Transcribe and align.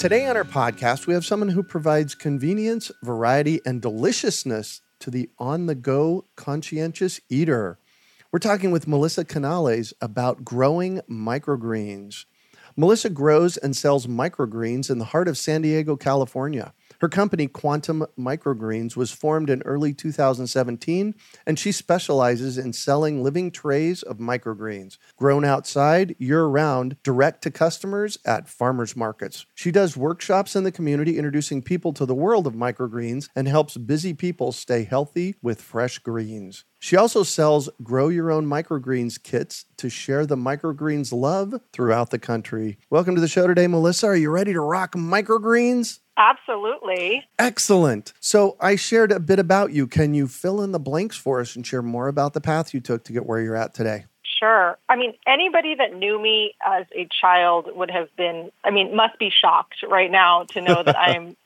Today 0.00 0.24
on 0.24 0.34
our 0.34 0.44
podcast, 0.44 1.06
we 1.06 1.12
have 1.12 1.26
someone 1.26 1.50
who 1.50 1.62
provides 1.62 2.14
convenience, 2.14 2.90
variety, 3.02 3.60
and 3.66 3.82
deliciousness 3.82 4.80
to 4.98 5.10
the 5.10 5.28
on 5.38 5.66
the 5.66 5.74
go 5.74 6.24
conscientious 6.36 7.20
eater. 7.28 7.78
We're 8.32 8.38
talking 8.38 8.70
with 8.70 8.88
Melissa 8.88 9.26
Canales 9.26 9.92
about 10.00 10.42
growing 10.42 11.02
microgreens. 11.06 12.24
Melissa 12.78 13.10
grows 13.10 13.58
and 13.58 13.76
sells 13.76 14.06
microgreens 14.06 14.88
in 14.88 14.96
the 14.96 15.04
heart 15.04 15.28
of 15.28 15.36
San 15.36 15.60
Diego, 15.60 15.96
California. 15.96 16.72
Her 17.00 17.08
company, 17.08 17.46
Quantum 17.46 18.04
Microgreens, 18.18 18.94
was 18.94 19.10
formed 19.10 19.48
in 19.48 19.62
early 19.62 19.94
2017, 19.94 21.14
and 21.46 21.58
she 21.58 21.72
specializes 21.72 22.58
in 22.58 22.74
selling 22.74 23.22
living 23.22 23.50
trays 23.50 24.02
of 24.02 24.18
microgreens, 24.18 24.98
grown 25.16 25.42
outside, 25.42 26.14
year 26.18 26.44
round, 26.44 26.96
direct 27.02 27.42
to 27.42 27.50
customers 27.50 28.18
at 28.26 28.48
farmers 28.48 28.94
markets. 28.94 29.46
She 29.54 29.70
does 29.70 29.96
workshops 29.96 30.54
in 30.54 30.64
the 30.64 30.72
community, 30.72 31.16
introducing 31.16 31.62
people 31.62 31.94
to 31.94 32.04
the 32.04 32.14
world 32.14 32.46
of 32.46 32.52
microgreens, 32.52 33.30
and 33.34 33.48
helps 33.48 33.78
busy 33.78 34.12
people 34.12 34.52
stay 34.52 34.84
healthy 34.84 35.36
with 35.40 35.62
fresh 35.62 35.98
greens. 36.00 36.64
She 36.82 36.96
also 36.96 37.22
sells 37.22 37.68
grow 37.82 38.08
your 38.08 38.30
own 38.30 38.46
microgreens 38.46 39.22
kits 39.22 39.66
to 39.76 39.90
share 39.90 40.24
the 40.24 40.34
microgreens 40.34 41.12
love 41.12 41.60
throughout 41.74 42.08
the 42.08 42.18
country. 42.18 42.78
Welcome 42.88 43.14
to 43.16 43.20
the 43.20 43.28
show 43.28 43.46
today, 43.46 43.66
Melissa. 43.66 44.06
Are 44.06 44.16
you 44.16 44.30
ready 44.30 44.54
to 44.54 44.62
rock 44.62 44.94
microgreens? 44.94 45.98
Absolutely. 46.16 47.22
Excellent. 47.38 48.14
So 48.18 48.56
I 48.60 48.76
shared 48.76 49.12
a 49.12 49.20
bit 49.20 49.38
about 49.38 49.72
you. 49.72 49.86
Can 49.86 50.14
you 50.14 50.26
fill 50.26 50.62
in 50.62 50.72
the 50.72 50.80
blanks 50.80 51.18
for 51.18 51.40
us 51.40 51.54
and 51.54 51.66
share 51.66 51.82
more 51.82 52.08
about 52.08 52.32
the 52.32 52.40
path 52.40 52.72
you 52.72 52.80
took 52.80 53.04
to 53.04 53.12
get 53.12 53.26
where 53.26 53.42
you're 53.42 53.56
at 53.56 53.74
today? 53.74 54.06
Sure. 54.38 54.78
I 54.88 54.96
mean, 54.96 55.12
anybody 55.26 55.74
that 55.74 55.94
knew 55.94 56.20
me 56.20 56.54
as 56.66 56.86
a 56.96 57.06
child 57.20 57.68
would 57.74 57.90
have 57.90 58.08
been, 58.16 58.50
I 58.64 58.70
mean, 58.70 58.96
must 58.96 59.18
be 59.18 59.30
shocked 59.30 59.84
right 59.86 60.10
now 60.10 60.44
to 60.52 60.62
know 60.62 60.82
that 60.82 60.98
I'm 60.98 61.36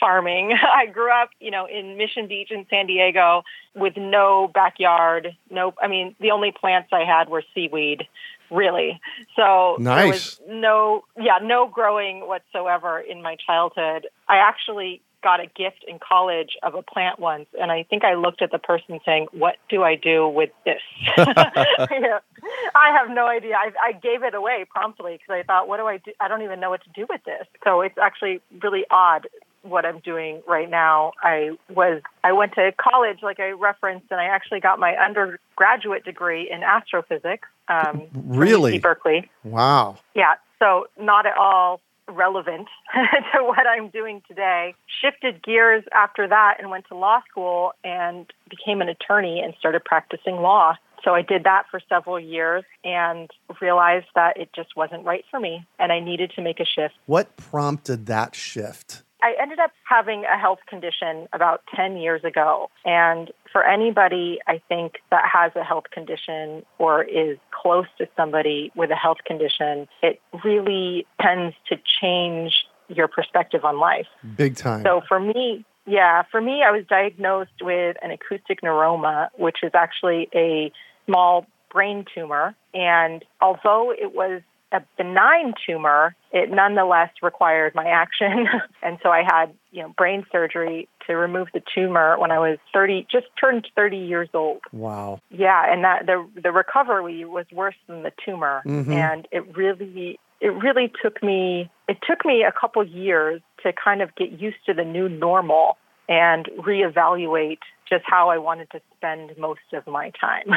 farming. 0.00 0.52
I 0.74 0.86
grew 0.86 1.10
up, 1.10 1.30
you 1.40 1.50
know, 1.50 1.66
in 1.66 1.96
Mission 1.96 2.28
Beach 2.28 2.50
in 2.50 2.66
San 2.70 2.86
Diego 2.86 3.42
with 3.74 3.96
no 3.96 4.50
backyard. 4.52 5.36
No, 5.50 5.74
I 5.82 5.88
mean, 5.88 6.14
the 6.20 6.30
only 6.30 6.52
plants 6.52 6.88
I 6.92 7.04
had 7.04 7.28
were 7.28 7.42
seaweed 7.54 8.04
really. 8.50 9.00
So 9.34 9.76
nice. 9.78 9.98
there 9.98 10.06
was 10.06 10.40
no, 10.48 11.04
yeah, 11.16 11.38
no 11.42 11.66
growing 11.66 12.20
whatsoever 12.28 13.00
in 13.00 13.22
my 13.22 13.36
childhood. 13.44 14.06
I 14.28 14.36
actually 14.36 15.02
got 15.26 15.40
a 15.40 15.46
gift 15.46 15.84
in 15.88 15.98
college 15.98 16.50
of 16.62 16.76
a 16.76 16.82
plant 16.82 17.18
once, 17.18 17.48
and 17.60 17.72
I 17.72 17.82
think 17.82 18.04
I 18.04 18.14
looked 18.14 18.42
at 18.42 18.52
the 18.52 18.60
person 18.60 19.00
saying, 19.04 19.26
"What 19.32 19.56
do 19.68 19.82
I 19.82 19.96
do 19.96 20.28
with 20.28 20.50
this?" 20.64 20.80
I 21.16 22.96
have 22.96 23.10
no 23.10 23.26
idea. 23.26 23.56
I, 23.56 23.72
I 23.88 23.92
gave 23.92 24.22
it 24.22 24.36
away 24.36 24.66
promptly 24.70 25.14
because 25.14 25.40
I 25.40 25.42
thought, 25.42 25.66
"What 25.66 25.78
do 25.78 25.86
I 25.86 25.96
do? 25.96 26.12
I 26.20 26.28
don't 26.28 26.42
even 26.42 26.60
know 26.60 26.70
what 26.70 26.84
to 26.84 26.90
do 26.94 27.06
with 27.10 27.24
this." 27.24 27.44
So 27.64 27.80
it's 27.80 27.98
actually 27.98 28.40
really 28.62 28.84
odd 28.88 29.26
what 29.62 29.84
I'm 29.84 29.98
doing 29.98 30.42
right 30.46 30.70
now. 30.70 31.10
I 31.24 31.58
was 31.68 32.02
I 32.22 32.30
went 32.30 32.54
to 32.54 32.72
college, 32.78 33.18
like 33.20 33.40
I 33.40 33.50
referenced, 33.50 34.06
and 34.12 34.20
I 34.20 34.26
actually 34.26 34.60
got 34.60 34.78
my 34.78 34.94
undergraduate 34.94 36.04
degree 36.04 36.48
in 36.48 36.62
astrophysics. 36.62 37.48
Um, 37.66 38.06
really, 38.14 38.78
Berkeley. 38.78 39.28
Wow. 39.42 39.98
Yeah. 40.14 40.34
So 40.60 40.86
not 40.96 41.26
at 41.26 41.36
all 41.36 41.80
relevant 42.08 42.68
to 42.94 43.44
what 43.44 43.66
I'm 43.66 43.88
doing 43.88 44.22
today. 44.28 44.74
Shifted 45.02 45.42
gears 45.42 45.84
after 45.92 46.28
that 46.28 46.56
and 46.58 46.70
went 46.70 46.86
to 46.88 46.96
law 46.96 47.20
school 47.28 47.72
and 47.84 48.26
became 48.48 48.80
an 48.80 48.88
attorney 48.88 49.40
and 49.40 49.54
started 49.58 49.84
practicing 49.84 50.36
law. 50.36 50.74
So 51.04 51.14
I 51.14 51.22
did 51.22 51.44
that 51.44 51.64
for 51.70 51.80
several 51.88 52.18
years 52.18 52.64
and 52.84 53.30
realized 53.60 54.06
that 54.14 54.36
it 54.36 54.50
just 54.54 54.76
wasn't 54.76 55.04
right 55.04 55.24
for 55.30 55.38
me 55.38 55.66
and 55.78 55.92
I 55.92 56.00
needed 56.00 56.32
to 56.36 56.42
make 56.42 56.58
a 56.58 56.64
shift. 56.64 56.94
What 57.06 57.36
prompted 57.36 58.06
that 58.06 58.34
shift? 58.34 59.02
I 59.22 59.34
ended 59.40 59.58
up 59.58 59.72
having 59.84 60.24
a 60.24 60.38
health 60.38 60.58
condition 60.68 61.28
about 61.32 61.62
10 61.74 61.96
years 61.96 62.22
ago. 62.24 62.70
And 62.84 63.30
for 63.50 63.64
anybody, 63.64 64.38
I 64.46 64.60
think, 64.68 64.94
that 65.10 65.24
has 65.32 65.52
a 65.56 65.64
health 65.64 65.84
condition 65.90 66.64
or 66.78 67.02
is 67.02 67.38
close 67.50 67.86
to 67.98 68.06
somebody 68.16 68.70
with 68.76 68.90
a 68.90 68.94
health 68.94 69.18
condition, 69.26 69.88
it 70.02 70.20
really 70.44 71.06
tends 71.20 71.56
to 71.68 71.76
change 72.00 72.52
your 72.88 73.08
perspective 73.08 73.64
on 73.64 73.78
life. 73.78 74.06
Big 74.36 74.56
time. 74.56 74.82
So 74.84 75.00
for 75.08 75.18
me, 75.18 75.64
yeah, 75.86 76.22
for 76.30 76.40
me, 76.40 76.62
I 76.66 76.70
was 76.70 76.84
diagnosed 76.88 77.62
with 77.62 77.96
an 78.02 78.10
acoustic 78.10 78.60
neuroma, 78.60 79.28
which 79.38 79.58
is 79.62 79.72
actually 79.74 80.28
a 80.34 80.72
small 81.06 81.46
brain 81.72 82.04
tumor. 82.14 82.54
And 82.74 83.24
although 83.40 83.92
it 83.92 84.14
was 84.14 84.42
a 84.72 84.82
benign 84.96 85.54
tumor, 85.64 86.14
it 86.32 86.50
nonetheless 86.50 87.10
required 87.22 87.74
my 87.74 87.86
action. 87.86 88.46
and 88.82 88.98
so 89.02 89.10
I 89.10 89.22
had, 89.22 89.52
you 89.70 89.82
know, 89.82 89.94
brain 89.96 90.24
surgery 90.32 90.88
to 91.06 91.14
remove 91.14 91.48
the 91.54 91.62
tumor 91.74 92.18
when 92.18 92.30
I 92.30 92.38
was 92.38 92.58
30, 92.72 93.06
just 93.10 93.26
turned 93.40 93.68
30 93.76 93.96
years 93.96 94.28
old. 94.34 94.60
Wow. 94.72 95.20
Yeah. 95.30 95.72
And 95.72 95.84
that 95.84 96.06
the, 96.06 96.28
the 96.42 96.52
recovery 96.52 97.24
was 97.24 97.46
worse 97.52 97.76
than 97.86 98.02
the 98.02 98.12
tumor. 98.24 98.62
Mhm. 98.66 98.92
And 98.92 99.28
it 99.30 99.56
really, 99.56 100.18
it 100.40 100.48
really 100.48 100.92
took 101.02 101.22
me, 101.22 101.70
it 101.88 101.98
took 102.06 102.24
me 102.24 102.42
a 102.42 102.52
couple 102.52 102.84
years 102.84 103.40
to 103.62 103.72
kind 103.72 104.02
of 104.02 104.14
get 104.16 104.32
used 104.32 104.58
to 104.66 104.74
the 104.74 104.84
new 104.84 105.08
normal 105.08 105.78
and 106.08 106.48
reevaluate 106.58 107.58
just 107.88 108.04
how 108.06 108.30
I 108.30 108.38
wanted 108.38 108.70
to 108.72 108.80
spend 108.96 109.32
most 109.38 109.60
of 109.72 109.86
my 109.86 110.10
time. 110.20 110.46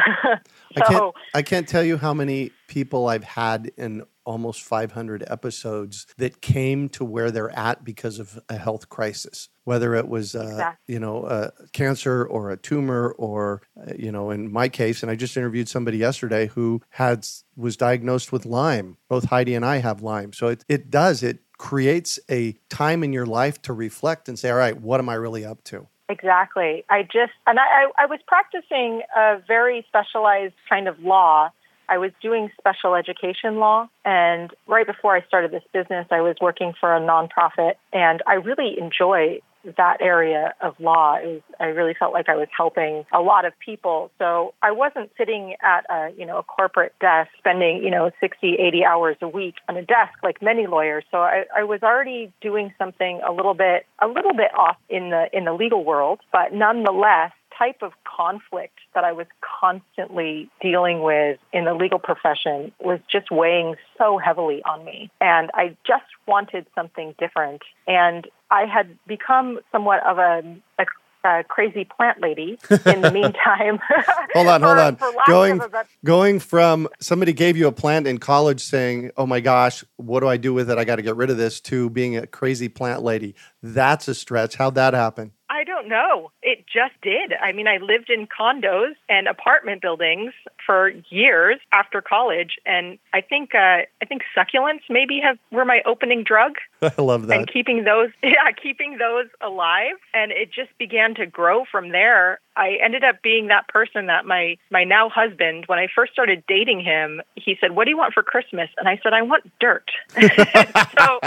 I 0.75 0.79
can't, 0.81 0.91
so, 0.91 1.13
I 1.33 1.41
can't 1.41 1.67
tell 1.67 1.83
you 1.83 1.97
how 1.97 2.13
many 2.13 2.51
people 2.67 3.07
I've 3.07 3.23
had 3.23 3.71
in 3.77 4.03
almost 4.25 4.61
500 4.61 5.23
episodes 5.27 6.05
that 6.17 6.41
came 6.41 6.89
to 6.89 7.03
where 7.03 7.31
they're 7.31 7.55
at 7.57 7.83
because 7.83 8.19
of 8.19 8.39
a 8.49 8.57
health 8.57 8.89
crisis, 8.89 9.49
whether 9.63 9.95
it 9.95 10.07
was, 10.07 10.35
uh, 10.35 10.41
Exactly. 10.41 10.93
you 10.93 10.99
know, 10.99 11.23
uh, 11.23 11.49
cancer 11.73 12.25
or 12.25 12.51
a 12.51 12.57
tumor, 12.57 13.11
or 13.17 13.61
uh, 13.79 13.93
you 13.97 14.11
know, 14.11 14.29
in 14.31 14.51
my 14.51 14.69
case, 14.69 15.01
and 15.01 15.11
I 15.11 15.15
just 15.15 15.35
interviewed 15.37 15.67
somebody 15.67 15.97
yesterday 15.97 16.47
who 16.47 16.81
had 16.89 17.27
was 17.55 17.75
diagnosed 17.75 18.31
with 18.31 18.45
Lyme. 18.45 18.97
Both 19.07 19.25
Heidi 19.25 19.55
and 19.55 19.65
I 19.65 19.77
have 19.77 20.01
Lyme, 20.01 20.33
so 20.33 20.47
it 20.47 20.63
it 20.67 20.89
does 20.89 21.23
it 21.23 21.39
creates 21.59 22.19
a 22.31 22.53
time 22.69 23.03
in 23.03 23.13
your 23.13 23.27
life 23.27 23.61
to 23.61 23.73
reflect 23.73 24.27
and 24.27 24.39
say, 24.39 24.49
all 24.49 24.57
right, 24.57 24.79
what 24.81 24.99
am 24.99 25.09
I 25.09 25.13
really 25.15 25.45
up 25.45 25.63
to? 25.65 25.87
Exactly. 26.07 26.83
I 26.89 27.03
just, 27.03 27.33
and 27.45 27.59
I, 27.59 27.91
I, 27.99 28.07
was 28.07 28.19
practicing 28.25 29.03
a 29.15 29.37
very 29.47 29.85
specialized 29.87 30.55
kind 30.67 30.87
of 30.87 30.99
law. 31.01 31.51
I 31.87 31.99
was 31.99 32.11
doing 32.19 32.49
special 32.57 32.95
education 32.95 33.57
law. 33.57 33.89
And 34.05 34.51
right 34.67 34.87
before 34.87 35.15
I 35.15 35.21
started 35.27 35.51
this 35.51 35.63
business, 35.71 36.07
I 36.09 36.21
was 36.21 36.35
working 36.41 36.73
for 36.79 36.95
a 36.95 36.99
nonprofit. 36.99 37.73
And 37.93 38.23
I 38.25 38.35
really 38.35 38.75
enjoy 38.79 39.39
that 39.77 39.97
area 40.01 40.53
of 40.61 40.79
law. 40.79 41.17
Was, 41.21 41.41
I 41.59 41.65
really 41.65 41.93
felt 41.97 42.13
like 42.13 42.29
I 42.29 42.35
was 42.35 42.47
helping 42.55 43.05
a 43.13 43.21
lot 43.21 43.45
of 43.45 43.53
people. 43.59 44.11
So 44.17 44.53
I 44.61 44.71
wasn't 44.71 45.11
sitting 45.17 45.55
at 45.61 45.85
a, 45.89 46.11
you 46.17 46.25
know, 46.25 46.37
a 46.37 46.43
corporate 46.43 46.93
desk 46.99 47.29
spending, 47.37 47.83
you 47.83 47.91
know, 47.91 48.11
60, 48.19 48.55
80 48.55 48.85
hours 48.85 49.17
a 49.21 49.27
week 49.27 49.55
on 49.67 49.77
a 49.77 49.81
desk 49.81 50.13
like 50.23 50.41
many 50.41 50.67
lawyers. 50.67 51.03
So 51.11 51.17
I, 51.17 51.45
I 51.55 51.63
was 51.63 51.81
already 51.83 52.31
doing 52.41 52.73
something 52.77 53.21
a 53.27 53.31
little 53.31 53.53
bit, 53.53 53.85
a 53.99 54.07
little 54.07 54.33
bit 54.33 54.53
off 54.57 54.77
in 54.89 55.09
the, 55.09 55.27
in 55.33 55.45
the 55.45 55.53
legal 55.53 55.83
world, 55.83 56.19
but 56.31 56.53
nonetheless, 56.53 57.31
type 57.59 57.81
of 57.81 57.91
conflict 58.03 58.79
that 58.95 59.03
I 59.03 59.11
was 59.11 59.27
constantly 59.59 60.49
dealing 60.61 61.03
with 61.03 61.39
in 61.51 61.65
the 61.65 61.73
legal 61.73 61.99
profession 61.99 62.71
was 62.79 62.99
just 63.11 63.29
weighing 63.29 63.75
so 63.97 64.17
heavily 64.17 64.61
on 64.63 64.85
me. 64.85 65.11
And 65.19 65.51
I 65.53 65.75
just 65.85 66.05
wanted 66.25 66.65
something 66.73 67.13
different. 67.19 67.61
And 67.85 68.25
I 68.51 68.65
had 68.65 68.97
become 69.07 69.59
somewhat 69.71 70.05
of 70.05 70.17
a, 70.17 70.43
a 70.79 70.85
uh, 71.23 71.43
crazy 71.43 71.85
plant 71.85 72.21
lady 72.21 72.57
in 72.85 73.01
the 73.01 73.11
meantime. 73.13 73.79
hold 74.33 74.47
on, 74.47 74.61
hold 74.61 74.77
on. 74.77 74.97
going, 75.27 75.61
going 76.03 76.39
from 76.39 76.87
somebody 76.99 77.33
gave 77.33 77.57
you 77.57 77.67
a 77.67 77.71
plant 77.71 78.07
in 78.07 78.17
college 78.17 78.61
saying, 78.61 79.11
oh 79.17 79.25
my 79.25 79.39
gosh, 79.39 79.83
what 79.97 80.21
do 80.21 80.27
I 80.27 80.37
do 80.37 80.53
with 80.53 80.69
it? 80.69 80.77
I 80.77 80.85
got 80.85 80.95
to 80.95 81.01
get 81.01 81.15
rid 81.15 81.29
of 81.29 81.37
this 81.37 81.59
to 81.61 81.89
being 81.89 82.17
a 82.17 82.25
crazy 82.25 82.69
plant 82.69 83.03
lady. 83.03 83.35
That's 83.61 84.07
a 84.07 84.15
stretch. 84.15 84.55
How'd 84.55 84.75
that 84.75 84.93
happen? 84.93 85.33
Don't 85.79 85.89
know. 85.89 86.31
It 86.41 86.65
just 86.65 86.99
did. 87.01 87.33
I 87.41 87.53
mean, 87.53 87.67
I 87.67 87.77
lived 87.77 88.09
in 88.09 88.27
condos 88.27 88.95
and 89.07 89.27
apartment 89.27 89.81
buildings 89.81 90.33
for 90.65 90.89
years 91.09 91.57
after 91.71 92.01
college, 92.01 92.57
and 92.65 92.99
I 93.13 93.21
think 93.21 93.55
uh, 93.55 93.83
I 94.01 94.05
think 94.07 94.23
succulents 94.37 94.81
maybe 94.89 95.21
have 95.23 95.37
were 95.51 95.63
my 95.63 95.81
opening 95.85 96.23
drug. 96.23 96.53
I 96.81 97.01
love 97.01 97.27
that. 97.27 97.37
And 97.37 97.51
keeping 97.51 97.85
those, 97.85 98.09
yeah, 98.23 98.51
keeping 98.61 98.97
those 98.97 99.27
alive, 99.41 99.95
and 100.13 100.31
it 100.33 100.51
just 100.53 100.77
began 100.77 101.15
to 101.15 101.25
grow 101.25 101.63
from 101.71 101.91
there. 101.91 102.41
I 102.57 102.77
ended 102.83 103.05
up 103.05 103.21
being 103.21 103.47
that 103.47 103.69
person 103.69 104.07
that 104.07 104.25
my 104.25 104.57
my 104.69 104.83
now 104.83 105.07
husband, 105.07 105.63
when 105.67 105.79
I 105.79 105.87
first 105.95 106.11
started 106.11 106.43
dating 106.45 106.81
him, 106.81 107.21
he 107.35 107.55
said, 107.61 107.71
"What 107.71 107.85
do 107.85 107.91
you 107.91 107.97
want 107.97 108.13
for 108.13 108.23
Christmas?" 108.23 108.69
And 108.77 108.89
I 108.89 108.99
said, 109.01 109.13
"I 109.13 109.21
want 109.21 109.49
dirt." 109.61 109.89
so 110.19 111.19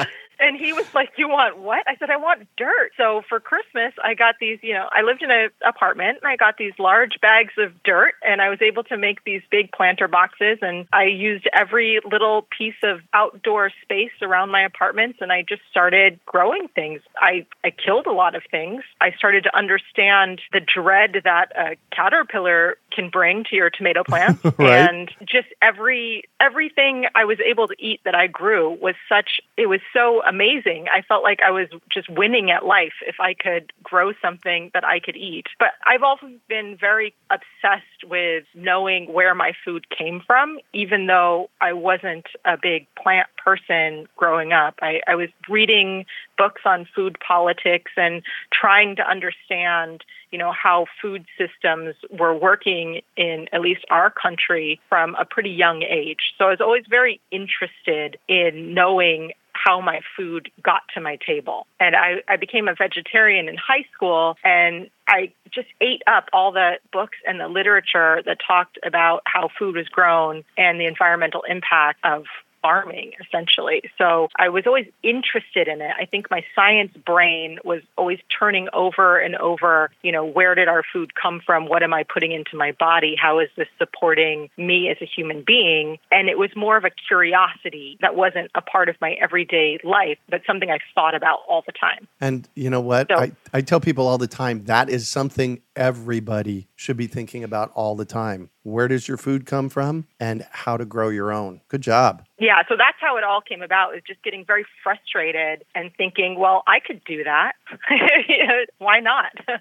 and 0.43 0.57
he 0.57 0.73
was 0.73 0.93
like, 0.95 1.13
"You 1.17 1.29
want 1.29 1.59
what?" 1.59 1.85
I 1.87 1.97
said, 1.97 2.11
"I 2.11 2.17
want 2.17 2.47
dirt." 2.57 2.93
So 2.97 3.23
for 3.29 3.41
Christmas, 3.41 3.93
I 4.03 4.15
got 4.15 4.35
these. 4.41 4.59
You 4.63 4.75
know, 4.75 4.89
I 4.93 5.03
lived 5.03 5.23
in 5.23 5.31
an 5.31 5.51
apartment, 5.67 6.19
and 6.23 6.31
I 6.31 6.37
got 6.37 6.57
these 6.57 6.73
large 6.79 7.21
bags 7.21 7.55
of 7.59 7.83
dirt, 7.83 8.15
and 8.23 8.43
I 8.43 8.49
was 8.49 8.61
able 8.61 8.85
to 8.85 8.97
make 8.97 9.25
these 9.25 9.43
big 9.51 9.73
planter 9.73 10.09
boxes. 10.09 10.59
And 10.63 10.87
I 10.93 11.05
used 11.05 11.49
every 11.53 12.01
little 12.05 12.47
piece 12.57 12.81
of 12.83 13.01
outdoor 13.15 13.71
space 13.83 14.13
around 14.21 14.51
my 14.51 14.63
apartments, 14.63 15.19
and 15.21 15.33
I 15.33 15.43
just 15.43 15.63
started 15.71 16.19
growing 16.27 16.69
things. 16.69 17.01
I 17.17 17.47
I 17.65 17.71
killed 17.71 18.07
a 18.07 18.13
lot 18.13 18.35
of 18.35 18.43
things. 18.51 18.83
I 19.01 19.13
started 19.13 19.45
to 19.45 19.57
understand 19.57 20.41
the 20.53 20.61
dread 20.61 21.23
that 21.25 21.53
a 21.57 21.77
caterpillar 21.95 22.77
can 22.95 23.09
bring 23.11 23.45
to 23.45 23.57
your 23.57 23.71
tomato 23.71 24.05
plant, 24.05 24.41
right. 24.59 24.61
and 24.61 25.11
just 25.25 25.49
every 25.61 26.25
everything 26.41 27.07
I 27.15 27.25
was 27.25 27.39
able 27.41 27.69
to 27.69 27.75
eat 27.79 28.01
that 28.05 28.15
I 28.15 28.27
grew 28.27 28.71
was 28.71 28.95
such. 29.09 29.41
It 29.57 29.67
was 29.69 29.81
so 29.93 30.23
amazing. 30.23 30.87
I 30.93 31.03
felt 31.03 31.23
like 31.23 31.41
I 31.47 31.51
was 31.51 31.69
just 31.93 32.09
winning 32.09 32.51
at 32.51 32.65
life 32.65 32.95
if 33.07 33.17
I 33.21 33.35
could 33.35 33.73
grow 33.83 34.13
something 34.21 34.71
that 34.75 34.85
I 34.85 35.01
could 35.01 35.17
eat. 35.17 35.47
But 35.59 35.73
I've 35.87 36.03
also 36.03 36.29
been 36.49 36.77
very 36.79 37.15
obsessed 37.31 38.05
with 38.09 38.45
knowing 38.55 39.13
where 39.13 39.35
my 39.35 39.53
food 39.65 39.87
came 39.91 40.23
from, 40.27 40.59
even 40.73 41.07
though 41.07 41.51
I 41.61 41.73
wasn't 41.73 42.27
a 42.45 42.57
big 42.61 42.87
plant 43.01 43.29
person 43.43 44.07
growing 44.17 44.53
up. 44.53 44.75
I, 44.83 45.01
I 45.07 45.15
was 45.15 45.29
reading 45.49 46.07
books 46.39 46.63
on 46.65 46.87
food 46.95 47.19
politics 47.27 47.93
and 47.97 48.23
trying 48.53 48.97
to 48.97 49.09
understand, 49.09 50.05
you 50.33 50.39
know, 50.39 50.53
how 50.53 50.87
food 51.01 51.25
systems 51.39 51.95
were 52.11 52.35
working 52.35 53.03
in 53.17 53.47
at 53.53 53.61
least 53.61 53.85
our 53.91 54.11
country 54.11 54.81
from 54.89 55.15
a 55.17 55.25
pretty 55.25 55.51
young 55.51 55.83
age. 55.83 56.33
So 56.39 56.47
I 56.47 56.51
was 56.51 56.61
always 56.61 56.85
very 56.89 57.21
interested 57.31 58.19
in 58.29 58.75
knowing 58.75 59.33
how 59.53 59.81
my 59.81 60.01
food 60.17 60.51
got 60.63 60.83
to 60.95 61.01
my 61.01 61.19
table. 61.25 61.67
And 61.79 61.95
I, 61.95 62.23
I 62.27 62.37
became 62.37 62.69
a 62.69 62.75
vegetarian 62.75 63.49
in 63.49 63.57
high 63.57 63.85
school 63.95 64.37
and 64.43 64.89
I 65.07 65.33
just 65.51 65.69
ate 65.81 66.03
up 66.07 66.29
all 66.33 66.53
the 66.53 66.79
books 66.93 67.19
and 67.27 67.39
the 67.39 67.49
literature 67.49 68.23
that 68.25 68.39
talked 68.45 68.79
about 68.85 69.23
how 69.27 69.51
food 69.59 69.77
was 69.77 69.89
grown 69.89 70.43
and 70.57 70.81
the 70.81 70.87
environmental 70.87 71.43
impact 71.43 72.01
of 72.05 72.25
farming 72.63 73.13
essentially. 73.21 73.83
So 73.99 74.29
I 74.37 74.49
was 74.49 74.67
always 74.67 74.87
interested 75.03 75.69
in 75.69 75.83
it. 75.83 75.91
I 75.99 76.07
think 76.07 76.31
my 76.31 76.45
science 76.55 76.93
brain 77.05 77.59
was 77.65 77.83
always 77.99 78.19
turning 78.39 78.69
over 78.73 79.19
and 79.19 79.37
over, 79.37 79.91
you 80.03 80.13
know, 80.13 80.25
where 80.25 80.55
did 80.55 80.69
our 80.69 80.83
food 80.93 81.15
come 81.15 81.41
from? 81.45 81.67
What 81.67 81.83
am 81.83 81.93
I 81.93 82.05
putting 82.05 82.33
into 82.33 82.57
my 82.57 82.73
body? 82.73 83.17
How 83.21 83.41
is 83.41 83.49
this 83.57 83.69
supporting 83.79 84.49
me 84.57 84.89
as 84.89 84.97
a 85.01 85.07
human 85.07 85.43
being? 85.45 85.99
And 86.11 86.29
it 86.29 86.39
was 86.39 86.51
more 86.57 86.77
of 86.77 86.85
a 86.85 86.91
curiosity 87.09 87.99
that 88.01 88.15
wasn't 88.15 88.51
a 88.55 88.63
part 88.63 88.89
of 88.89 88.97
my 89.01 89.13
everyday 89.13 89.79
life, 89.85 90.19
but 90.29 90.43
something 90.47 90.71
I 90.71 90.79
thought 90.95 91.15
about 91.15 91.41
all 91.49 91.63
the 91.67 91.73
time. 91.73 92.09
And 92.21 92.49
you 92.55 92.71
know 92.71 92.81
what? 92.81 93.09
So, 93.11 93.19
I, 93.19 93.33
I 93.53 93.61
tell 93.61 93.81
people 93.81 94.07
all 94.07 94.19
the 94.19 94.27
time 94.27 94.65
that 94.65 94.89
is 94.89 95.09
something 95.09 95.61
everybody 95.77 96.69
should 96.75 96.97
be 96.97 97.07
thinking 97.07 97.45
about 97.45 97.71
all 97.75 97.95
the 97.95 98.05
time. 98.05 98.51
Where 98.63 98.89
does 98.89 99.09
your 99.09 99.17
food 99.17 99.47
come 99.47 99.69
from 99.69 100.07
and 100.21 100.47
how 100.51 100.77
to 100.77 100.85
grow 100.85 101.09
your 101.09 101.33
own? 101.33 101.61
Good 101.69 101.81
job. 101.81 102.25
Yeah, 102.39 102.63
so 102.69 102.77
that's 102.77 102.99
how 103.01 103.17
it 103.17 103.25
all 103.25 103.41
came 103.41 103.63
about, 103.63 103.95
is 103.97 104.03
just 104.07 104.23
getting 104.23 104.45
very 104.45 104.65
frustrated 104.83 105.65
and 105.75 105.91
thinking, 105.97 106.39
well, 106.39 106.63
I 106.67 106.81
could 106.81 107.03
do 107.05 107.25
that. 107.25 107.53
Why 108.79 109.01
not? 109.01 109.33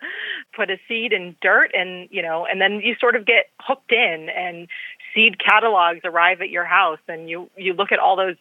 Put 0.56 0.70
a 0.70 0.78
seed 0.88 1.14
in 1.14 1.36
dirt 1.42 1.72
and, 1.74 2.08
you 2.12 2.22
know, 2.22 2.46
and 2.46 2.60
then 2.60 2.82
you 2.84 2.96
sort 3.00 3.16
of 3.16 3.26
get 3.26 3.50
hooked 3.60 3.92
in 3.92 4.30
and 4.36 4.68
seed 5.14 5.38
catalogs 5.44 6.02
arrive 6.04 6.42
at 6.42 6.50
your 6.50 6.66
house 6.66 7.00
and 7.08 7.30
you 7.30 7.50
you 7.58 7.74
look 7.74 7.92
at 7.92 8.00
all 8.00 8.16
those 8.16 8.38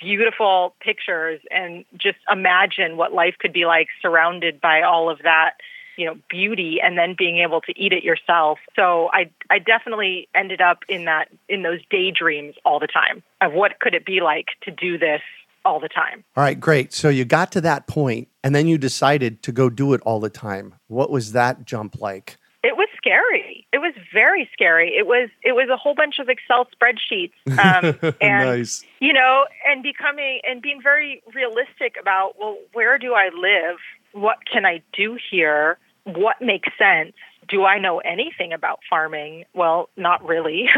beautiful 0.00 0.74
pictures 0.80 1.40
and 1.50 1.84
just 1.96 2.18
imagine 2.30 2.96
what 2.96 3.12
life 3.12 3.34
could 3.38 3.52
be 3.52 3.64
like 3.64 3.88
surrounded 4.02 4.60
by 4.60 4.82
all 4.82 5.10
of 5.10 5.18
that 5.22 5.52
you 5.96 6.06
know 6.06 6.16
beauty 6.28 6.78
and 6.82 6.98
then 6.98 7.14
being 7.16 7.38
able 7.38 7.60
to 7.60 7.72
eat 7.78 7.92
it 7.92 8.02
yourself 8.02 8.58
so 8.76 9.10
i 9.12 9.28
i 9.50 9.58
definitely 9.58 10.28
ended 10.34 10.60
up 10.60 10.80
in 10.88 11.04
that 11.04 11.28
in 11.48 11.62
those 11.62 11.80
daydreams 11.90 12.54
all 12.64 12.78
the 12.78 12.86
time 12.86 13.22
of 13.40 13.52
what 13.52 13.78
could 13.80 13.94
it 13.94 14.04
be 14.04 14.20
like 14.20 14.48
to 14.62 14.70
do 14.70 14.98
this 14.98 15.22
all 15.64 15.80
the 15.80 15.88
time 15.88 16.24
all 16.36 16.44
right 16.44 16.60
great 16.60 16.92
so 16.92 17.08
you 17.08 17.24
got 17.24 17.50
to 17.52 17.60
that 17.60 17.86
point 17.86 18.28
and 18.42 18.54
then 18.54 18.66
you 18.66 18.76
decided 18.78 19.42
to 19.42 19.52
go 19.52 19.70
do 19.70 19.94
it 19.94 20.00
all 20.02 20.20
the 20.20 20.30
time 20.30 20.74
what 20.88 21.10
was 21.10 21.32
that 21.32 21.64
jump 21.64 22.00
like 22.00 22.36
it 22.64 22.78
was 22.78 22.88
scary. 22.96 23.66
It 23.74 23.78
was 23.78 23.92
very 24.10 24.48
scary. 24.50 24.88
It 24.96 25.06
was 25.06 25.28
it 25.42 25.52
was 25.52 25.68
a 25.70 25.76
whole 25.76 25.94
bunch 25.94 26.18
of 26.18 26.30
Excel 26.30 26.66
spreadsheets, 26.74 27.34
um, 27.46 28.14
and 28.22 28.48
nice. 28.48 28.82
you 29.00 29.12
know, 29.12 29.44
and 29.66 29.82
becoming 29.82 30.40
and 30.48 30.62
being 30.62 30.80
very 30.82 31.22
realistic 31.34 31.96
about 32.00 32.36
well, 32.40 32.56
where 32.72 32.96
do 32.96 33.12
I 33.12 33.28
live? 33.36 33.76
What 34.14 34.38
can 34.50 34.64
I 34.64 34.82
do 34.92 35.18
here? 35.30 35.78
what 36.04 36.36
makes 36.40 36.68
sense? 36.78 37.14
Do 37.48 37.64
I 37.64 37.78
know 37.78 37.98
anything 37.98 38.52
about 38.52 38.80
farming? 38.88 39.44
Well, 39.54 39.88
not 39.96 40.24
really. 40.24 40.68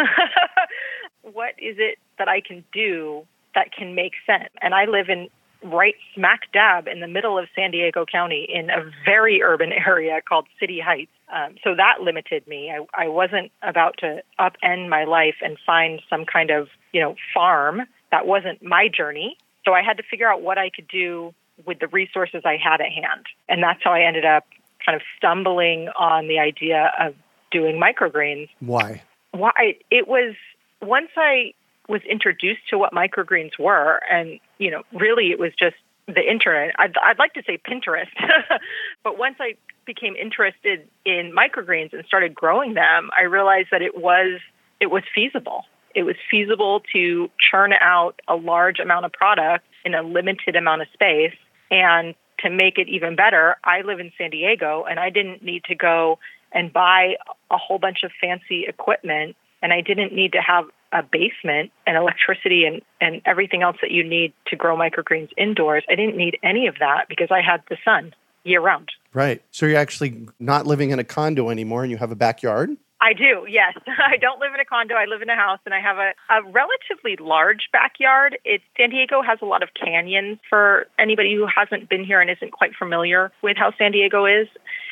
what 1.22 1.50
is 1.58 1.76
it 1.78 1.98
that 2.18 2.28
I 2.28 2.40
can 2.40 2.64
do 2.72 3.26
that 3.54 3.72
can 3.72 3.94
make 3.94 4.12
sense? 4.24 4.50
And 4.62 4.74
I 4.74 4.86
live 4.86 5.08
in 5.08 5.28
right 5.64 5.94
smack 6.14 6.52
dab 6.52 6.86
in 6.86 7.00
the 7.00 7.08
middle 7.08 7.38
of 7.38 7.46
San 7.54 7.70
Diego 7.70 8.04
County 8.04 8.46
in 8.48 8.70
a 8.70 8.90
very 9.04 9.42
urban 9.42 9.72
area 9.86 10.20
called 10.26 10.46
City 10.60 10.80
Heights. 10.80 11.10
Um, 11.32 11.56
so 11.64 11.74
that 11.74 12.02
limited 12.02 12.46
me. 12.46 12.70
I, 12.70 13.04
I 13.04 13.08
wasn't 13.08 13.50
about 13.62 13.96
to 13.98 14.22
upend 14.38 14.88
my 14.88 15.04
life 15.04 15.36
and 15.42 15.56
find 15.66 16.00
some 16.08 16.24
kind 16.24 16.50
of, 16.50 16.68
you 16.92 17.00
know, 17.00 17.16
farm. 17.34 17.82
That 18.12 18.26
wasn't 18.26 18.62
my 18.62 18.88
journey. 18.88 19.36
So 19.64 19.72
I 19.72 19.82
had 19.82 19.96
to 19.96 20.04
figure 20.08 20.30
out 20.30 20.42
what 20.42 20.58
I 20.58 20.70
could 20.70 20.86
do 20.86 21.34
with 21.64 21.78
the 21.78 21.88
resources 21.88 22.42
I 22.44 22.56
had 22.62 22.80
at 22.80 22.90
hand. 22.90 23.26
And 23.48 23.62
that's 23.62 23.82
how 23.82 23.92
I 23.92 24.02
ended 24.02 24.24
up 24.24 24.44
kind 24.84 24.96
of 24.96 25.02
stumbling 25.16 25.88
on 25.98 26.28
the 26.28 26.38
idea 26.38 26.92
of 26.98 27.14
doing 27.50 27.80
microgreens. 27.80 28.48
Why? 28.60 29.02
Why? 29.32 29.76
It 29.90 30.06
was 30.06 30.34
once 30.82 31.10
I 31.16 31.52
was 31.88 32.02
introduced 32.02 32.68
to 32.70 32.78
what 32.78 32.92
microgreens 32.92 33.58
were, 33.58 34.00
and 34.10 34.38
you 34.58 34.70
know, 34.70 34.82
really, 34.92 35.30
it 35.30 35.38
was 35.38 35.52
just 35.58 35.76
the 36.06 36.22
internet. 36.28 36.74
I'd, 36.78 36.94
I'd 37.02 37.18
like 37.18 37.34
to 37.34 37.42
say 37.46 37.58
Pinterest, 37.58 38.08
but 39.04 39.18
once 39.18 39.36
I 39.40 39.54
became 39.86 40.16
interested 40.16 40.88
in 41.04 41.32
microgreens 41.36 41.92
and 41.92 42.04
started 42.06 42.34
growing 42.34 42.74
them, 42.74 43.10
I 43.16 43.22
realized 43.22 43.68
that 43.72 43.82
it 43.82 43.96
was 43.98 44.40
it 44.80 44.90
was 44.90 45.02
feasible. 45.14 45.64
It 45.94 46.02
was 46.02 46.16
feasible 46.30 46.82
to 46.92 47.30
churn 47.38 47.72
out 47.72 48.20
a 48.28 48.36
large 48.36 48.78
amount 48.80 49.06
of 49.06 49.12
product 49.12 49.64
in 49.84 49.94
a 49.94 50.02
limited 50.02 50.54
amount 50.54 50.82
of 50.82 50.88
space 50.92 51.32
and 51.70 52.14
to 52.40 52.50
make 52.50 52.78
it 52.78 52.88
even 52.88 53.16
better, 53.16 53.56
I 53.64 53.82
live 53.82 54.00
in 54.00 54.12
San 54.18 54.30
Diego 54.30 54.84
and 54.88 54.98
I 54.98 55.10
didn't 55.10 55.42
need 55.42 55.64
to 55.64 55.74
go 55.74 56.18
and 56.52 56.72
buy 56.72 57.16
a 57.50 57.56
whole 57.56 57.78
bunch 57.78 58.02
of 58.02 58.12
fancy 58.20 58.66
equipment 58.66 59.36
and 59.62 59.72
I 59.72 59.80
didn't 59.80 60.12
need 60.12 60.32
to 60.32 60.40
have 60.40 60.66
a 60.92 61.02
basement 61.02 61.72
and 61.86 61.96
electricity 61.96 62.64
and, 62.64 62.82
and 63.00 63.20
everything 63.26 63.62
else 63.62 63.76
that 63.82 63.90
you 63.90 64.04
need 64.04 64.32
to 64.46 64.56
grow 64.56 64.76
microgreens 64.76 65.30
indoors. 65.36 65.84
I 65.88 65.94
didn't 65.94 66.16
need 66.16 66.38
any 66.42 66.66
of 66.66 66.76
that 66.78 67.06
because 67.08 67.28
I 67.30 67.40
had 67.40 67.62
the 67.68 67.76
sun 67.84 68.14
year 68.44 68.60
round. 68.60 68.90
Right. 69.12 69.42
So 69.50 69.66
you're 69.66 69.78
actually 69.78 70.28
not 70.38 70.66
living 70.66 70.90
in 70.90 70.98
a 70.98 71.04
condo 71.04 71.50
anymore 71.50 71.82
and 71.82 71.90
you 71.90 71.96
have 71.96 72.12
a 72.12 72.16
backyard? 72.16 72.76
I 73.00 73.12
do, 73.12 73.46
yes. 73.48 73.74
I 73.86 74.16
don't 74.16 74.40
live 74.40 74.54
in 74.54 74.60
a 74.60 74.64
condo. 74.64 74.94
I 74.94 75.04
live 75.04 75.22
in 75.22 75.28
a 75.28 75.36
house 75.36 75.60
and 75.66 75.74
I 75.74 75.80
have 75.80 75.98
a, 75.98 76.12
a 76.30 76.42
relatively 76.50 77.16
large 77.20 77.68
backyard. 77.72 78.38
It, 78.44 78.62
San 78.76 78.90
Diego 78.90 79.22
has 79.22 79.38
a 79.42 79.44
lot 79.44 79.62
of 79.62 79.70
canyons 79.74 80.38
for 80.48 80.86
anybody 80.98 81.34
who 81.34 81.46
hasn't 81.46 81.88
been 81.88 82.04
here 82.04 82.20
and 82.20 82.30
isn't 82.30 82.52
quite 82.52 82.74
familiar 82.74 83.32
with 83.42 83.56
how 83.56 83.72
San 83.76 83.92
Diego 83.92 84.24
is. 84.24 84.48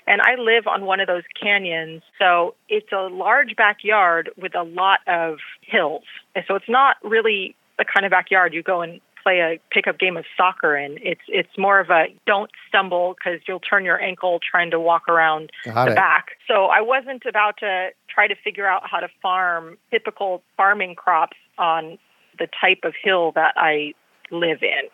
And 0.06 0.20
I 0.20 0.34
live 0.38 0.66
on 0.66 0.84
one 0.84 1.00
of 1.00 1.06
those 1.06 1.22
canyons. 1.40 2.02
So 2.18 2.54
it's 2.68 2.92
a 2.92 3.08
large 3.08 3.56
backyard 3.56 4.30
with 4.36 4.54
a 4.54 4.62
lot 4.62 5.00
of 5.06 5.38
hills. 5.62 6.04
And 6.34 6.44
so 6.46 6.56
it's 6.56 6.68
not 6.68 6.96
really 7.02 7.56
the 7.78 7.84
kind 7.84 8.04
of 8.04 8.10
backyard 8.10 8.52
you 8.52 8.62
go 8.62 8.82
and 8.82 9.00
play 9.24 9.40
a 9.40 9.58
pickup 9.72 9.98
game 9.98 10.16
of 10.16 10.24
soccer 10.36 10.76
in. 10.76 10.98
It's 11.02 11.22
it's 11.28 11.58
more 11.58 11.80
of 11.80 11.90
a 11.90 12.04
don't 12.26 12.50
stumble 12.68 13.16
because 13.16 13.40
you'll 13.48 13.60
turn 13.60 13.84
your 13.84 14.00
ankle 14.00 14.38
trying 14.38 14.70
to 14.70 14.78
walk 14.78 15.08
around 15.08 15.50
Got 15.64 15.86
the 15.86 15.92
it. 15.92 15.96
back. 15.96 16.26
So 16.46 16.66
I 16.66 16.80
wasn't 16.80 17.24
about 17.26 17.56
to 17.58 17.88
try 18.08 18.28
to 18.28 18.34
figure 18.44 18.66
out 18.66 18.82
how 18.88 19.00
to 19.00 19.08
farm 19.20 19.78
typical 19.90 20.42
farming 20.56 20.94
crops 20.94 21.36
on 21.58 21.98
the 22.38 22.46
type 22.60 22.80
of 22.84 22.94
hill 23.02 23.32
that 23.34 23.54
I 23.56 23.94
live 24.30 24.62
in. 24.62 24.88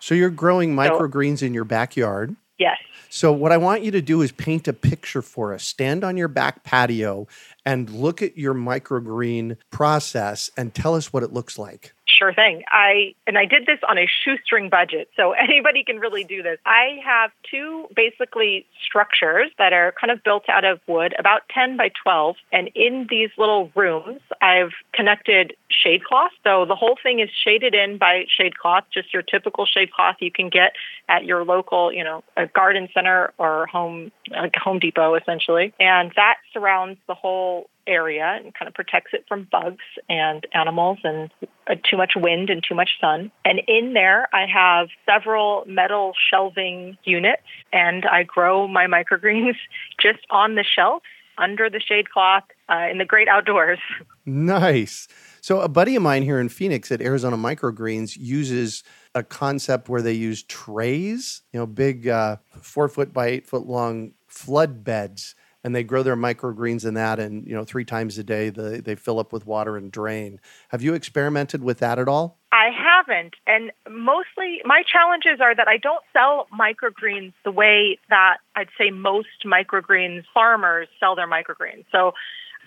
So 0.00 0.14
you're 0.14 0.30
growing 0.30 0.74
microgreens 0.74 1.42
in 1.42 1.54
your 1.54 1.64
backyard. 1.64 2.34
Yes. 2.58 2.78
So 3.10 3.32
what 3.32 3.52
I 3.52 3.56
want 3.56 3.82
you 3.82 3.90
to 3.92 4.02
do 4.02 4.22
is 4.22 4.30
paint 4.30 4.68
a 4.68 4.72
picture 4.72 5.22
for 5.22 5.52
us. 5.52 5.64
Stand 5.64 6.04
on 6.04 6.16
your 6.16 6.28
back 6.28 6.62
patio 6.62 7.26
and 7.64 7.90
look 7.90 8.22
at 8.22 8.38
your 8.38 8.54
microgreen 8.54 9.56
process 9.70 10.50
and 10.56 10.72
tell 10.74 10.94
us 10.94 11.12
what 11.12 11.22
it 11.22 11.32
looks 11.32 11.58
like. 11.58 11.94
Sure 12.16 12.32
thing. 12.32 12.62
I 12.70 13.14
and 13.26 13.36
I 13.36 13.44
did 13.46 13.66
this 13.66 13.78
on 13.88 13.98
a 13.98 14.06
shoestring 14.06 14.68
budget, 14.68 15.08
so 15.16 15.32
anybody 15.48 15.84
can 15.84 15.98
really 15.98 16.24
do 16.24 16.42
this. 16.42 16.58
I 16.64 17.00
have 17.04 17.30
two 17.50 17.86
basically 17.94 18.66
structures 18.84 19.50
that 19.58 19.72
are 19.72 19.92
kind 20.00 20.10
of 20.10 20.22
built 20.22 20.44
out 20.48 20.64
of 20.64 20.80
wood, 20.86 21.14
about 21.18 21.42
10 21.52 21.76
by 21.76 21.90
12, 22.02 22.36
and 22.52 22.70
in 22.74 23.06
these 23.10 23.30
little 23.36 23.70
rooms, 23.74 24.20
I've 24.40 24.72
connected 24.92 25.54
shade 25.68 26.04
cloth. 26.04 26.32
So 26.44 26.64
the 26.66 26.76
whole 26.76 26.96
thing 27.02 27.20
is 27.20 27.30
shaded 27.44 27.74
in 27.74 27.98
by 27.98 28.26
shade 28.28 28.56
cloth, 28.58 28.84
just 28.92 29.12
your 29.12 29.22
typical 29.22 29.66
shade 29.66 29.92
cloth 29.92 30.16
you 30.20 30.30
can 30.30 30.48
get 30.48 30.74
at 31.08 31.24
your 31.24 31.44
local, 31.44 31.92
you 31.92 32.04
know, 32.04 32.22
a 32.36 32.46
garden 32.46 32.88
center 32.94 33.32
or 33.38 33.66
home 33.66 34.12
like 34.30 34.54
Home 34.56 34.78
Depot 34.78 35.14
essentially. 35.14 35.74
And 35.80 36.12
that 36.16 36.36
surrounds 36.52 36.98
the 37.06 37.14
whole 37.14 37.68
area 37.86 38.38
and 38.42 38.54
kind 38.54 38.68
of 38.68 38.74
protects 38.74 39.12
it 39.12 39.24
from 39.28 39.48
bugs 39.50 39.84
and 40.08 40.46
animals 40.52 40.98
and 41.04 41.30
uh, 41.68 41.74
too 41.88 41.96
much 41.96 42.12
wind 42.16 42.50
and 42.50 42.64
too 42.66 42.74
much 42.74 42.90
sun. 43.00 43.30
And 43.44 43.60
in 43.66 43.94
there, 43.94 44.28
I 44.34 44.46
have 44.46 44.88
several 45.06 45.64
metal 45.66 46.12
shelving 46.30 46.96
units, 47.04 47.42
and 47.72 48.04
I 48.06 48.22
grow 48.22 48.68
my 48.68 48.86
microgreens 48.96 49.56
just 50.00 50.20
on 50.30 50.54
the 50.54 50.64
shelf 50.64 51.02
under 51.38 51.68
the 51.68 51.80
shade 51.80 52.10
cloth 52.10 52.44
uh, 52.68 52.86
in 52.90 52.98
the 52.98 53.04
great 53.04 53.28
outdoors. 53.28 53.78
Nice. 54.26 55.06
So 55.42 55.60
a 55.60 55.68
buddy 55.68 55.96
of 55.96 56.02
mine 56.02 56.22
here 56.22 56.40
in 56.40 56.48
Phoenix 56.48 56.90
at 56.90 57.02
Arizona 57.02 57.36
Microgreens 57.36 58.16
uses 58.16 58.82
a 59.14 59.22
concept 59.22 59.90
where 59.90 60.00
they 60.00 60.14
use 60.14 60.42
trays, 60.44 61.42
you 61.52 61.60
know, 61.60 61.66
big 61.66 62.08
uh, 62.08 62.36
four 62.62 62.88
foot 62.88 63.12
by 63.12 63.26
eight 63.26 63.46
foot 63.46 63.66
long 63.66 64.12
flood 64.26 64.82
beds, 64.82 65.34
and 65.64 65.74
they 65.74 65.82
grow 65.82 66.02
their 66.02 66.16
microgreens 66.16 66.86
in 66.86 66.94
that. 66.94 67.18
And 67.18 67.46
you 67.46 67.54
know, 67.54 67.64
three 67.64 67.84
times 67.84 68.18
a 68.18 68.22
day 68.22 68.50
they 68.50 68.80
they 68.80 68.94
fill 68.94 69.18
up 69.18 69.32
with 69.32 69.46
water 69.46 69.76
and 69.76 69.90
drain. 69.90 70.38
Have 70.68 70.82
you 70.82 70.94
experimented 70.94 71.64
with 71.64 71.78
that 71.78 71.98
at 71.98 72.06
all? 72.06 72.38
I 72.52 72.70
haven't. 72.70 73.34
And 73.48 73.72
mostly 73.90 74.60
my 74.64 74.82
challenges 74.86 75.40
are 75.40 75.56
that 75.56 75.66
I 75.66 75.78
don't 75.78 76.04
sell 76.12 76.46
microgreens 76.56 77.32
the 77.44 77.50
way 77.50 77.98
that 78.10 78.36
I'd 78.54 78.68
say 78.78 78.90
most 78.90 79.44
microgreens 79.44 80.22
farmers 80.32 80.86
sell 81.00 81.16
their 81.16 81.28
microgreens. 81.28 81.86
So 81.90 82.12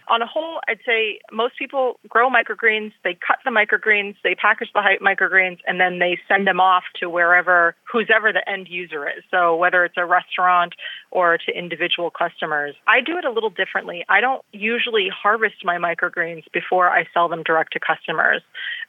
on 0.09 0.21
a 0.21 0.25
whole, 0.25 0.59
I'd 0.67 0.79
say 0.85 1.19
most 1.31 1.57
people 1.57 1.99
grow 2.07 2.29
microgreens, 2.29 2.93
they 3.03 3.13
cut 3.13 3.37
the 3.43 3.51
microgreens, 3.51 4.15
they 4.23 4.35
package 4.35 4.69
the 4.73 4.81
microgreens, 5.01 5.59
and 5.67 5.79
then 5.79 5.99
they 5.99 6.17
send 6.27 6.47
them 6.47 6.59
off 6.59 6.83
to 6.99 7.09
wherever, 7.09 7.75
whoever 7.91 8.31
the 8.31 8.47
end 8.49 8.67
user 8.69 9.07
is. 9.07 9.23
So 9.31 9.55
whether 9.55 9.83
it's 9.83 9.97
a 9.97 10.05
restaurant 10.05 10.73
or 11.11 11.37
to 11.37 11.57
individual 11.57 12.11
customers. 12.11 12.75
I 12.87 13.01
do 13.01 13.17
it 13.17 13.25
a 13.25 13.31
little 13.31 13.49
differently. 13.49 14.05
I 14.09 14.21
don't 14.21 14.43
usually 14.51 15.09
harvest 15.09 15.63
my 15.63 15.77
microgreens 15.77 16.43
before 16.53 16.89
I 16.89 17.05
sell 17.13 17.27
them 17.27 17.43
direct 17.43 17.73
to 17.73 17.79
customers. 17.79 18.41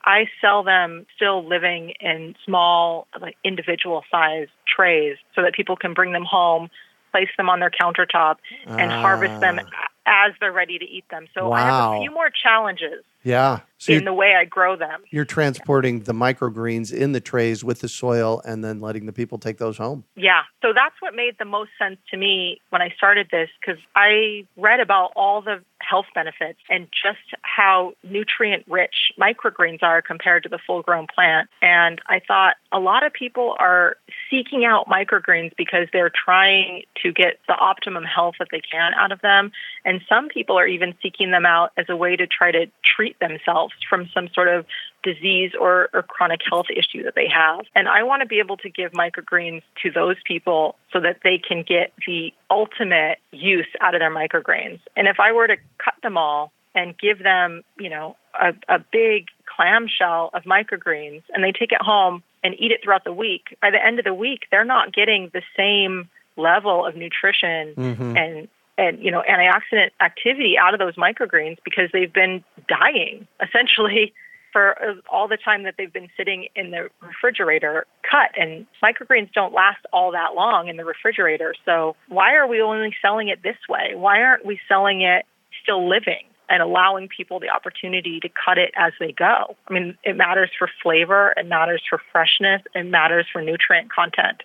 I 0.05 0.27
sell 0.41 0.63
them 0.63 1.07
still 1.17 1.47
living 1.47 1.95
in 2.01 2.35
small, 2.45 3.07
like 3.21 3.37
individual 3.45 4.05
size 4.11 4.49
trays 4.67 5.17
so 5.35 5.43
that 5.43 5.55
people 5.55 5.77
can 5.77 5.95
bring 5.95 6.13
them 6.13 6.25
home, 6.25 6.69
place 7.11 7.29
them 7.37 7.49
on 7.49 7.61
their 7.61 7.71
countertop, 7.71 8.37
and 8.67 8.91
harvest 8.91 9.41
them 9.41 9.59
ah. 9.61 9.89
As 10.09 10.33
they're 10.41 10.53
ready 10.53 10.79
to 10.79 10.85
eat 10.85 11.05
them. 11.11 11.27
So 11.35 11.53
I 11.53 11.61
have 11.61 11.93
a 11.93 12.01
few 12.01 12.11
more 12.11 12.31
challenges 12.31 13.05
Yeah. 13.23 13.61
So 13.79 13.93
in 13.93 14.05
the 14.05 14.13
way 14.13 14.35
I 14.35 14.45
grow 14.45 14.77
them. 14.77 15.03
you're 15.11 15.25
transporting 15.25 16.01
the 16.01 16.13
microgreens 16.13 16.93
in 16.93 17.13
the 17.13 17.21
trays 17.21 17.63
with 17.63 17.81
the 17.81 17.89
soil 17.89 18.43
and 18.45 18.65
then 18.65 18.81
letting 18.81 19.07
the 19.07 19.13
people 19.13 19.39
take 19.39 19.59
those 19.59 19.79
home. 19.79 20.05
Yeah. 20.17 20.43
So 20.63 20.73
that's 20.75 20.97
what 21.01 21.15
made 21.15 21.37
the 21.39 21.45
most 21.45 21.71
sense 21.79 21.99
to 22.11 22.17
me 22.17 22.61
when 22.71 22.83
I 22.83 22.91
started 22.97 23.29
this 23.31 23.49
because 23.61 23.81
I 23.95 24.47
read 24.57 24.81
about 24.81 25.13
all 25.15 25.43
the 25.43 25.63
health 25.81 26.07
benefits 26.15 26.59
and 26.69 26.89
just 26.91 27.19
how 27.43 27.93
nutrient 28.03 28.65
rich 28.69 29.13
microgreens 29.19 29.83
are 29.83 30.03
compared 30.03 30.43
to 30.43 30.49
the 30.49 30.59
full 30.67 30.83
grown 30.83 31.07
plant. 31.13 31.49
And 31.63 32.01
I 32.07 32.21
thought 32.27 32.57
a 32.73 32.79
lot 32.79 33.07
of 33.07 33.13
people 33.13 33.55
are 33.59 33.97
seeking 34.29 34.65
out 34.65 34.87
microgreens 34.87 35.53
because 35.57 35.87
they're 35.93 36.13
trying 36.13 36.83
to 37.03 37.13
get 37.13 37.39
the 37.47 37.55
optimum 37.55 38.05
health 38.05 38.35
that 38.39 38.49
they 38.51 38.61
can 38.61 38.93
out 38.95 39.13
of 39.13 39.21
them. 39.21 39.53
And 39.85 40.01
some 40.09 40.29
people 40.29 40.59
are 40.59 40.67
even 40.67 40.95
seeking 41.03 41.31
them 41.31 41.47
out 41.47 41.71
as 41.77 41.87
a 41.89 41.97
way 41.97 42.17
to 42.17 42.27
try 42.27 42.51
to 42.51 42.67
treat 42.97 43.19
themselves 43.21 43.68
from 43.89 44.09
some 44.15 44.29
sort 44.35 44.49
of 44.49 44.67
disease 45.03 45.53
or, 45.59 45.89
or 45.95 46.03
chronic 46.03 46.41
health 46.49 46.67
issue 46.71 47.03
that 47.05 47.15
they 47.15 47.29
have. 47.29 47.61
And 47.75 47.89
I 47.89 48.03
want 48.03 48.23
to 48.23 48.27
be 48.27 48.39
able 48.41 48.57
to 48.59 48.69
give 48.69 48.93
microgreens 48.93 49.63
to 49.83 49.91
those 49.91 50.17
people 50.25 50.77
so 50.93 51.01
that 51.01 51.19
they 51.23 51.39
can 51.39 51.63
get 51.63 51.93
the 52.07 52.33
ultimate 52.51 53.19
use 53.33 53.69
out 53.81 53.95
of 53.95 54.01
their 54.01 54.11
microgreens. 54.11 54.81
And 54.97 55.07
if 55.07 55.21
I 55.21 55.33
were 55.33 55.47
to 55.47 55.57
cut 55.83 55.95
them 56.03 56.17
all 56.19 56.53
and 56.75 56.97
give 56.99 57.23
them, 57.23 57.63
you 57.79 57.91
know, 57.91 58.17
a, 58.41 58.55
a 58.69 58.79
big 58.93 59.29
clamshell 59.47 60.31
of 60.35 60.43
microgreens 60.45 61.23
and 61.33 61.43
they 61.43 61.53
take 61.53 61.73
it 61.73 61.81
home 61.81 62.23
and 62.45 62.55
eat 62.59 62.71
it 62.71 62.81
throughout 62.83 63.05
the 63.05 63.13
week, 63.13 63.57
by 63.63 63.71
the 63.71 63.85
end 63.85 63.99
of 63.99 64.05
the 64.05 64.15
week, 64.15 64.47
they're 64.51 64.65
not 64.65 64.93
getting 64.93 65.31
the 65.33 65.43
same 65.57 66.09
level 66.37 66.87
of 66.87 66.95
nutrition 66.95 67.75
Mhm. 67.77 68.17
and 68.17 68.49
and 68.79 69.03
you 69.03 69.11
know 69.11 69.23
antioxidant 69.29 69.91
activity 70.01 70.57
out 70.57 70.73
of 70.73 70.81
those 70.81 70.95
microgreens 70.95 71.59
because 71.65 71.91
they've 71.93 72.13
been 72.13 72.43
dying 72.69 73.27
essentially 73.43 74.15
for 74.53 74.81
uh, 74.83 74.95
all 75.11 75.29
the 75.29 75.37
time 75.37 75.65
that 75.65 75.75
they've 75.77 75.93
been 75.93 76.09
sitting 76.17 76.49
in 76.57 76.71
the 76.71 76.89
refrigerator 77.03 77.87
cut. 78.09 78.31
And 78.41 78.67
microgreens 78.83 79.31
don't 79.33 79.53
last 79.53 79.85
all 79.93 80.13
that 80.13 80.35
long 80.35 80.69
in 80.69 80.79
the 80.79 80.87
refrigerator. 80.87 81.55
So 81.67 81.97
why 82.09 82.35
are 82.35 82.47
we 82.47 82.63
only 82.63 82.95
selling 83.03 83.29
it 83.29 83.43
this 83.43 83.59
way? 83.69 83.93
Why 83.95 84.23
aren't 84.23 84.47
we 84.47 84.59
selling 84.67 85.03
it 85.03 85.27
still 85.63 85.87
living 85.87 86.25
and 86.49 86.63
allowing 86.63 87.09
people 87.09 87.41
the 87.41 87.51
opportunity 87.51 88.21
to 88.21 88.29
cut 88.31 88.57
it 88.57 88.73
as 88.75 88.95
they 88.99 89.13
go? 89.13 89.55
I 89.69 89.73
mean 89.73 89.99
it 90.03 90.17
matters 90.17 90.51
for 90.59 90.71
flavor 90.83 91.35
it 91.37 91.47
matters 91.47 91.83
for 91.89 92.01
freshness 92.11 92.63
it 92.75 92.85
matters 92.85 93.27
for 93.31 93.43
nutrient 93.43 93.93
content. 93.93 94.43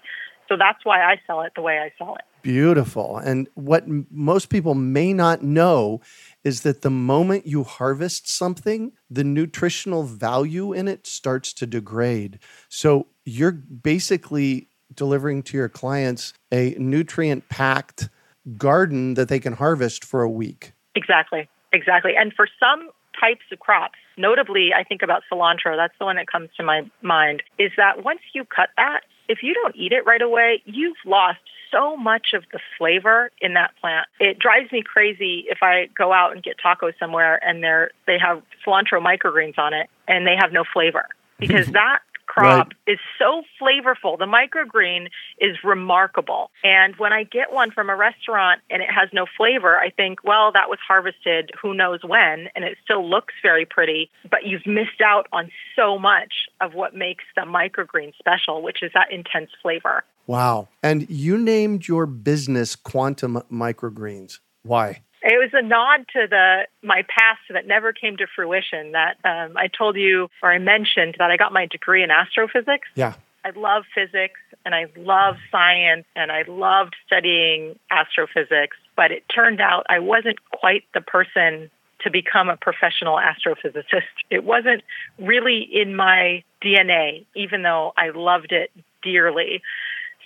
So 0.49 0.57
that's 0.57 0.83
why 0.83 1.01
i 1.01 1.21
sell 1.25 1.41
it 1.41 1.53
the 1.55 1.61
way 1.61 1.79
i 1.79 1.91
sell 1.97 2.15
it 2.15 2.25
Beautiful. 2.43 3.17
And 3.17 3.47
what 3.55 3.83
m- 3.83 4.05
most 4.11 4.49
people 4.49 4.75
may 4.75 5.13
not 5.13 5.41
know 5.41 6.01
is 6.43 6.61
that 6.61 6.81
the 6.81 6.89
moment 6.89 7.47
you 7.47 7.63
harvest 7.63 8.29
something, 8.29 8.91
the 9.09 9.23
nutritional 9.23 10.03
value 10.03 10.73
in 10.73 10.89
it 10.89 11.07
starts 11.07 11.53
to 11.53 11.65
degrade. 11.65 12.37
So 12.67 13.07
you're 13.25 13.53
basically 13.53 14.67
delivering 14.93 15.41
to 15.43 15.57
your 15.57 15.69
clients 15.69 16.33
a 16.51 16.75
nutrient 16.77 17.47
packed 17.47 18.09
garden 18.57 19.13
that 19.13 19.29
they 19.29 19.39
can 19.39 19.53
harvest 19.53 20.03
for 20.03 20.21
a 20.21 20.29
week. 20.29 20.73
Exactly, 20.95 21.47
exactly. 21.71 22.11
And 22.17 22.33
for 22.33 22.47
some 22.59 22.89
types 23.17 23.45
of 23.53 23.59
crops, 23.59 23.97
notably, 24.17 24.71
I 24.75 24.83
think 24.83 25.01
about 25.01 25.23
cilantro, 25.31 25.77
that's 25.77 25.93
the 25.97 26.03
one 26.05 26.17
that 26.17 26.27
comes 26.27 26.49
to 26.57 26.63
my 26.63 26.81
mind, 27.01 27.41
is 27.57 27.71
that 27.77 28.03
once 28.03 28.19
you 28.33 28.43
cut 28.43 28.67
that, 28.75 29.01
if 29.29 29.39
you 29.41 29.53
don't 29.53 29.75
eat 29.77 29.93
it 29.93 30.05
right 30.05 30.21
away, 30.21 30.61
you've 30.65 30.97
lost 31.05 31.39
so 31.73 31.97
much 31.97 32.27
of 32.33 32.43
the 32.53 32.59
flavor 32.77 33.31
in 33.41 33.55
that 33.55 33.71
plant. 33.81 34.07
It 34.19 34.39
drives 34.39 34.71
me 34.71 34.83
crazy 34.83 35.45
if 35.49 35.59
I 35.61 35.89
go 35.97 36.13
out 36.13 36.31
and 36.33 36.41
get 36.41 36.55
tacos 36.63 36.93
somewhere 36.99 37.43
and 37.45 37.63
they're 37.63 37.91
they 38.07 38.17
have 38.19 38.41
cilantro 38.65 39.03
microgreens 39.03 39.57
on 39.57 39.73
it 39.73 39.89
and 40.07 40.25
they 40.25 40.35
have 40.39 40.53
no 40.53 40.63
flavor 40.71 41.07
because 41.39 41.67
that 41.71 41.99
crop 42.27 42.69
is 42.87 42.99
so 43.19 43.43
flavorful. 43.61 44.17
The 44.17 44.25
microgreen 44.25 45.07
is 45.39 45.57
remarkable. 45.63 46.51
And 46.63 46.95
when 46.97 47.13
I 47.13 47.23
get 47.23 47.53
one 47.53 47.71
from 47.71 47.89
a 47.89 47.95
restaurant 47.95 48.61
and 48.69 48.81
it 48.81 48.89
has 48.89 49.09
no 49.13 49.25
flavor, 49.37 49.77
I 49.77 49.89
think, 49.89 50.23
well, 50.23 50.51
that 50.53 50.69
was 50.69 50.79
harvested 50.85 51.51
who 51.61 51.73
knows 51.73 51.99
when, 52.03 52.49
and 52.55 52.63
it 52.63 52.77
still 52.83 53.07
looks 53.07 53.33
very 53.41 53.65
pretty, 53.65 54.09
but 54.29 54.45
you've 54.45 54.65
missed 54.65 55.01
out 55.03 55.27
on 55.31 55.51
so 55.75 55.97
much 55.97 56.33
of 56.61 56.73
what 56.73 56.95
makes 56.95 57.23
the 57.35 57.41
microgreen 57.41 58.13
special, 58.17 58.61
which 58.61 58.81
is 58.81 58.91
that 58.93 59.11
intense 59.11 59.51
flavor. 59.61 60.03
Wow. 60.27 60.69
And 60.81 61.09
you 61.09 61.37
named 61.37 61.87
your 61.87 62.05
business 62.05 62.75
Quantum 62.75 63.41
Microgreens. 63.51 64.39
Why? 64.63 65.01
It 65.23 65.39
was 65.39 65.51
a 65.53 65.61
nod 65.61 66.05
to 66.13 66.27
the 66.29 66.67
my 66.81 67.03
past 67.03 67.39
that 67.49 67.65
never 67.65 67.93
came 67.93 68.17
to 68.17 68.27
fruition. 68.35 68.91
That 68.91 69.17
um, 69.23 69.55
I 69.57 69.67
told 69.67 69.95
you, 69.95 70.29
or 70.41 70.51
I 70.51 70.59
mentioned 70.59 71.15
that 71.17 71.31
I 71.31 71.37
got 71.37 71.53
my 71.53 71.65
degree 71.65 72.03
in 72.03 72.11
astrophysics. 72.11 72.87
Yeah. 72.95 73.13
I 73.45 73.51
love 73.51 73.83
physics 73.93 74.39
and 74.65 74.73
I 74.73 74.85
love 74.95 75.35
science 75.51 76.05
and 76.15 76.31
I 76.31 76.43
loved 76.47 76.95
studying 77.05 77.77
astrophysics, 77.91 78.77
but 78.95 79.11
it 79.11 79.23
turned 79.33 79.59
out 79.59 79.85
I 79.89 79.99
wasn't 79.99 80.37
quite 80.51 80.83
the 80.93 81.01
person 81.01 81.69
to 82.03 82.11
become 82.11 82.49
a 82.49 82.57
professional 82.57 83.17
astrophysicist. 83.17 84.03
It 84.29 84.43
wasn't 84.43 84.81
really 85.19 85.61
in 85.61 85.95
my 85.95 86.43
DNA, 86.63 87.25
even 87.35 87.61
though 87.61 87.93
I 87.97 88.09
loved 88.09 88.51
it 88.51 88.71
dearly. 89.03 89.61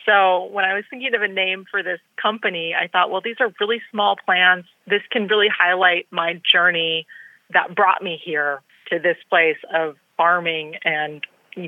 So 0.07 0.45
when 0.45 0.63
I 0.63 0.73
was 0.73 0.85
thinking 0.89 1.13
of 1.13 1.21
a 1.21 1.27
name 1.27 1.65
for 1.69 1.83
this 1.83 1.99
company, 2.21 2.73
I 2.73 2.87
thought, 2.87 3.11
well, 3.11 3.21
these 3.21 3.35
are 3.39 3.53
really 3.59 3.81
small 3.91 4.15
plants. 4.15 4.69
This 4.87 5.01
can 5.11 5.27
really 5.27 5.49
highlight 5.49 6.07
my 6.11 6.41
journey 6.49 7.05
that 7.51 7.75
brought 7.75 8.01
me 8.01 8.19
here 8.23 8.61
to 8.89 8.99
this 8.99 9.17
place 9.29 9.57
of 9.73 9.97
farming 10.15 10.75
and 10.83 11.25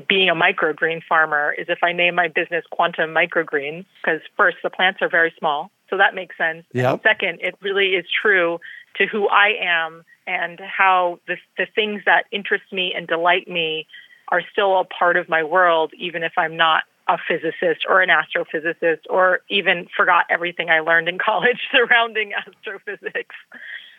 being 0.08 0.28
a 0.28 0.34
microgreen 0.34 1.02
farmer 1.06 1.52
is 1.52 1.66
if 1.68 1.80
I 1.82 1.92
name 1.92 2.14
my 2.14 2.28
business 2.28 2.64
Quantum 2.70 3.10
Microgreens, 3.10 3.84
because 4.02 4.20
first, 4.36 4.58
the 4.62 4.70
plants 4.70 5.00
are 5.02 5.08
very 5.08 5.34
small. 5.38 5.70
So 5.90 5.96
that 5.96 6.14
makes 6.14 6.36
sense. 6.38 6.64
Yep. 6.72 7.02
second, 7.02 7.40
it 7.42 7.56
really 7.60 7.88
is 7.88 8.06
true 8.22 8.60
to 8.96 9.06
who 9.06 9.28
I 9.28 9.54
am 9.60 10.04
and 10.26 10.60
how 10.60 11.18
the, 11.26 11.36
the 11.58 11.66
things 11.74 12.02
that 12.06 12.24
interest 12.30 12.64
me 12.72 12.94
and 12.96 13.08
delight 13.08 13.48
me 13.48 13.86
are 14.28 14.42
still 14.52 14.78
a 14.78 14.84
part 14.84 15.16
of 15.16 15.28
my 15.28 15.42
world, 15.42 15.92
even 15.98 16.22
if 16.22 16.32
I'm 16.38 16.56
not 16.56 16.84
a 17.10 17.18
physicist 17.26 17.84
or 17.88 18.00
an 18.00 18.08
astrophysicist 18.08 19.00
or 19.10 19.40
even 19.50 19.88
forgot 19.96 20.26
everything 20.30 20.70
I 20.70 20.78
learned 20.78 21.08
in 21.08 21.18
college 21.18 21.58
surrounding 21.72 22.32
astrophysics. 22.34 23.34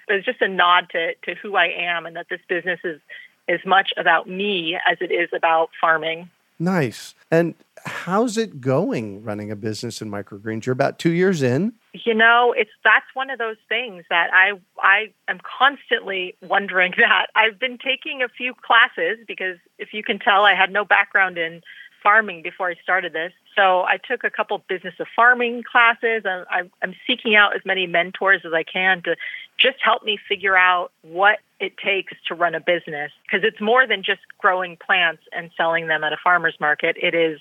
It's 0.08 0.26
just 0.26 0.42
a 0.42 0.48
nod 0.48 0.88
to, 0.92 1.14
to 1.26 1.36
who 1.36 1.56
I 1.56 1.68
am 1.68 2.06
and 2.06 2.16
that 2.16 2.28
this 2.30 2.40
business 2.48 2.80
is 2.86 3.02
as 3.50 3.60
much 3.66 3.92
about 3.98 4.30
me 4.30 4.78
as 4.90 4.98
it 5.02 5.12
is 5.12 5.30
about 5.36 5.72
farming. 5.80 6.30
Nice. 6.58 7.16
And 7.30 7.56
how's 7.86 8.38
it 8.38 8.62
going 8.62 9.24
running 9.24 9.52
a 9.52 9.56
business 9.56 10.02
in 10.02 10.10
microgreens? 10.10 10.66
You're 10.66 10.74
about 10.74 11.00
two 11.00 11.12
years 11.12 11.42
in. 11.42 11.74
You 11.94 12.14
know, 12.14 12.54
it's 12.56 12.70
that's 12.84 13.08
one 13.14 13.30
of 13.30 13.40
those 13.40 13.58
things 13.68 14.06
that 14.10 14.30
I 14.32 14.52
I 14.80 15.12
am 15.28 15.40
constantly 15.40 16.36
wondering 16.42 16.94
that. 16.98 17.28
I've 17.36 17.60
been 17.60 17.78
taking 17.78 18.22
a 18.22 18.30
few 18.30 18.54
classes 18.54 19.18
because 19.28 19.58
if 19.80 19.90
you 19.92 20.04
can 20.04 20.20
tell 20.20 20.46
I 20.46 20.54
had 20.54 20.72
no 20.72 20.86
background 20.86 21.38
in 21.38 21.62
farming 22.02 22.42
before 22.42 22.70
I 22.70 22.76
started 22.82 23.14
this. 23.14 23.32
So 23.56 23.82
I 23.82 23.98
took 23.98 24.24
a 24.24 24.30
couple 24.30 24.64
business 24.68 24.94
of 25.00 25.08
farming 25.16 25.64
classes. 25.70 26.24
I'm, 26.26 26.72
I'm 26.82 26.96
seeking 27.06 27.36
out 27.36 27.56
as 27.56 27.62
many 27.66 27.88
mentors 27.88 28.42
as 28.46 28.54
I 28.54 28.64
can 28.64 29.04
to 29.04 29.16
just 29.60 29.78
help 29.84 30.04
me 30.04 30.18
figure 30.28 30.58
out 30.58 30.92
what 31.02 31.40
it 31.60 31.74
takes 31.78 32.14
to 32.28 32.36
run 32.36 32.56
a 32.56 32.60
business 32.60 33.12
because 33.24 33.46
it's 33.46 33.62
more 33.62 33.88
than 33.88 34.04
just 34.04 34.22
growing 34.38 34.78
plants 34.78 35.24
and 35.32 35.52
selling 35.56 35.88
them 35.88 36.04
at 36.04 36.14
a 36.14 36.18
farmer's 36.24 36.56
market. 36.60 36.98
It 37.02 37.14
is 37.14 37.40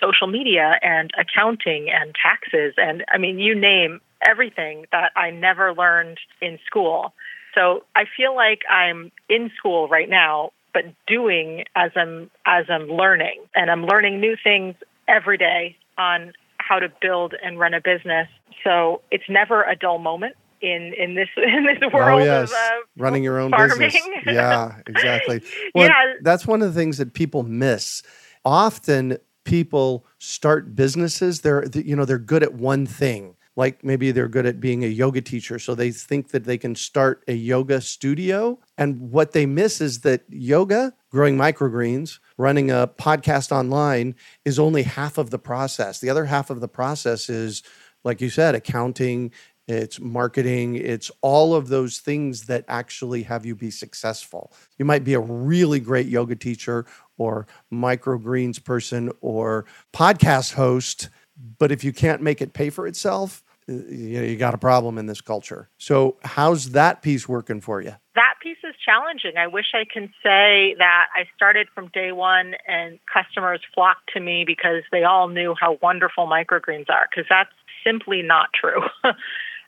social 0.00 0.26
media 0.26 0.78
and 0.82 1.12
accounting 1.18 1.88
and 1.88 2.14
taxes 2.20 2.74
and 2.76 3.04
I 3.08 3.18
mean 3.18 3.38
you 3.38 3.54
name 3.54 4.00
everything 4.26 4.86
that 4.90 5.12
I 5.16 5.30
never 5.30 5.72
learned 5.72 6.18
in 6.40 6.58
school. 6.66 7.14
So 7.54 7.84
I 7.94 8.04
feel 8.16 8.34
like 8.34 8.62
I'm 8.68 9.12
in 9.28 9.50
school 9.56 9.88
right 9.88 10.08
now 10.08 10.50
but 10.74 10.84
doing 11.06 11.64
as 11.76 11.90
I'm 11.96 12.30
as 12.46 12.66
I'm 12.68 12.88
learning 12.88 13.44
and 13.54 13.70
I'm 13.70 13.84
learning 13.84 14.20
new 14.20 14.36
things 14.42 14.74
every 15.08 15.38
day 15.38 15.76
on 15.98 16.32
how 16.58 16.78
to 16.78 16.88
build 17.00 17.34
and 17.42 17.58
run 17.58 17.74
a 17.74 17.80
business. 17.80 18.28
So 18.64 19.02
it's 19.10 19.24
never 19.28 19.62
a 19.62 19.76
dull 19.76 19.98
moment 19.98 20.36
in 20.60 20.94
in 20.96 21.14
this 21.14 21.28
in 21.36 21.64
this 21.64 21.90
Oh 21.92 21.96
world 21.96 22.22
yes, 22.22 22.50
of 22.50 22.54
uh, 22.54 22.68
running 22.96 23.22
your 23.22 23.38
own 23.38 23.50
farming. 23.50 23.90
business. 23.90 24.02
Yeah, 24.26 24.80
exactly. 24.86 25.42
Well, 25.74 25.88
yeah, 25.88 25.94
that's 26.22 26.46
one 26.46 26.62
of 26.62 26.72
the 26.72 26.78
things 26.78 26.98
that 26.98 27.14
people 27.14 27.42
miss. 27.42 28.02
Often 28.44 29.18
people 29.44 30.06
start 30.18 30.74
businesses. 30.74 31.40
They're 31.40 31.64
you 31.74 31.96
know 31.96 32.04
they're 32.04 32.18
good 32.18 32.42
at 32.42 32.54
one 32.54 32.86
thing. 32.86 33.36
Like 33.54 33.84
maybe 33.84 34.12
they're 34.12 34.28
good 34.28 34.46
at 34.46 34.60
being 34.60 34.82
a 34.82 34.88
yoga 34.88 35.20
teacher, 35.20 35.58
so 35.58 35.74
they 35.74 35.90
think 35.90 36.28
that 36.30 36.44
they 36.44 36.56
can 36.56 36.74
start 36.74 37.22
a 37.28 37.34
yoga 37.34 37.80
studio. 37.80 38.58
And 38.78 39.10
what 39.10 39.32
they 39.32 39.44
miss 39.44 39.80
is 39.80 40.00
that 40.00 40.22
yoga, 40.28 40.94
growing 41.10 41.36
microgreens, 41.36 42.18
running 42.38 42.70
a 42.70 42.88
podcast 42.88 43.52
online 43.52 44.14
is 44.44 44.58
only 44.58 44.82
half 44.84 45.18
of 45.18 45.30
the 45.30 45.38
process. 45.38 46.00
The 46.00 46.10
other 46.10 46.24
half 46.24 46.48
of 46.48 46.60
the 46.60 46.68
process 46.68 47.28
is, 47.28 47.62
like 48.04 48.20
you 48.20 48.30
said, 48.30 48.54
accounting, 48.54 49.32
it's 49.68 50.00
marketing, 50.00 50.74
it's 50.74 51.10
all 51.20 51.54
of 51.54 51.68
those 51.68 51.98
things 51.98 52.46
that 52.46 52.64
actually 52.66 53.22
have 53.22 53.46
you 53.46 53.54
be 53.54 53.70
successful. 53.70 54.52
You 54.78 54.84
might 54.84 55.04
be 55.04 55.14
a 55.14 55.20
really 55.20 55.78
great 55.78 56.06
yoga 56.06 56.34
teacher 56.34 56.84
or 57.16 57.46
microgreens 57.72 58.62
person 58.62 59.12
or 59.20 59.66
podcast 59.92 60.54
host, 60.54 61.10
but 61.58 61.72
if 61.72 61.84
you 61.84 61.92
can't 61.92 62.22
make 62.22 62.40
it 62.40 62.52
pay 62.52 62.70
for 62.70 62.86
itself, 62.86 63.42
you, 63.66 64.20
know, 64.20 64.22
you 64.22 64.36
got 64.36 64.54
a 64.54 64.58
problem 64.58 64.98
in 64.98 65.06
this 65.06 65.20
culture. 65.20 65.68
So, 65.78 66.16
how's 66.24 66.70
that 66.70 67.00
piece 67.00 67.28
working 67.28 67.60
for 67.60 67.80
you? 67.80 67.94
that 68.14 68.34
piece 68.42 68.58
is 68.64 68.74
challenging. 68.84 69.36
I 69.38 69.46
wish 69.46 69.72
I 69.74 69.84
can 69.90 70.08
say 70.22 70.74
that 70.78 71.06
I 71.14 71.24
started 71.34 71.68
from 71.74 71.88
day 71.88 72.12
one 72.12 72.54
and 72.66 72.98
customers 73.12 73.60
flocked 73.74 74.10
to 74.14 74.20
me 74.20 74.44
because 74.46 74.82
they 74.90 75.04
all 75.04 75.28
knew 75.28 75.54
how 75.58 75.78
wonderful 75.80 76.26
microgreens 76.26 76.90
are, 76.90 77.08
because 77.10 77.26
that's 77.28 77.52
simply 77.84 78.22
not 78.22 78.50
true. 78.52 78.82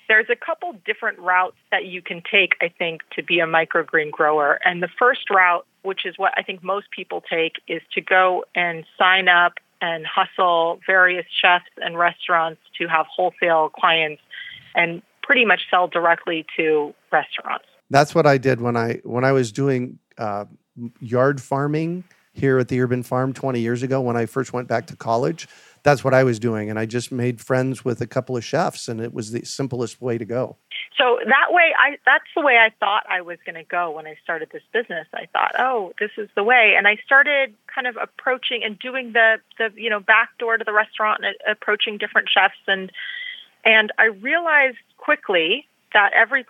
There's 0.08 0.26
a 0.30 0.36
couple 0.36 0.76
different 0.84 1.18
routes 1.18 1.56
that 1.70 1.86
you 1.86 2.02
can 2.02 2.22
take, 2.30 2.56
I 2.60 2.68
think, 2.68 3.00
to 3.16 3.22
be 3.22 3.40
a 3.40 3.46
microgreen 3.46 4.10
grower. 4.10 4.60
And 4.62 4.82
the 4.82 4.90
first 4.98 5.30
route, 5.30 5.66
which 5.82 6.04
is 6.04 6.18
what 6.18 6.34
I 6.36 6.42
think 6.42 6.62
most 6.62 6.90
people 6.90 7.22
take, 7.22 7.54
is 7.66 7.80
to 7.94 8.02
go 8.02 8.44
and 8.54 8.84
sign 8.98 9.28
up 9.28 9.54
and 9.84 10.06
hustle 10.06 10.80
various 10.86 11.26
chefs 11.42 11.66
and 11.76 11.98
restaurants 11.98 12.60
to 12.78 12.88
have 12.88 13.04
wholesale 13.14 13.68
clients 13.68 14.22
and 14.74 15.02
pretty 15.22 15.44
much 15.44 15.60
sell 15.70 15.88
directly 15.88 16.46
to 16.56 16.94
restaurants. 17.12 17.66
That's 17.90 18.14
what 18.14 18.26
I 18.26 18.38
did 18.38 18.62
when 18.62 18.76
I 18.76 19.00
when 19.04 19.24
I 19.24 19.32
was 19.32 19.52
doing 19.52 19.98
uh, 20.16 20.46
yard 21.00 21.40
farming 21.40 22.04
here 22.32 22.58
at 22.58 22.68
the 22.68 22.80
Urban 22.80 23.02
Farm 23.02 23.32
20 23.32 23.60
years 23.60 23.82
ago 23.82 24.00
when 24.00 24.16
I 24.16 24.24
first 24.26 24.52
went 24.52 24.68
back 24.68 24.86
to 24.86 24.96
college. 24.96 25.46
That's 25.82 26.02
what 26.02 26.14
I 26.14 26.24
was 26.24 26.38
doing, 26.38 26.70
and 26.70 26.78
I 26.78 26.86
just 26.86 27.12
made 27.12 27.42
friends 27.42 27.84
with 27.84 28.00
a 28.00 28.06
couple 28.06 28.38
of 28.38 28.44
chefs, 28.44 28.88
and 28.88 29.02
it 29.02 29.12
was 29.12 29.32
the 29.32 29.44
simplest 29.44 30.00
way 30.00 30.16
to 30.16 30.24
go. 30.24 30.56
So 30.96 31.18
that 31.26 31.52
way, 31.52 31.72
I 31.76 31.98
that's 32.06 32.24
the 32.36 32.40
way 32.40 32.56
I 32.56 32.70
thought 32.78 33.04
I 33.08 33.20
was 33.20 33.38
going 33.44 33.56
to 33.56 33.64
go 33.64 33.90
when 33.90 34.06
I 34.06 34.16
started 34.22 34.50
this 34.52 34.62
business. 34.72 35.08
I 35.12 35.26
thought, 35.32 35.52
oh, 35.58 35.92
this 35.98 36.12
is 36.16 36.28
the 36.36 36.44
way, 36.44 36.74
and 36.76 36.86
I 36.86 36.96
started 37.04 37.52
kind 37.72 37.88
of 37.88 37.96
approaching 38.00 38.62
and 38.62 38.78
doing 38.78 39.12
the 39.12 39.38
the 39.58 39.72
you 39.74 39.90
know 39.90 39.98
back 39.98 40.30
door 40.38 40.56
to 40.56 40.64
the 40.64 40.72
restaurant 40.72 41.24
and 41.24 41.34
uh, 41.48 41.52
approaching 41.52 41.98
different 41.98 42.28
chefs, 42.28 42.54
and 42.68 42.92
and 43.64 43.92
I 43.98 44.06
realized 44.06 44.78
quickly 44.96 45.66
that 45.94 46.12
every 46.14 46.46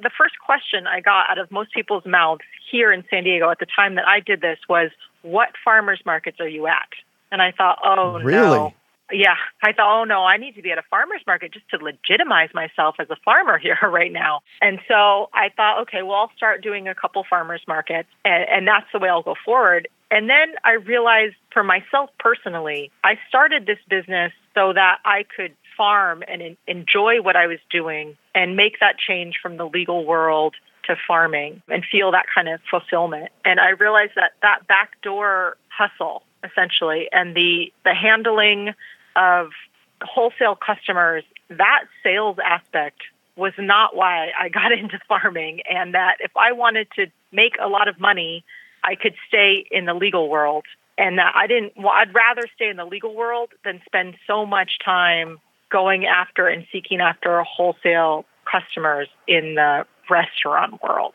the 0.00 0.10
first 0.16 0.38
question 0.38 0.86
I 0.86 1.00
got 1.00 1.28
out 1.30 1.38
of 1.38 1.50
most 1.50 1.72
people's 1.72 2.06
mouths 2.06 2.42
here 2.70 2.92
in 2.92 3.04
San 3.10 3.24
Diego 3.24 3.50
at 3.50 3.58
the 3.58 3.66
time 3.66 3.96
that 3.96 4.06
I 4.06 4.20
did 4.20 4.40
this 4.40 4.58
was, 4.68 4.90
"What 5.22 5.50
farmers 5.64 6.00
markets 6.06 6.38
are 6.38 6.48
you 6.48 6.68
at?" 6.68 6.88
And 7.32 7.42
I 7.42 7.50
thought, 7.50 7.80
"Oh 7.82 8.20
really? 8.20 8.58
no." 8.58 8.74
Yeah, 9.10 9.36
I 9.62 9.72
thought, 9.72 10.00
oh 10.00 10.04
no, 10.04 10.24
I 10.24 10.36
need 10.36 10.56
to 10.56 10.62
be 10.62 10.70
at 10.70 10.78
a 10.78 10.82
farmer's 10.90 11.22
market 11.26 11.52
just 11.52 11.68
to 11.70 11.78
legitimize 11.78 12.50
myself 12.52 12.96
as 12.98 13.08
a 13.10 13.16
farmer 13.24 13.58
here 13.62 13.78
right 13.82 14.12
now. 14.12 14.40
And 14.60 14.80
so 14.86 15.30
I 15.32 15.48
thought, 15.56 15.82
okay, 15.82 16.02
well, 16.02 16.16
I'll 16.16 16.32
start 16.36 16.62
doing 16.62 16.88
a 16.88 16.94
couple 16.94 17.24
farmers 17.28 17.62
markets, 17.66 18.08
and, 18.24 18.44
and 18.48 18.68
that's 18.68 18.86
the 18.92 18.98
way 18.98 19.08
I'll 19.08 19.22
go 19.22 19.34
forward. 19.44 19.88
And 20.10 20.28
then 20.28 20.54
I 20.64 20.72
realized 20.72 21.36
for 21.52 21.62
myself 21.62 22.10
personally, 22.18 22.90
I 23.04 23.18
started 23.28 23.66
this 23.66 23.78
business 23.88 24.32
so 24.54 24.72
that 24.72 24.98
I 25.04 25.24
could 25.36 25.54
farm 25.76 26.22
and 26.26 26.56
enjoy 26.66 27.22
what 27.22 27.36
I 27.36 27.46
was 27.46 27.58
doing 27.70 28.16
and 28.34 28.56
make 28.56 28.80
that 28.80 28.98
change 28.98 29.36
from 29.40 29.56
the 29.56 29.66
legal 29.66 30.04
world 30.04 30.54
to 30.84 30.96
farming 31.06 31.62
and 31.68 31.84
feel 31.90 32.12
that 32.12 32.26
kind 32.34 32.48
of 32.48 32.60
fulfillment. 32.70 33.30
And 33.44 33.60
I 33.60 33.70
realized 33.70 34.12
that 34.16 34.32
that 34.42 34.66
backdoor 34.66 35.56
hustle 35.68 36.22
essentially 36.42 37.08
and 37.12 37.36
the 37.36 37.72
the 37.84 37.94
handling 37.94 38.74
of 39.18 39.50
wholesale 40.02 40.56
customers, 40.56 41.24
that 41.50 41.84
sales 42.02 42.36
aspect 42.44 43.00
was 43.36 43.52
not 43.58 43.94
why 43.94 44.30
I 44.38 44.48
got 44.48 44.72
into 44.78 44.98
farming 45.08 45.60
and 45.68 45.94
that 45.94 46.16
if 46.20 46.30
I 46.36 46.52
wanted 46.52 46.88
to 46.96 47.06
make 47.32 47.54
a 47.60 47.68
lot 47.68 47.88
of 47.88 48.00
money, 48.00 48.44
I 48.82 48.94
could 48.94 49.14
stay 49.26 49.66
in 49.70 49.84
the 49.84 49.94
legal 49.94 50.28
world 50.28 50.64
and 50.96 51.18
that 51.18 51.32
I 51.34 51.46
didn't 51.46 51.74
well, 51.76 51.92
I'd 51.94 52.14
rather 52.14 52.42
stay 52.54 52.68
in 52.68 52.76
the 52.76 52.84
legal 52.84 53.14
world 53.14 53.50
than 53.64 53.80
spend 53.86 54.16
so 54.26 54.46
much 54.46 54.78
time 54.84 55.38
going 55.70 56.06
after 56.06 56.48
and 56.48 56.66
seeking 56.72 57.00
after 57.00 57.42
wholesale 57.42 58.24
customers 58.50 59.08
in 59.26 59.54
the 59.56 59.84
restaurant 60.10 60.82
world. 60.82 61.14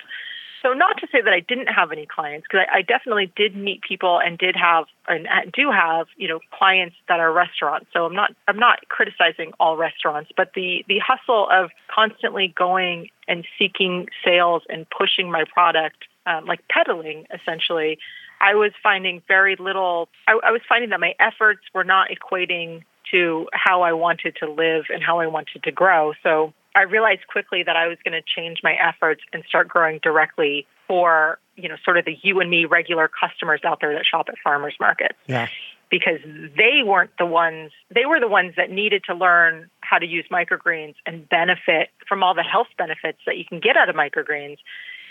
So, 0.64 0.72
not 0.72 0.98
to 1.00 1.08
say 1.12 1.22
that 1.22 1.34
I 1.34 1.42
didn't 1.42 1.68
have 1.68 1.92
any 1.92 2.06
clients, 2.06 2.48
because 2.50 2.66
I, 2.72 2.78
I, 2.78 2.82
definitely 2.82 3.32
did 3.36 3.54
meet 3.54 3.82
people 3.82 4.20
and 4.20 4.38
did 4.38 4.56
have 4.56 4.86
and 5.10 5.28
do 5.52 5.70
have, 5.70 6.08
you 6.16 6.30
know, 6.30 6.40
clients 6.58 6.96
that 7.10 7.20
are 7.20 7.34
restaurants. 7.34 7.88
So 7.92 8.06
I'm 8.06 8.16
not 8.16 8.32
I'm 8.48 8.58
not 8.58 8.88
criticizing 8.88 9.52
all 9.60 9.76
restaurants, 9.76 10.32
but 10.38 10.52
the 10.56 10.86
the 10.88 11.00
hustle 11.00 11.50
of 11.52 11.70
constantly 11.94 12.54
going 12.58 13.10
and 13.28 13.46
seeking 13.60 14.08
sales 14.24 14.64
and 14.70 14.86
pushing 14.90 15.30
my 15.30 15.44
product, 15.54 16.06
um, 16.26 16.46
like 16.46 16.62
peddling, 16.70 17.26
essentially, 17.34 18.00
I 18.40 18.56
was 18.56 18.72
finding 18.82 19.22
very 19.28 19.58
little. 19.58 20.08
I, 20.28 20.40
I 20.46 20.52
was 20.52 20.62
finding 20.68 20.92
that 20.92 21.00
my 21.00 21.14
efforts 21.20 21.62
were 21.74 21.84
not 21.84 22.08
equating 22.10 22.84
to 23.12 23.48
how 23.54 23.82
I 23.82 23.94
wanted 23.94 24.38
to 24.38 24.50
live 24.50 24.86
and 24.90 25.04
how 25.04 25.20
I 25.20 25.28
wanted 25.28 25.64
to 25.64 25.72
grow. 25.72 26.14
So 26.24 26.54
I 26.76 26.84
realized 26.84 27.28
quickly 27.28 27.64
that 27.64 27.76
I 27.76 27.88
was 27.88 27.98
going 28.04 28.20
to 28.20 28.24
change 28.26 28.60
my 28.64 28.74
efforts 28.74 29.22
and 29.32 29.44
start 29.48 29.68
growing 29.68 30.00
directly 30.02 30.66
for, 30.88 31.40
you 31.56 31.70
know, 31.70 31.76
sort 31.84 31.98
of 31.98 32.06
the 32.06 32.18
you 32.22 32.40
and 32.40 32.50
me 32.50 32.66
regular 32.66 33.08
customers 33.10 33.62
out 33.64 33.80
there 33.82 33.94
that 33.94 34.06
shop 34.06 34.28
at 34.30 34.36
farmers 34.44 34.76
markets. 34.80 35.16
Yeah. 35.28 35.48
Because 35.90 36.20
they 36.24 36.82
weren't 36.84 37.12
the 37.20 37.26
ones, 37.26 37.72
they 37.94 38.06
were 38.08 38.20
the 38.20 38.28
ones 38.28 38.54
that 38.58 38.72
needed 38.72 39.04
to 39.06 39.14
learn 39.14 39.70
how 39.82 40.00
to 40.00 40.08
use 40.08 40.26
microgreens 40.32 40.96
and 41.06 41.30
benefit 41.30 41.90
from 42.10 42.24
all 42.24 42.34
the 42.34 42.42
health 42.44 42.68
benefits 42.78 43.20
that 43.28 43.38
you 43.38 43.46
can 43.46 43.60
get 43.60 43.78
out 43.78 43.90
of 43.90 43.96
microgreens. 43.96 44.58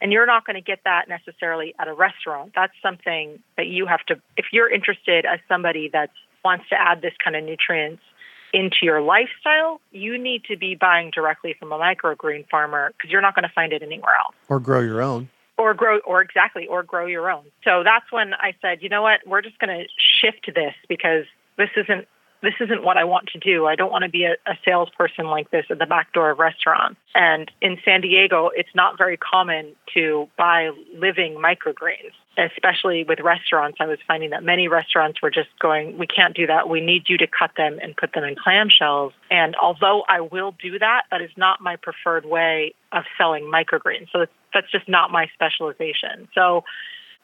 And 0.01 0.11
you're 0.11 0.27
not 0.27 0.45
going 0.45 0.57
to 0.57 0.61
get 0.61 0.81
that 0.85 1.09
necessarily 1.09 1.75
at 1.79 1.87
a 1.87 1.95
restaurant. 1.95 2.53
That's 2.57 2.73
something 2.83 3.39
that 3.57 3.69
you 3.69 3.87
have 3.87 4.05
to, 4.07 4.21
if 4.37 4.47
you're 4.53 4.69
interested 4.69 5.25
as 5.25 5.39
somebody 5.49 5.89
that 5.93 6.11
wants 6.45 6.69
to 6.71 6.75
add 6.75 7.03
this 7.03 7.15
kind 7.23 7.37
of 7.37 7.45
nutrients 7.45 8.03
into 8.53 8.79
your 8.83 9.01
lifestyle, 9.01 9.81
you 9.91 10.19
need 10.19 10.45
to 10.45 10.57
be 10.57 10.75
buying 10.75 11.11
directly 11.11 11.55
from 11.59 11.73
a 11.73 11.79
microgreen 11.79 12.49
farmer 12.49 12.93
because 12.97 13.11
you're 13.11 13.23
not 13.23 13.35
going 13.35 13.45
to 13.45 13.53
find 13.55 13.73
it 13.73 13.83
anywhere 13.83 14.15
else. 14.25 14.35
Or 14.49 14.61
grow 14.61 14.81
your 14.81 15.03
own. 15.03 15.29
Or 15.59 15.75
grow, 15.75 15.99
or 16.01 16.21
exactly, 16.23 16.67
or 16.67 16.83
grow 16.83 17.07
your 17.07 17.31
own. 17.31 17.45
So 17.65 17.83
that's 17.85 18.11
when 18.11 18.35
I 18.35 18.55
said, 18.61 18.83
you 18.83 18.89
know 18.89 19.03
what, 19.03 19.21
we're 19.27 19.43
just 19.43 19.59
going 19.59 19.77
to 19.79 19.87
shift 20.21 20.51
this 20.55 20.75
because 20.89 21.25
this 21.57 21.69
isn't 21.77 22.09
this 22.43 22.55
isn't 22.61 22.83
what 22.83 22.97
I 22.97 23.05
want 23.05 23.29
to 23.29 23.39
do. 23.39 23.67
I 23.67 23.77
don't 23.77 23.91
want 23.91 24.03
to 24.03 24.11
be 24.11 24.25
a, 24.25 24.33
a, 24.47 24.57
salesperson 24.65 25.27
like 25.27 25.51
this 25.51 25.65
at 25.71 25.79
the 25.79 25.87
back 25.87 26.13
door 26.13 26.31
of 26.31 26.39
restaurants. 26.39 26.99
And 27.15 27.51
in 27.61 27.79
San 27.85 28.01
Diego, 28.01 28.51
it's 28.55 28.75
not 28.75 28.99
very 28.99 29.17
common 29.17 29.75
to 29.95 30.29
buy 30.37 30.71
living 30.95 31.35
microgreens, 31.35 32.13
especially 32.37 33.05
with 33.05 33.21
restaurants. 33.21 33.79
I 33.81 33.87
was 33.87 33.99
finding 34.09 34.31
that 34.31 34.43
many 34.43 34.67
restaurants 34.67 35.23
were 35.23 35.31
just 35.31 35.51
going, 35.61 35.99
we 35.99 36.07
can't 36.07 36.35
do 36.35 36.49
that. 36.49 36.69
We 36.69 36.81
need 36.81 37.05
you 37.09 37.17
to 37.19 37.27
cut 37.27 37.53
them 37.57 37.79
and 37.81 37.97
put 37.97 38.13
them 38.13 38.25
in 38.25 38.35
clamshells. 38.35 39.13
And 39.31 39.55
although 39.55 40.03
I 40.09 40.21
will 40.21 40.55
do 40.61 40.79
that, 40.81 41.03
that 41.13 41.23
is 41.23 41.31
not 41.37 41.61
my 41.61 41.77
preferred 41.77 42.25
way 42.25 42.75
of 42.91 43.05
selling 43.17 43.45
microgreens. 43.45 44.09
So 44.13 44.27
that's 44.53 44.71
just 44.71 44.89
not 44.89 45.13
my 45.13 45.29
specialization. 45.33 46.29
So 46.35 46.65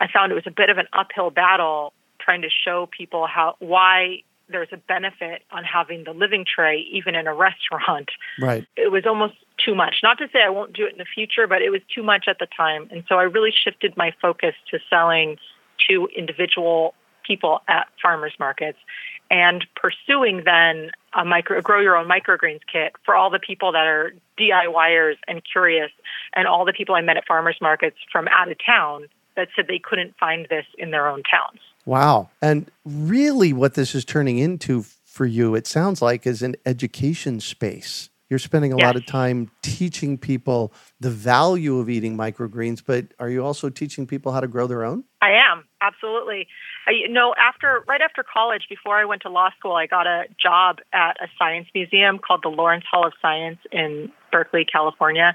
I 0.01 0.07
found 0.07 0.31
it 0.31 0.37
was 0.37 0.47
a 0.47 0.53
bit 0.53 0.71
of 0.71 0.79
an 0.79 0.87
uphill 0.93 1.31
battle 1.31 1.93
trying 2.21 2.43
to 2.43 2.49
show 2.51 2.89
people 2.97 3.27
how 3.27 3.57
why 3.59 4.23
there's 4.49 4.69
a 4.73 4.77
benefit 4.77 5.43
on 5.51 5.65
having 5.65 6.05
the 6.05 6.13
living 6.13 6.45
tray 6.45 6.87
even 6.93 7.15
in 7.15 7.27
a 7.27 7.35
restaurant. 7.35 8.11
Right. 8.41 8.67
It 8.77 8.93
was 8.93 9.05
almost 9.05 9.35
too 9.65 9.75
much. 9.75 9.97
Not 10.03 10.19
to 10.19 10.29
say 10.33 10.41
I 10.45 10.49
won't 10.49 10.73
do 10.73 10.87
it 10.87 10.93
in 10.93 10.99
the 10.99 11.05
future, 11.05 11.49
but 11.49 11.61
it 11.61 11.71
was 11.71 11.81
too 11.93 12.05
much 12.05 12.27
at 12.29 12.39
the 12.39 12.47
time. 12.47 12.89
And 12.93 13.03
so 13.09 13.17
I 13.17 13.23
really 13.23 13.51
shifted 13.51 13.97
my 13.97 14.15
focus 14.23 14.55
to 14.71 14.79
selling 14.89 15.39
to 15.89 16.09
individual 16.17 16.95
people 17.27 17.61
at 17.67 17.89
farmers 18.01 18.33
markets 18.39 18.79
and 19.31 19.67
pursuing 19.77 20.43
then 20.45 20.91
a 21.15 21.25
micro 21.25 21.61
grow 21.61 21.81
your 21.81 21.97
own 21.97 22.09
microgreens 22.09 22.61
kit 22.73 22.93
for 23.05 23.15
all 23.15 23.31
the 23.31 23.39
people 23.39 23.73
that 23.73 23.87
are 23.87 24.13
DIYers 24.39 25.17
and 25.27 25.43
curious 25.51 25.91
and 26.35 26.47
all 26.47 26.65
the 26.65 26.73
people 26.73 26.95
I 26.95 27.03
met 27.03 27.17
at 27.17 27.27
farmers 27.27 27.59
markets 27.61 27.97
from 28.11 28.29
out 28.29 28.51
of 28.51 28.57
town 28.65 29.09
that 29.37 29.49
said 29.55 29.67
they 29.69 29.79
couldn't 29.79 30.17
find 30.19 30.47
this 30.51 30.65
in 30.77 30.91
their 30.91 31.09
own 31.09 31.23
towns. 31.23 31.61
Wow. 31.89 32.29
And 32.43 32.71
really, 32.85 33.55
what 33.55 33.73
this 33.73 33.95
is 33.95 34.05
turning 34.05 34.37
into 34.37 34.85
for 35.07 35.25
you, 35.25 35.55
it 35.55 35.67
sounds 35.67 36.03
like, 36.03 36.27
is 36.27 36.43
an 36.43 36.55
education 36.67 37.41
space. 37.41 38.11
You're 38.29 38.39
spending 38.39 38.75
a 38.75 38.77
yes. 38.77 38.85
lot 38.85 38.97
of 38.97 39.07
time 39.07 39.51
teaching 39.63 40.19
people 40.19 40.71
the 41.01 41.09
value 41.09 41.79
of 41.79 41.89
eating 41.89 42.15
microgreens, 42.15 42.83
but 42.85 43.07
are 43.19 43.31
you 43.31 43.43
also 43.43 43.71
teaching 43.71 44.07
people 44.07 44.33
how 44.33 44.41
to 44.41 44.47
grow 44.47 44.67
their 44.67 44.85
own? 44.85 45.05
I 45.23 45.31
am, 45.31 45.65
absolutely. 45.81 46.47
I, 46.87 46.91
you 46.91 47.09
know, 47.09 47.35
after 47.39 47.83
right 47.89 48.03
after 48.03 48.23
college, 48.23 48.67
before 48.69 48.99
I 48.99 49.07
went 49.07 49.23
to 49.23 49.31
law 49.31 49.49
school, 49.59 49.73
I 49.73 49.87
got 49.87 50.07
a 50.07 50.25
job 50.39 50.81
at 50.93 51.17
a 51.23 51.29
science 51.39 51.69
museum 51.75 52.19
called 52.19 52.41
the 52.43 52.51
Lawrence 52.51 52.85
Hall 52.91 53.07
of 53.07 53.15
Science 53.23 53.61
in 53.73 54.13
Berkeley, 54.31 54.67
California. 54.71 55.33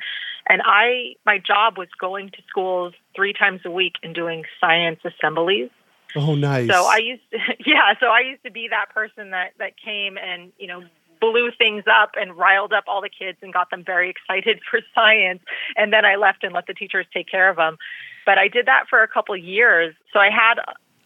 And 0.48 0.62
I 0.64 1.16
my 1.26 1.40
job 1.40 1.80
was 1.80 1.88
going 2.00 2.30
to 2.30 2.44
schools 2.48 2.94
three 3.16 3.34
times 3.34 3.62
a 3.66 3.72
week 3.72 3.94
and 4.04 4.14
doing 4.14 4.44
science 4.62 5.00
assemblies. 5.04 5.72
Oh, 6.16 6.36
nice. 6.36 6.70
So 6.70 6.86
I 6.86 6.98
used, 6.98 7.24
to, 7.32 7.38
yeah. 7.66 7.94
So 8.00 8.08
I 8.08 8.22
used 8.22 8.44
to 8.44 8.52
be 8.52 8.68
that 8.70 8.94
person 8.94 9.32
that 9.32 9.54
that 9.60 9.74
came 9.84 10.18
and 10.18 10.52
you 10.58 10.68
know 10.68 10.84
blew 11.20 11.52
things 11.58 11.86
up 11.88 12.12
and 12.20 12.36
riled 12.36 12.74
up 12.74 12.84
all 12.88 13.02
the 13.02 13.10
kids 13.10 13.38
and 13.42 13.54
got 13.54 13.70
them 13.70 13.84
very 13.86 14.10
excited 14.10 14.60
for 14.70 14.82
science. 14.94 15.42
And 15.78 15.94
then 15.94 16.06
I 16.06 16.16
left 16.16 16.44
and 16.44 16.54
let 16.54 16.68
the 16.68 16.74
teachers 16.74 17.06
take 17.14 17.30
care 17.30 17.50
of 17.50 17.56
them. 17.56 17.78
But 18.26 18.38
I 18.38 18.48
did 18.48 18.66
that 18.66 18.86
for 18.90 19.04
a 19.04 19.08
couple 19.08 19.36
years. 19.38 19.96
So 20.12 20.20
I 20.20 20.30
had 20.30 20.56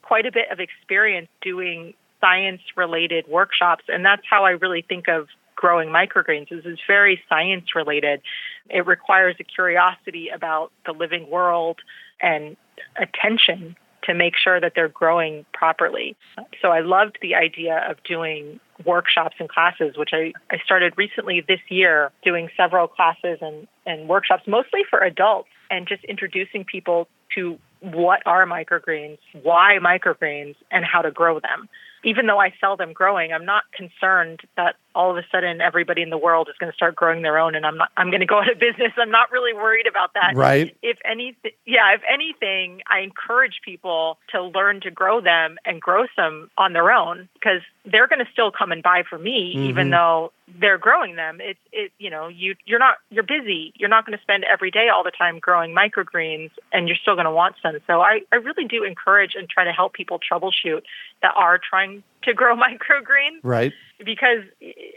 quite 0.01 0.25
a 0.25 0.31
bit 0.31 0.49
of 0.51 0.59
experience 0.59 1.27
doing 1.41 1.93
science 2.19 2.61
related 2.75 3.27
workshops. 3.27 3.83
And 3.87 4.03
that's 4.03 4.23
how 4.27 4.45
I 4.45 4.51
really 4.51 4.81
think 4.81 5.07
of 5.07 5.27
growing 5.55 5.89
microgreens 5.89 6.49
this 6.49 6.59
is 6.59 6.65
it's 6.65 6.81
very 6.87 7.21
science 7.27 7.75
related. 7.75 8.21
It 8.69 8.85
requires 8.85 9.35
a 9.39 9.43
curiosity 9.43 10.29
about 10.29 10.71
the 10.85 10.93
living 10.93 11.29
world 11.29 11.79
and 12.21 12.55
attention 12.95 13.75
to 14.07 14.13
make 14.13 14.35
sure 14.35 14.59
that 14.59 14.73
they're 14.75 14.87
growing 14.87 15.45
properly. 15.53 16.15
So 16.61 16.69
I 16.69 16.79
loved 16.79 17.19
the 17.21 17.35
idea 17.35 17.85
of 17.89 18.01
doing 18.03 18.59
workshops 18.85 19.35
and 19.39 19.47
classes, 19.47 19.97
which 19.97 20.11
I, 20.13 20.33
I 20.49 20.57
started 20.63 20.93
recently 20.97 21.43
this 21.47 21.59
year, 21.69 22.11
doing 22.23 22.49
several 22.57 22.87
classes 22.87 23.37
and, 23.41 23.67
and 23.85 24.07
workshops, 24.07 24.43
mostly 24.47 24.81
for 24.89 24.99
adults, 24.99 25.49
and 25.69 25.87
just 25.87 26.03
introducing 26.05 26.63
people 26.63 27.07
to 27.35 27.59
what 27.81 28.23
are 28.25 28.45
microgreens, 28.45 29.19
why 29.43 29.77
microgreens, 29.81 30.55
and 30.71 30.83
how 30.83 31.01
to 31.01 31.11
grow 31.11 31.39
them. 31.39 31.69
Even 32.03 32.25
though 32.27 32.39
I 32.39 32.53
sell 32.59 32.77
them 32.77 32.93
growing, 32.93 33.33
I'm 33.33 33.45
not 33.45 33.63
concerned 33.73 34.41
that 34.55 34.75
all 34.95 35.11
of 35.11 35.17
a 35.17 35.23
sudden 35.31 35.61
everybody 35.61 36.01
in 36.01 36.09
the 36.09 36.17
world 36.17 36.47
is 36.49 36.55
going 36.59 36.71
to 36.71 36.75
start 36.75 36.95
growing 36.95 37.21
their 37.21 37.37
own 37.37 37.55
and 37.55 37.65
I'm 37.65 37.77
not 37.77 37.89
I'm 37.97 38.09
going 38.09 38.21
to 38.21 38.25
go 38.25 38.39
out 38.41 38.51
of 38.51 38.59
business. 38.59 38.93
I'm 38.97 39.11
not 39.11 39.31
really 39.31 39.53
worried 39.53 39.87
about 39.87 40.13
that. 40.13 40.33
Right. 40.35 40.75
If 40.81 40.97
anything 41.05 41.51
yeah, 41.65 41.93
if 41.93 42.01
anything, 42.11 42.81
I 42.89 42.99
encourage 43.01 43.61
people 43.63 44.17
to 44.31 44.43
learn 44.43 44.81
to 44.81 44.91
grow 44.91 45.21
them 45.21 45.57
and 45.65 45.81
grow 45.81 46.05
some 46.15 46.49
on 46.57 46.73
their 46.73 46.91
own 46.91 47.29
because 47.33 47.61
they're 47.85 48.07
going 48.07 48.19
to 48.19 48.31
still 48.31 48.51
come 48.51 48.71
and 48.71 48.83
buy 48.83 49.03
from 49.09 49.23
me 49.23 49.53
mm-hmm. 49.55 49.69
even 49.69 49.89
though 49.89 50.31
they're 50.59 50.77
growing 50.77 51.15
them. 51.15 51.39
It's 51.41 51.59
it 51.71 51.91
you 51.97 52.09
know, 52.09 52.27
you 52.27 52.55
you're 52.65 52.79
not 52.79 52.97
you're 53.09 53.23
busy. 53.23 53.73
You're 53.75 53.89
not 53.89 54.05
going 54.05 54.17
to 54.17 54.21
spend 54.21 54.43
every 54.45 54.71
day 54.71 54.87
all 54.93 55.03
the 55.03 55.11
time 55.11 55.39
growing 55.39 55.75
microgreens 55.75 56.51
and 56.71 56.87
you're 56.87 56.97
still 56.97 57.15
going 57.15 57.25
to 57.25 57.31
want 57.31 57.55
some. 57.61 57.77
So 57.85 58.01
I 58.01 58.21
I 58.31 58.37
really 58.37 58.65
do 58.65 58.83
encourage 58.83 59.33
and 59.35 59.49
try 59.49 59.63
to 59.65 59.71
help 59.71 59.93
people 59.93 60.19
troubleshoot 60.19 60.83
that 61.21 61.33
are 61.35 61.59
trying 61.59 62.03
to 62.27 62.33
grow 62.33 62.55
microgreens. 62.67 63.39
Right. 63.43 63.73
Because 64.03 64.43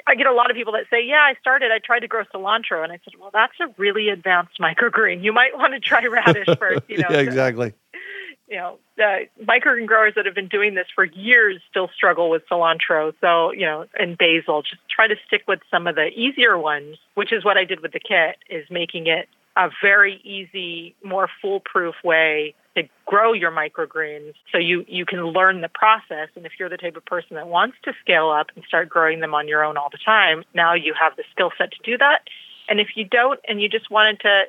I 0.07 0.15
get 0.15 0.27
a 0.27 0.33
lot 0.33 0.51
of 0.51 0.57
people 0.57 0.75
that 0.75 0.85
say, 0.91 1.05
"Yeah, 1.07 1.23
I 1.23 1.35
started. 1.41 1.71
I 1.73 1.79
tried 1.79 2.01
to 2.01 2.09
grow 2.09 2.25
cilantro," 2.35 2.85
and 2.85 2.93
I 2.93 3.01
said, 3.05 3.15
"Well, 3.19 3.31
that's 3.33 3.55
a 3.61 3.73
really 3.79 4.11
advanced 4.11 4.61
microgreen. 4.61 5.23
You 5.23 5.33
might 5.33 5.57
want 5.57 5.73
to 5.73 5.81
try 5.81 6.05
radish 6.07 6.49
first. 6.59 6.83
You 6.89 6.99
know, 6.99 7.09
yeah, 7.11 7.19
exactly. 7.19 7.73
you 8.51 8.57
know, 8.57 8.79
the 8.97 9.27
microgreen 9.43 9.87
growers 9.87 10.15
that 10.17 10.27
have 10.27 10.35
been 10.35 10.49
doing 10.49 10.75
this 10.75 10.87
for 10.95 11.05
years 11.05 11.63
still 11.71 11.89
struggle 11.95 12.29
with 12.29 12.43
cilantro. 12.51 13.15
So, 13.21 13.53
you 13.53 13.65
know, 13.65 13.87
and 13.95 14.19
basil. 14.19 14.63
Just 14.63 14.83
try 14.95 15.07
to 15.07 15.15
stick 15.27 15.43
with 15.47 15.61
some 15.71 15.87
of 15.87 15.95
the 15.95 16.09
easier 16.09 16.59
ones, 16.59 16.99
which 17.15 17.33
is 17.33 17.45
what 17.45 17.57
I 17.57 17.65
did 17.65 17.81
with 17.81 17.93
the 17.93 18.01
kit, 18.01 18.37
is 18.51 18.67
making 18.69 19.07
it 19.07 19.29
a 19.57 19.71
very 19.81 20.21
easy, 20.25 20.97
more 21.05 21.29
foolproof 21.41 21.95
way 22.03 22.55
to 22.83 22.89
grow 23.07 23.33
your 23.33 23.51
microgreens 23.51 24.35
so 24.53 24.59
you, 24.59 24.85
you 24.89 25.05
can 25.05 25.21
learn 25.21 25.61
the 25.61 25.69
process. 25.69 26.29
And 26.37 26.47
if 26.47 26.53
you're 26.59 26.69
the 26.69 26.77
type 26.77 26.97
of 26.97 27.05
person 27.05 27.37
that 27.37 27.49
wants 27.49 27.77
to 27.85 27.93
scale 28.01 28.31
up 28.31 28.49
and 28.55 28.65
start 28.67 28.89
growing 28.89 29.21
them 29.21 29.35
on 29.35 29.49
your 29.49 29.65
own 29.65 29.77
all 29.77 29.89
the 29.91 29.99
time, 30.05 30.45
now 30.55 30.75
you 30.75 30.95
have 30.99 31.17
the 31.17 31.25
skill 31.33 31.51
set 31.59 31.73
to 31.73 31.79
do 31.83 31.99
that. 31.99 32.21
And 32.69 32.79
if 32.79 32.89
you 32.95 33.05
don't 33.05 33.41
and 33.49 33.61
you 33.61 33.69
just 33.69 33.91
wanted 33.91 34.21
to 34.21 34.45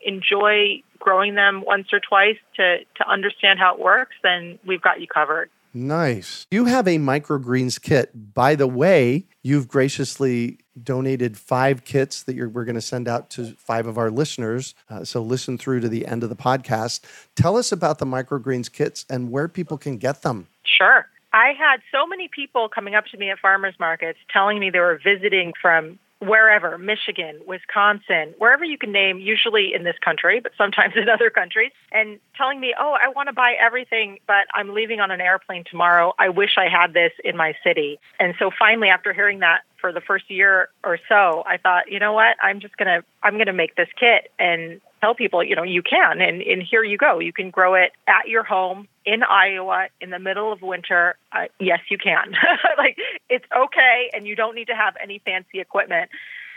enjoy 0.00 0.82
growing 1.00 1.34
them 1.34 1.64
once 1.66 1.88
or 1.92 2.00
twice 2.00 2.36
to, 2.56 2.78
to 2.78 3.08
understand 3.08 3.58
how 3.58 3.74
it 3.74 3.80
works, 3.80 4.14
then 4.22 4.58
we've 4.64 4.80
got 4.80 5.00
you 5.00 5.08
covered. 5.08 5.50
Nice. 5.74 6.46
You 6.50 6.66
have 6.66 6.86
a 6.86 6.98
microgreens 6.98 7.82
kit. 7.82 8.32
By 8.32 8.54
the 8.54 8.68
way, 8.68 9.26
you've 9.42 9.66
graciously 9.66 10.58
donated 10.80 11.36
five 11.36 11.84
kits 11.84 12.22
that 12.22 12.36
we're 12.36 12.64
going 12.64 12.74
to 12.76 12.80
send 12.80 13.08
out 13.08 13.30
to 13.30 13.54
five 13.58 13.86
of 13.86 13.98
our 13.98 14.10
listeners. 14.10 14.74
Uh, 14.88 15.04
so 15.04 15.20
listen 15.20 15.58
through 15.58 15.80
to 15.80 15.88
the 15.88 16.06
end 16.06 16.22
of 16.22 16.28
the 16.28 16.36
podcast. 16.36 17.00
Tell 17.34 17.56
us 17.56 17.72
about 17.72 17.98
the 17.98 18.06
microgreens 18.06 18.70
kits 18.70 19.04
and 19.10 19.30
where 19.30 19.48
people 19.48 19.76
can 19.76 19.98
get 19.98 20.22
them. 20.22 20.46
Sure. 20.64 21.06
I 21.32 21.52
had 21.58 21.80
so 21.90 22.06
many 22.06 22.28
people 22.28 22.68
coming 22.68 22.94
up 22.94 23.06
to 23.06 23.16
me 23.16 23.30
at 23.30 23.40
farmers 23.40 23.74
markets 23.80 24.20
telling 24.32 24.60
me 24.60 24.70
they 24.70 24.78
were 24.78 25.00
visiting 25.02 25.52
from 25.60 25.98
wherever, 26.20 26.78
Michigan, 26.78 27.40
Wisconsin, 27.46 28.34
wherever 28.38 28.64
you 28.64 28.78
can 28.78 28.92
name, 28.92 29.18
usually 29.18 29.72
in 29.74 29.84
this 29.84 29.96
country, 30.02 30.40
but 30.40 30.52
sometimes 30.56 30.94
in 30.96 31.08
other 31.08 31.30
countries, 31.30 31.72
and 31.92 32.18
telling 32.36 32.60
me, 32.60 32.74
oh, 32.78 32.96
I 33.00 33.08
want 33.08 33.28
to 33.28 33.32
buy 33.32 33.54
everything, 33.60 34.18
but 34.26 34.46
I'm 34.54 34.74
leaving 34.74 35.00
on 35.00 35.10
an 35.10 35.20
airplane 35.20 35.64
tomorrow. 35.70 36.14
I 36.18 36.28
wish 36.28 36.56
I 36.56 36.68
had 36.68 36.94
this 36.94 37.12
in 37.24 37.36
my 37.36 37.54
city. 37.62 37.98
And 38.18 38.34
so 38.38 38.50
finally, 38.56 38.88
after 38.88 39.12
hearing 39.12 39.40
that 39.40 39.62
for 39.80 39.92
the 39.92 40.00
first 40.00 40.30
year 40.30 40.68
or 40.82 40.98
so, 41.08 41.42
I 41.46 41.58
thought, 41.58 41.90
you 41.90 41.98
know 41.98 42.12
what? 42.12 42.36
I'm 42.42 42.60
just 42.60 42.76
going 42.76 42.88
to, 42.88 43.06
I'm 43.22 43.34
going 43.34 43.46
to 43.46 43.52
make 43.52 43.76
this 43.76 43.88
kit 43.98 44.30
and 44.38 44.80
tell 45.04 45.14
people, 45.14 45.44
you 45.44 45.54
know, 45.54 45.62
you 45.62 45.82
can, 45.82 46.20
and, 46.20 46.40
and 46.40 46.62
here 46.62 46.82
you 46.82 46.96
go. 46.96 47.18
You 47.18 47.32
can 47.32 47.50
grow 47.50 47.74
it 47.74 47.92
at 48.08 48.28
your 48.28 48.42
home 48.42 48.88
in 49.04 49.22
Iowa 49.22 49.88
in 50.00 50.10
the 50.10 50.18
middle 50.18 50.50
of 50.50 50.62
winter. 50.62 51.16
Uh, 51.30 51.44
yes, 51.60 51.80
you 51.90 51.98
can. 51.98 52.32
like, 52.78 52.96
it's 53.28 53.44
okay, 53.54 54.10
and 54.14 54.26
you 54.26 54.34
don't 54.34 54.54
need 54.54 54.68
to 54.68 54.74
have 54.74 54.94
any 55.02 55.20
fancy 55.24 55.60
equipment. 55.60 56.10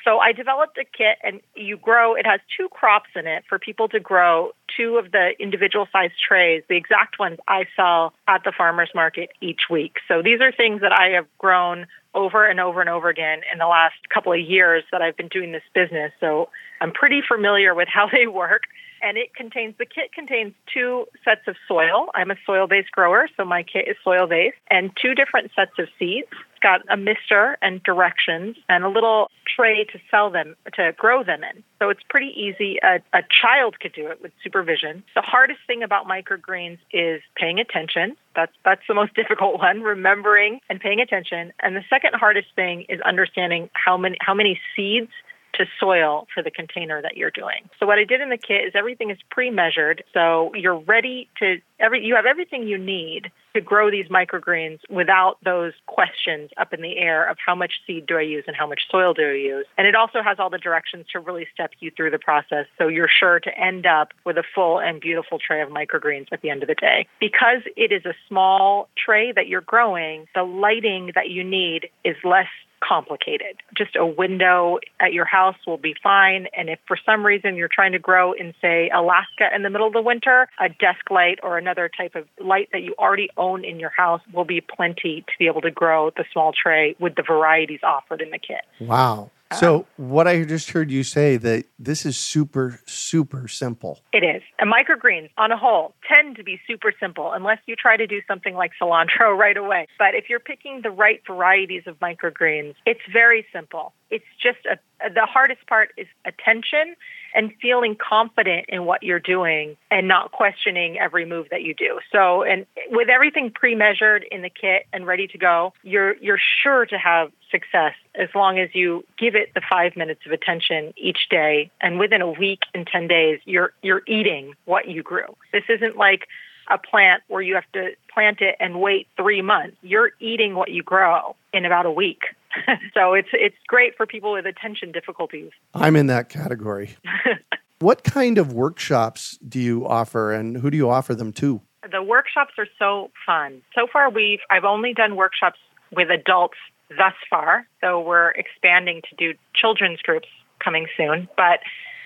So 0.05 0.19
I 0.19 0.31
developed 0.31 0.77
a 0.77 0.85
kit, 0.85 1.17
and 1.21 1.41
you 1.55 1.75
grow. 1.75 2.15
It 2.15 2.25
has 2.25 2.39
two 2.55 2.69
crops 2.69 3.09
in 3.15 3.27
it 3.27 3.43
for 3.49 3.59
people 3.59 3.89
to 3.89 3.99
grow 3.99 4.51
two 4.77 4.97
of 4.97 5.11
the 5.11 5.31
individual 5.39 5.85
sized 5.91 6.13
trays, 6.25 6.63
the 6.69 6.77
exact 6.77 7.19
ones 7.19 7.39
I 7.49 7.65
sell 7.75 8.13
at 8.29 8.45
the 8.45 8.53
farmers 8.57 8.89
market 8.95 9.31
each 9.41 9.63
week. 9.69 9.97
So 10.07 10.21
these 10.21 10.39
are 10.39 10.53
things 10.53 10.79
that 10.79 10.97
I 10.97 11.09
have 11.15 11.25
grown 11.37 11.87
over 12.13 12.45
and 12.45 12.61
over 12.61 12.79
and 12.79 12.89
over 12.89 13.09
again 13.09 13.41
in 13.51 13.59
the 13.59 13.67
last 13.67 13.95
couple 14.13 14.31
of 14.31 14.39
years 14.39 14.85
that 14.93 15.01
I've 15.01 15.17
been 15.17 15.27
doing 15.27 15.51
this 15.51 15.63
business. 15.73 16.13
So 16.21 16.49
I'm 16.81 16.91
pretty 16.91 17.21
familiar 17.27 17.73
with 17.73 17.87
how 17.87 18.07
they 18.11 18.27
work 18.27 18.63
and 19.01 19.17
it 19.17 19.33
contains 19.35 19.75
the 19.77 19.85
kit 19.85 20.11
contains 20.13 20.53
two 20.73 21.05
sets 21.23 21.41
of 21.47 21.55
soil. 21.67 22.07
I'm 22.15 22.31
a 22.31 22.35
soil 22.45 22.67
based 22.67 22.91
grower, 22.91 23.27
so 23.37 23.45
my 23.45 23.63
kit 23.63 23.87
is 23.87 23.95
soil 24.03 24.27
based, 24.27 24.57
and 24.69 24.91
two 25.01 25.13
different 25.13 25.51
sets 25.55 25.71
of 25.77 25.87
seeds. 25.99 26.27
It's 26.31 26.61
got 26.61 26.81
a 26.89 26.97
mister 26.97 27.57
and 27.61 27.81
directions 27.83 28.57
and 28.67 28.83
a 28.83 28.89
little 28.89 29.29
tray 29.55 29.83
to 29.85 29.99
sell 30.09 30.29
them 30.29 30.55
to 30.73 30.93
grow 30.97 31.23
them 31.23 31.43
in. 31.43 31.63
So 31.79 31.89
it's 31.89 32.01
pretty 32.09 32.33
easy. 32.35 32.79
A, 32.83 32.99
a 33.13 33.21
child 33.29 33.79
could 33.79 33.93
do 33.93 34.07
it 34.07 34.21
with 34.21 34.31
supervision. 34.43 35.03
The 35.15 35.21
hardest 35.21 35.59
thing 35.67 35.83
about 35.83 36.05
microgreens 36.07 36.79
is 36.91 37.21
paying 37.35 37.59
attention. 37.59 38.15
That's 38.35 38.53
that's 38.65 38.81
the 38.87 38.95
most 38.95 39.13
difficult 39.21 39.59
one, 39.59 39.81
remembering 39.81 40.59
and 40.69 40.79
paying 40.79 40.99
attention. 40.99 41.53
And 41.61 41.75
the 41.75 41.83
second 41.89 42.15
hardest 42.15 42.47
thing 42.55 42.85
is 42.89 42.99
understanding 43.01 43.69
how 43.73 43.97
many 43.97 44.17
how 44.19 44.33
many 44.33 44.59
seeds 44.75 45.11
to 45.57 45.65
soil 45.79 46.27
for 46.33 46.41
the 46.41 46.51
container 46.51 47.01
that 47.01 47.17
you're 47.17 47.31
doing. 47.31 47.69
So 47.79 47.85
what 47.85 47.99
I 47.99 48.03
did 48.03 48.21
in 48.21 48.29
the 48.29 48.37
kit 48.37 48.65
is 48.65 48.73
everything 48.75 49.09
is 49.11 49.17
pre-measured. 49.29 50.03
So 50.13 50.51
you're 50.55 50.79
ready 50.79 51.29
to 51.39 51.57
every 51.79 52.05
you 52.05 52.15
have 52.15 52.25
everything 52.25 52.67
you 52.67 52.77
need 52.77 53.31
to 53.53 53.61
grow 53.61 53.89
these 53.89 54.07
microgreens 54.07 54.79
without 54.89 55.37
those 55.43 55.73
questions 55.87 56.51
up 56.57 56.73
in 56.73 56.81
the 56.81 56.97
air 56.97 57.27
of 57.27 57.37
how 57.43 57.55
much 57.55 57.73
seed 57.85 58.05
do 58.05 58.17
I 58.17 58.21
use 58.21 58.43
and 58.47 58.55
how 58.55 58.67
much 58.67 58.81
soil 58.89 59.13
do 59.13 59.23
I 59.23 59.33
use. 59.33 59.65
And 59.77 59.87
it 59.87 59.95
also 59.95 60.21
has 60.21 60.37
all 60.39 60.49
the 60.49 60.59
directions 60.59 61.07
to 61.13 61.19
really 61.19 61.47
step 61.53 61.71
you 61.79 61.91
through 61.95 62.11
the 62.11 62.19
process 62.19 62.67
so 62.77 62.87
you're 62.87 63.09
sure 63.09 63.39
to 63.39 63.59
end 63.59 63.85
up 63.85 64.09
with 64.25 64.37
a 64.37 64.43
full 64.53 64.79
and 64.79 65.01
beautiful 65.01 65.39
tray 65.39 65.61
of 65.61 65.69
microgreens 65.69 66.27
at 66.31 66.41
the 66.41 66.49
end 66.49 66.61
of 66.61 66.67
the 66.67 66.75
day. 66.75 67.07
Because 67.19 67.61
it 67.75 67.91
is 67.91 68.05
a 68.05 68.13
small 68.27 68.89
tray 69.03 69.31
that 69.31 69.47
you're 69.47 69.61
growing, 69.61 70.27
the 70.35 70.43
lighting 70.43 71.11
that 71.15 71.29
you 71.29 71.43
need 71.43 71.89
is 72.03 72.15
less 72.23 72.47
complicated. 72.81 73.57
Just 73.77 73.95
a 73.95 74.05
window 74.05 74.79
at 74.99 75.13
your 75.13 75.25
house 75.25 75.55
will 75.65 75.77
be 75.77 75.95
fine. 76.01 76.47
And 76.55 76.69
if 76.69 76.79
for 76.87 76.97
some 77.05 77.25
reason 77.25 77.55
you're 77.55 77.69
trying 77.71 77.91
to 77.93 77.99
grow 77.99 78.33
in, 78.33 78.53
say, 78.61 78.89
Alaska 78.93 79.49
in 79.55 79.63
the 79.63 79.69
middle 79.69 79.87
of 79.87 79.93
the 79.93 80.01
winter, 80.01 80.47
a 80.59 80.69
desk 80.69 81.09
light 81.09 81.39
or 81.43 81.57
another 81.57 81.89
type 81.95 82.15
of 82.15 82.25
light 82.39 82.69
that 82.73 82.81
you 82.81 82.95
already 82.97 83.29
own 83.37 83.63
in 83.63 83.79
your 83.79 83.91
house 83.95 84.21
will 84.33 84.45
be 84.45 84.61
plenty 84.61 85.21
to 85.21 85.33
be 85.39 85.47
able 85.47 85.61
to 85.61 85.71
grow 85.71 86.11
the 86.11 86.25
small 86.31 86.51
tray 86.51 86.95
with 86.99 87.15
the 87.15 87.23
varieties 87.23 87.79
offered 87.83 88.21
in 88.21 88.29
the 88.29 88.39
kit. 88.39 88.61
Wow. 88.79 89.31
Uh-huh. 89.49 89.59
So, 89.59 89.85
what 89.95 90.27
I 90.27 90.43
just 90.43 90.71
heard 90.71 90.91
you 90.91 91.03
say 91.03 91.37
that 91.37 91.65
this 91.79 92.05
is 92.05 92.17
super, 92.17 92.81
super 92.85 93.47
simple. 93.47 94.01
It 94.11 94.23
is. 94.23 94.41
And 94.59 94.71
microgreens, 94.71 95.29
on 95.37 95.51
a 95.51 95.57
whole, 95.57 95.93
tend 96.07 96.35
to 96.35 96.43
be 96.43 96.59
super 96.67 96.93
simple 96.99 97.31
unless 97.31 97.59
you 97.65 97.75
try 97.75 97.95
to 97.95 98.07
do 98.07 98.21
something 98.27 98.55
like 98.55 98.71
cilantro 98.81 99.37
right 99.37 99.55
away. 99.55 99.87
But 99.97 100.15
if 100.15 100.25
you're 100.29 100.41
picking 100.41 100.81
the 100.83 100.91
right 100.91 101.21
varieties 101.25 101.83
of 101.87 101.97
microgreens, 101.99 102.75
it's 102.85 103.01
very 103.11 103.45
simple. 103.53 103.93
It's 104.09 104.25
just 104.41 104.59
a, 104.65 104.77
the 105.09 105.25
hardest 105.25 105.65
part 105.67 105.91
is 105.97 106.07
attention 106.25 106.95
and 107.35 107.51
feeling 107.61 107.95
confident 107.95 108.65
in 108.69 108.85
what 108.85 109.03
you're 109.03 109.19
doing 109.19 109.77
and 109.91 110.07
not 110.07 110.31
questioning 110.31 110.97
every 110.97 111.25
move 111.25 111.47
that 111.51 111.61
you 111.61 111.73
do. 111.73 111.99
So, 112.11 112.43
and 112.43 112.65
with 112.89 113.09
everything 113.09 113.51
pre-measured 113.51 114.25
in 114.31 114.41
the 114.41 114.49
kit 114.49 114.87
and 114.93 115.05
ready 115.05 115.27
to 115.27 115.37
go, 115.37 115.73
you're 115.83 116.15
you're 116.17 116.39
sure 116.63 116.85
to 116.85 116.97
have 116.97 117.31
success 117.51 117.93
as 118.15 118.29
long 118.33 118.59
as 118.59 118.69
you 118.73 119.05
give 119.17 119.35
it 119.35 119.53
the 119.53 119.61
5 119.69 119.95
minutes 119.95 120.21
of 120.25 120.31
attention 120.31 120.93
each 120.97 121.29
day 121.29 121.71
and 121.81 121.99
within 121.99 122.21
a 122.21 122.31
week 122.31 122.63
and 122.73 122.87
10 122.87 123.07
days 123.07 123.39
you're 123.45 123.73
you're 123.81 124.01
eating 124.07 124.53
what 124.65 124.87
you 124.87 125.03
grew. 125.03 125.35
This 125.53 125.63
isn't 125.69 125.95
like 125.95 126.27
a 126.69 126.77
plant 126.77 127.23
where 127.27 127.41
you 127.41 127.55
have 127.55 127.71
to 127.73 127.91
plant 128.13 128.41
it 128.41 128.55
and 128.59 128.81
wait 128.81 129.07
3 129.15 129.41
months. 129.41 129.77
You're 129.81 130.11
eating 130.19 130.55
what 130.55 130.69
you 130.71 130.83
grow 130.83 131.35
in 131.53 131.65
about 131.65 131.85
a 131.85 131.91
week. 131.91 132.23
so 132.93 133.13
it's 133.13 133.29
it's 133.33 133.55
great 133.67 133.95
for 133.95 134.05
people 134.05 134.31
with 134.33 134.45
attention 134.45 134.91
difficulties. 134.91 135.51
I'm 135.73 135.95
in 135.95 136.07
that 136.07 136.29
category. 136.29 136.95
what 137.79 138.03
kind 138.03 138.37
of 138.37 138.53
workshops 138.53 139.37
do 139.47 139.59
you 139.59 139.87
offer 139.87 140.31
and 140.31 140.57
who 140.57 140.69
do 140.69 140.77
you 140.77 140.89
offer 140.89 141.15
them 141.15 141.31
to? 141.33 141.61
The 141.89 142.03
workshops 142.03 142.53
are 142.57 142.67
so 142.77 143.11
fun. 143.25 143.61
So 143.75 143.87
far 143.91 144.09
we've 144.09 144.39
I've 144.49 144.65
only 144.65 144.93
done 144.93 145.15
workshops 145.15 145.59
with 145.91 146.09
adults 146.09 146.57
thus 146.89 147.13
far. 147.29 147.67
So 147.81 147.99
we're 147.99 148.31
expanding 148.31 149.01
to 149.09 149.15
do 149.15 149.37
children's 149.53 150.01
groups 150.01 150.27
coming 150.63 150.87
soon. 150.95 151.27
But 151.35 151.59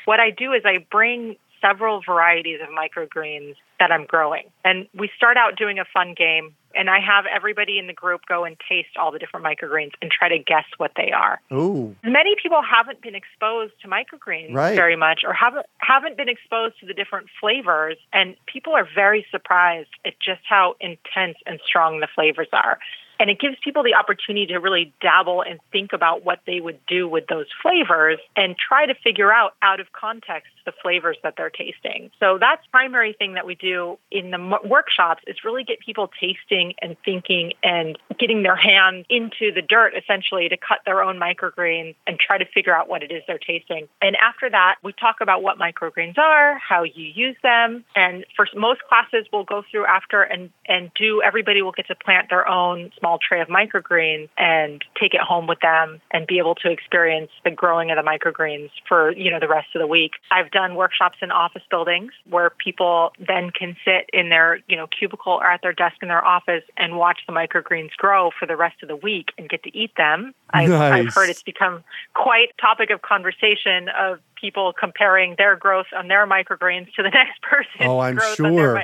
what 0.06 0.20
I 0.20 0.30
do 0.32 0.54
is 0.54 0.64
I 0.66 0.86
bring 0.92 1.36
several 1.62 2.02
varieties 2.02 2.60
of 2.62 2.70
microgreens 2.70 3.56
that 3.80 3.92
I'm 3.92 4.06
growing. 4.06 4.46
And 4.66 4.88
we 4.98 5.10
start 5.16 5.38
out 5.38 5.56
doing 5.58 5.80
a 5.80 5.86
fun 5.94 6.16
game 6.18 6.56
and 6.76 6.90
I 6.90 7.00
have 7.00 7.26
everybody 7.26 7.78
in 7.78 7.88
the 7.88 7.94
group 7.94 8.22
go 8.28 8.44
and 8.46 8.58
taste 8.68 8.98
all 9.00 9.12
the 9.12 9.20
different 9.20 9.46
microgreens 9.46 9.92
and 10.02 10.12
try 10.12 10.30
to 10.30 10.38
guess 10.38 10.66
what 10.78 10.92
they 10.96 11.12
are. 11.12 11.40
Oh. 11.50 11.96
Many 12.04 12.36
people 12.42 12.62
haven't 12.62 13.02
been 13.02 13.16
exposed 13.16 13.74
to 13.82 13.88
microgreens 13.88 14.54
right. 14.54 14.76
very 14.76 14.96
much 14.96 15.22
or 15.26 15.34
haven't 15.34 15.66
haven't 15.78 16.18
been 16.18 16.30
exposed 16.30 16.80
to 16.80 16.86
the 16.86 16.94
different 16.94 17.28
flavors 17.40 17.98
and 18.14 18.36
people 18.52 18.74
are 18.74 18.88
very 18.94 19.26
surprised 19.32 19.90
at 20.06 20.14
just 20.20 20.42
how 20.48 20.76
intense 20.80 21.38
and 21.46 21.60
strong 21.66 22.00
the 22.00 22.08
flavors 22.14 22.50
are. 22.54 22.80
And 23.22 23.30
it 23.30 23.40
gives 23.40 23.56
people 23.64 23.84
the 23.84 23.94
opportunity 23.94 24.48
to 24.48 24.58
really 24.58 24.92
dabble 25.00 25.44
and 25.44 25.60
think 25.72 25.94
about 25.94 26.26
what 26.26 26.40
they 26.48 26.60
would 26.60 26.80
do 26.88 27.08
with 27.08 27.28
those 27.28 27.46
flavors 27.62 28.18
and 28.36 28.56
try 28.58 28.88
to 28.88 28.96
figure 28.96 29.32
out 29.32 29.54
out 29.62 29.80
of 29.80 29.92
context 29.94 30.50
the 30.66 30.72
flavors 30.82 31.18
that 31.22 31.36
they're 31.38 31.52
tasting. 31.52 32.10
So 32.20 32.40
that's 32.40 32.66
primary 32.72 33.14
thing 33.14 33.34
that 33.34 33.46
we 33.46 33.54
do 33.54 34.00
in 34.10 34.32
the 34.32 34.60
workshops 34.66 35.22
is 35.28 35.38
really 35.46 35.64
get 35.64 35.80
people 35.80 36.10
tasting 36.20 36.74
and 36.82 36.98
thinking 37.06 37.54
and 37.64 37.96
getting 38.20 38.42
their 38.42 38.56
hands 38.56 39.06
into 39.08 39.52
the 39.54 39.62
dirt 39.62 39.94
essentially 39.96 40.50
to 40.50 40.58
cut 40.58 40.80
their 40.86 41.04
own 41.04 41.20
microgreens 41.20 41.94
and 42.08 42.18
try 42.20 42.40
to 42.40 42.46
figure 42.46 42.76
out 42.76 42.90
what 42.90 43.04
it 43.04 43.12
is 43.12 43.22
they're 43.28 43.38
tasting. 43.38 43.88
And 44.02 44.16
after 44.16 44.50
that, 44.50 44.78
we 44.84 44.94
talk 44.94 45.18
about 45.22 45.44
what 45.44 45.60
microgreens 45.60 46.18
are, 46.18 46.58
how 46.58 46.84
you 46.84 47.06
use 47.06 47.38
them, 47.44 47.86
and 47.96 48.26
for 48.36 48.48
most 48.56 48.82
classes 48.90 49.28
we'll 49.32 49.44
go 49.44 49.64
through 49.70 49.86
after 49.86 50.24
and 50.24 50.50
and 50.66 50.90
do 50.96 51.22
everybody 51.22 51.62
will 51.62 51.72
get 51.72 51.88
to 51.88 51.96
plant 51.96 52.30
their 52.30 52.48
own 52.48 52.92
small 53.00 53.11
tray 53.20 53.42
of 53.42 53.48
microgreens 53.48 54.30
and 54.38 54.84
take 55.00 55.14
it 55.14 55.22
home 55.22 55.48
with 55.48 55.60
them 55.62 56.02
and 56.12 56.28
be 56.28 56.38
able 56.38 56.56
to 56.56 56.70
experience 56.70 57.32
the 57.44 57.52
growing 57.52 57.92
of 57.92 57.98
the 57.98 58.04
microgreens 58.04 58.70
for, 58.88 59.12
you 59.12 59.32
know, 59.32 59.40
the 59.40 59.48
rest 59.48 59.68
of 59.76 59.80
the 59.80 59.88
week. 59.88 60.14
I've 60.32 60.52
done 60.52 60.76
workshops 60.76 61.18
in 61.22 61.32
office 61.32 61.64
buildings 61.70 62.12
where 62.30 62.50
people 62.50 63.14
then 63.20 63.52
can 63.52 63.76
sit 63.86 64.10
in 64.14 64.30
their, 64.30 64.60
you 64.68 64.76
know, 64.76 64.88
cubicle 64.88 65.34
or 65.34 65.50
at 65.50 65.62
their 65.62 65.74
desk 65.74 65.98
in 66.02 66.08
their 66.08 66.26
office 66.26 66.64
and 66.78 66.98
watch 66.98 67.20
the 67.28 67.34
microgreens 67.34 67.92
grow 67.98 68.32
for 68.38 68.46
the 68.46 68.56
rest 68.56 68.82
of 68.84 68.88
the 68.88 68.96
week 68.96 69.30
and 69.38 69.50
get 69.50 69.64
to 69.64 69.78
eat 69.78 69.92
them. 69.98 70.34
I've, 70.50 70.70
nice. 70.70 71.08
I've 71.08 71.14
heard 71.14 71.30
it's 71.30 71.44
become 71.44 71.84
quite 72.14 72.50
topic 72.60 72.90
of 72.90 73.02
conversation 73.02 73.90
of 73.98 74.20
people 74.42 74.74
comparing 74.78 75.36
their 75.38 75.56
growth 75.56 75.86
on 75.96 76.08
their 76.08 76.28
microgreens 76.28 76.92
to 76.96 77.04
the 77.04 77.10
next 77.14 77.42
person. 77.42 77.88
Oh, 77.88 78.00
I'm 78.00 78.20
sure. 78.36 78.84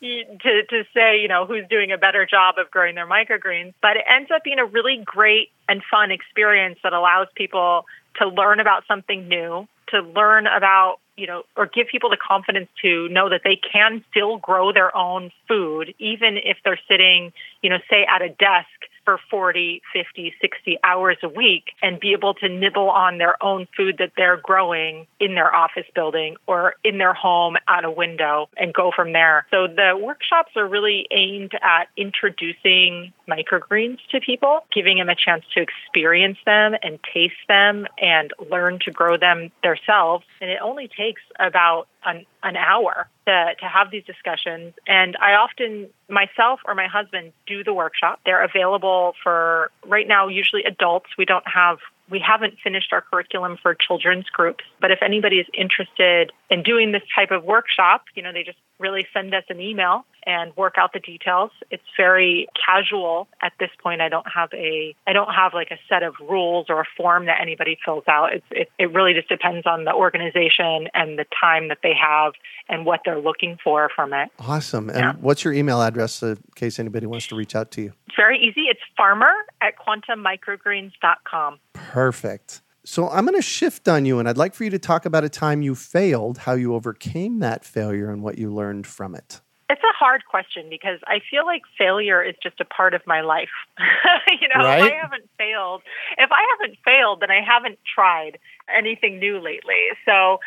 To, 0.00 0.62
to 0.70 0.84
say, 0.94 1.18
you 1.20 1.26
know, 1.26 1.46
who's 1.46 1.66
doing 1.68 1.90
a 1.90 1.98
better 1.98 2.24
job 2.24 2.56
of 2.58 2.70
growing 2.70 2.94
their 2.94 3.06
microgreens. 3.06 3.74
But 3.82 3.96
it 3.96 4.04
ends 4.08 4.30
up 4.32 4.44
being 4.44 4.58
a 4.60 4.66
really 4.66 5.02
great 5.04 5.50
and 5.68 5.82
fun 5.90 6.12
experience 6.12 6.78
that 6.84 6.92
allows 6.92 7.26
people 7.34 7.86
to 8.16 8.28
learn 8.28 8.60
about 8.60 8.84
something 8.86 9.26
new, 9.26 9.66
to 9.88 10.00
learn 10.02 10.46
about 10.46 10.98
you 11.18 11.26
know, 11.26 11.42
or 11.56 11.66
give 11.66 11.88
people 11.88 12.10
the 12.10 12.16
confidence 12.16 12.68
to 12.80 13.08
know 13.08 13.28
that 13.28 13.40
they 13.42 13.56
can 13.56 14.04
still 14.08 14.38
grow 14.38 14.72
their 14.72 14.96
own 14.96 15.32
food, 15.48 15.92
even 15.98 16.38
if 16.42 16.58
they're 16.64 16.78
sitting, 16.88 17.32
you 17.60 17.68
know, 17.68 17.78
say 17.90 18.06
at 18.08 18.22
a 18.22 18.28
desk 18.28 18.68
for 19.08 19.18
40, 19.30 19.80
50, 19.90 20.34
60 20.38 20.78
hours 20.84 21.16
a 21.22 21.30
week 21.30 21.64
and 21.80 21.98
be 21.98 22.12
able 22.12 22.34
to 22.34 22.46
nibble 22.46 22.90
on 22.90 23.16
their 23.16 23.42
own 23.42 23.66
food 23.74 23.96
that 24.00 24.12
they're 24.18 24.36
growing 24.36 25.06
in 25.18 25.34
their 25.34 25.54
office 25.54 25.86
building 25.94 26.36
or 26.46 26.74
in 26.84 26.98
their 26.98 27.14
home 27.14 27.56
out 27.68 27.86
a 27.86 27.90
window 27.90 28.50
and 28.58 28.74
go 28.74 28.92
from 28.94 29.14
there. 29.14 29.46
So 29.50 29.66
the 29.66 29.98
workshops 29.98 30.50
are 30.56 30.68
really 30.68 31.06
aimed 31.10 31.52
at 31.54 31.88
introducing 31.96 33.14
microgreens 33.28 33.98
to 34.10 34.20
people, 34.20 34.64
giving 34.72 34.98
them 34.98 35.08
a 35.08 35.14
chance 35.14 35.44
to 35.54 35.60
experience 35.60 36.38
them 36.46 36.74
and 36.82 36.98
taste 37.12 37.34
them 37.46 37.86
and 38.00 38.32
learn 38.50 38.78
to 38.84 38.90
grow 38.90 39.16
them 39.16 39.50
themselves. 39.62 40.24
And 40.40 40.50
it 40.50 40.58
only 40.62 40.88
takes 40.88 41.22
about 41.38 41.86
an, 42.04 42.26
an 42.42 42.56
hour 42.56 43.08
to, 43.26 43.54
to 43.60 43.64
have 43.66 43.90
these 43.90 44.04
discussions. 44.04 44.74
And 44.86 45.16
I 45.20 45.34
often, 45.34 45.88
myself 46.08 46.60
or 46.64 46.74
my 46.74 46.86
husband, 46.86 47.32
do 47.46 47.62
the 47.62 47.74
workshop. 47.74 48.20
They're 48.24 48.44
available 48.44 49.14
for 49.22 49.70
right 49.86 50.08
now, 50.08 50.28
usually 50.28 50.64
adults. 50.64 51.10
We 51.18 51.24
don't 51.24 51.46
have 51.46 51.78
We 52.10 52.18
haven't 52.20 52.54
finished 52.62 52.92
our 52.92 53.02
curriculum 53.02 53.58
for 53.60 53.74
children's 53.74 54.26
groups, 54.26 54.64
but 54.80 54.90
if 54.90 55.00
anybody 55.02 55.36
is 55.36 55.46
interested 55.52 56.32
in 56.50 56.62
doing 56.62 56.92
this 56.92 57.02
type 57.14 57.30
of 57.30 57.44
workshop, 57.44 58.04
you 58.14 58.22
know, 58.22 58.32
they 58.32 58.42
just 58.42 58.58
really 58.78 59.06
send 59.12 59.34
us 59.34 59.44
an 59.48 59.60
email 59.60 60.04
and 60.24 60.54
work 60.56 60.74
out 60.76 60.92
the 60.92 61.00
details. 61.00 61.50
It's 61.70 61.82
very 61.96 62.48
casual 62.54 63.28
at 63.42 63.52
this 63.58 63.70
point. 63.82 64.00
I 64.00 64.08
don't 64.08 64.26
have 64.32 64.50
a 64.52 64.94
I 65.06 65.12
don't 65.12 65.32
have 65.32 65.54
like 65.54 65.70
a 65.70 65.78
set 65.88 66.02
of 66.02 66.14
rules 66.20 66.66
or 66.68 66.80
a 66.80 66.84
form 66.96 67.26
that 67.26 67.40
anybody 67.40 67.78
fills 67.84 68.04
out. 68.08 68.34
It's 68.34 68.46
it, 68.50 68.68
it 68.78 68.92
really 68.92 69.14
just 69.14 69.28
depends 69.28 69.66
on 69.66 69.84
the 69.84 69.92
organization 69.92 70.88
and 70.94 71.18
the 71.18 71.24
time 71.40 71.68
that 71.68 71.78
they 71.82 71.94
have 71.94 72.32
and 72.68 72.84
what 72.84 73.00
they're 73.04 73.20
looking 73.20 73.56
for 73.62 73.90
from 73.94 74.12
it. 74.12 74.30
Awesome. 74.38 74.90
And 74.90 74.98
yeah. 74.98 75.12
what's 75.20 75.44
your 75.44 75.54
email 75.54 75.80
address 75.80 76.22
in 76.22 76.38
case 76.54 76.78
anybody 76.78 77.06
wants 77.06 77.26
to 77.28 77.36
reach 77.36 77.54
out 77.54 77.70
to 77.72 77.82
you? 77.82 77.92
It's 78.06 78.16
very 78.16 78.38
easy. 78.38 78.62
It's 78.62 78.80
farmer 78.96 79.32
at 79.60 79.74
quantummicrogreens.com. 79.78 81.58
Perfect. 81.88 82.60
So 82.84 83.08
I'm 83.08 83.24
going 83.24 83.36
to 83.36 83.42
shift 83.42 83.88
on 83.88 84.04
you, 84.04 84.18
and 84.18 84.28
I'd 84.28 84.36
like 84.36 84.54
for 84.54 84.64
you 84.64 84.70
to 84.70 84.78
talk 84.78 85.06
about 85.06 85.24
a 85.24 85.28
time 85.28 85.62
you 85.62 85.74
failed, 85.74 86.38
how 86.38 86.52
you 86.52 86.74
overcame 86.74 87.38
that 87.40 87.64
failure, 87.64 88.10
and 88.10 88.22
what 88.22 88.38
you 88.38 88.52
learned 88.52 88.86
from 88.86 89.14
it. 89.14 89.40
It's 89.70 89.82
a 89.82 89.96
hard 89.98 90.22
question 90.30 90.68
because 90.70 90.98
I 91.06 91.20
feel 91.30 91.44
like 91.44 91.62
failure 91.76 92.22
is 92.22 92.34
just 92.42 92.60
a 92.60 92.64
part 92.64 92.94
of 92.94 93.02
my 93.06 93.20
life. 93.20 93.50
you 94.40 94.48
know, 94.54 94.64
right? 94.64 94.84
if 94.84 94.92
I 94.92 94.96
haven't 94.96 95.28
failed, 95.36 95.82
if 96.16 96.30
I 96.30 96.46
haven't 96.58 96.78
failed, 96.84 97.20
then 97.20 97.30
I 97.30 97.42
haven't 97.42 97.78
tried 97.94 98.38
anything 98.74 99.18
new 99.18 99.38
lately. 99.38 99.88
So 100.06 100.40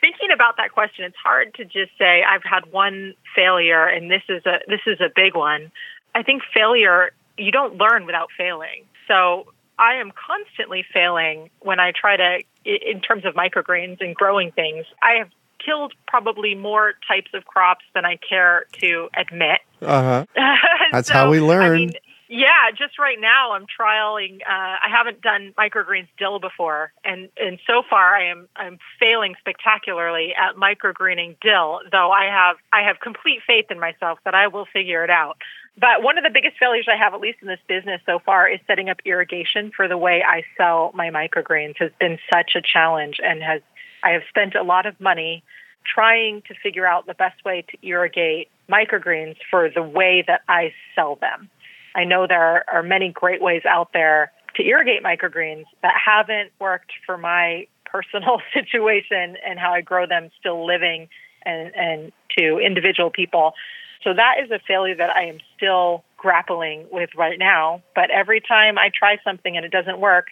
thinking 0.00 0.30
about 0.32 0.56
that 0.56 0.72
question, 0.72 1.04
it's 1.04 1.16
hard 1.22 1.54
to 1.54 1.64
just 1.64 1.92
say 1.98 2.22
I've 2.22 2.44
had 2.44 2.72
one 2.72 3.14
failure 3.34 3.86
and 3.86 4.10
this 4.10 4.22
is 4.28 4.44
a 4.46 4.60
this 4.68 4.80
is 4.86 5.00
a 5.00 5.10
big 5.14 5.34
one. 5.34 5.70
I 6.14 6.22
think 6.22 6.42
failure 6.54 7.10
you 7.36 7.52
don't 7.52 7.76
learn 7.76 8.06
without 8.06 8.28
failing. 8.38 8.84
So 9.06 9.52
I 9.78 9.94
am 9.96 10.10
constantly 10.10 10.84
failing 10.92 11.50
when 11.60 11.80
I 11.80 11.92
try 11.92 12.16
to, 12.16 12.38
in 12.64 13.00
terms 13.00 13.24
of 13.24 13.34
microgreens 13.34 13.98
and 14.00 14.14
growing 14.14 14.52
things. 14.52 14.86
I 15.02 15.18
have 15.18 15.28
killed 15.64 15.92
probably 16.06 16.54
more 16.54 16.94
types 17.06 17.30
of 17.34 17.44
crops 17.44 17.84
than 17.94 18.04
I 18.04 18.16
care 18.16 18.66
to 18.80 19.08
admit. 19.16 19.60
Uh 19.82 20.24
huh. 20.34 20.56
That's 20.92 21.08
so, 21.08 21.14
how 21.14 21.30
we 21.30 21.40
learn. 21.40 21.62
I 21.62 21.76
mean, 21.76 21.92
yeah, 22.28 22.70
just 22.76 22.98
right 22.98 23.18
now 23.20 23.52
I'm 23.52 23.66
trialing. 23.66 24.40
Uh, 24.42 24.48
I 24.48 24.88
haven't 24.90 25.22
done 25.22 25.54
microgreens 25.56 26.08
dill 26.18 26.40
before, 26.40 26.92
and 27.04 27.28
and 27.36 27.58
so 27.66 27.82
far 27.88 28.16
I 28.16 28.30
am 28.30 28.48
I'm 28.56 28.78
failing 28.98 29.34
spectacularly 29.38 30.34
at 30.34 30.56
microgreening 30.56 31.36
dill. 31.40 31.80
Though 31.92 32.10
I 32.10 32.24
have 32.24 32.56
I 32.72 32.86
have 32.86 32.98
complete 33.00 33.40
faith 33.46 33.66
in 33.70 33.78
myself 33.78 34.18
that 34.24 34.34
I 34.34 34.48
will 34.48 34.66
figure 34.72 35.04
it 35.04 35.10
out. 35.10 35.36
But 35.78 36.02
one 36.02 36.16
of 36.16 36.24
the 36.24 36.30
biggest 36.32 36.58
failures 36.58 36.86
I 36.90 36.96
have, 36.96 37.12
at 37.12 37.20
least 37.20 37.38
in 37.42 37.48
this 37.48 37.60
business 37.68 38.00
so 38.06 38.18
far, 38.18 38.48
is 38.48 38.60
setting 38.66 38.88
up 38.88 38.98
irrigation 39.04 39.70
for 39.76 39.88
the 39.88 39.98
way 39.98 40.22
I 40.26 40.42
sell 40.56 40.90
my 40.94 41.10
microgreens 41.10 41.76
has 41.78 41.90
been 42.00 42.18
such 42.32 42.52
a 42.56 42.62
challenge 42.62 43.20
and 43.22 43.42
has 43.42 43.60
I 44.02 44.10
have 44.10 44.22
spent 44.28 44.54
a 44.54 44.62
lot 44.62 44.86
of 44.86 44.98
money 45.00 45.42
trying 45.84 46.42
to 46.48 46.54
figure 46.62 46.86
out 46.86 47.06
the 47.06 47.14
best 47.14 47.44
way 47.44 47.64
to 47.70 47.86
irrigate 47.86 48.48
microgreens 48.70 49.36
for 49.50 49.70
the 49.70 49.82
way 49.82 50.24
that 50.26 50.42
I 50.48 50.72
sell 50.94 51.16
them. 51.16 51.48
I 51.94 52.04
know 52.04 52.26
there 52.26 52.64
are 52.70 52.82
many 52.82 53.10
great 53.10 53.40
ways 53.40 53.62
out 53.68 53.92
there 53.92 54.32
to 54.56 54.62
irrigate 54.62 55.02
microgreens 55.02 55.64
that 55.82 55.94
haven't 56.04 56.52
worked 56.60 56.92
for 57.04 57.16
my 57.16 57.66
personal 57.84 58.40
situation 58.54 59.36
and 59.46 59.58
how 59.58 59.72
I 59.72 59.80
grow 59.80 60.06
them 60.06 60.30
still 60.38 60.66
living 60.66 61.08
and, 61.44 61.74
and 61.74 62.12
to 62.38 62.58
individual 62.58 63.10
people. 63.10 63.54
So 64.02 64.14
that 64.14 64.36
is 64.42 64.50
a 64.50 64.58
failure 64.66 64.96
that 64.96 65.10
I 65.10 65.24
am 65.24 65.38
still 65.56 66.04
grappling 66.16 66.86
with 66.90 67.10
right 67.16 67.38
now. 67.38 67.82
But 67.94 68.10
every 68.10 68.40
time 68.40 68.78
I 68.78 68.90
try 68.96 69.18
something 69.24 69.56
and 69.56 69.64
it 69.64 69.72
doesn't 69.72 70.00
work, 70.00 70.28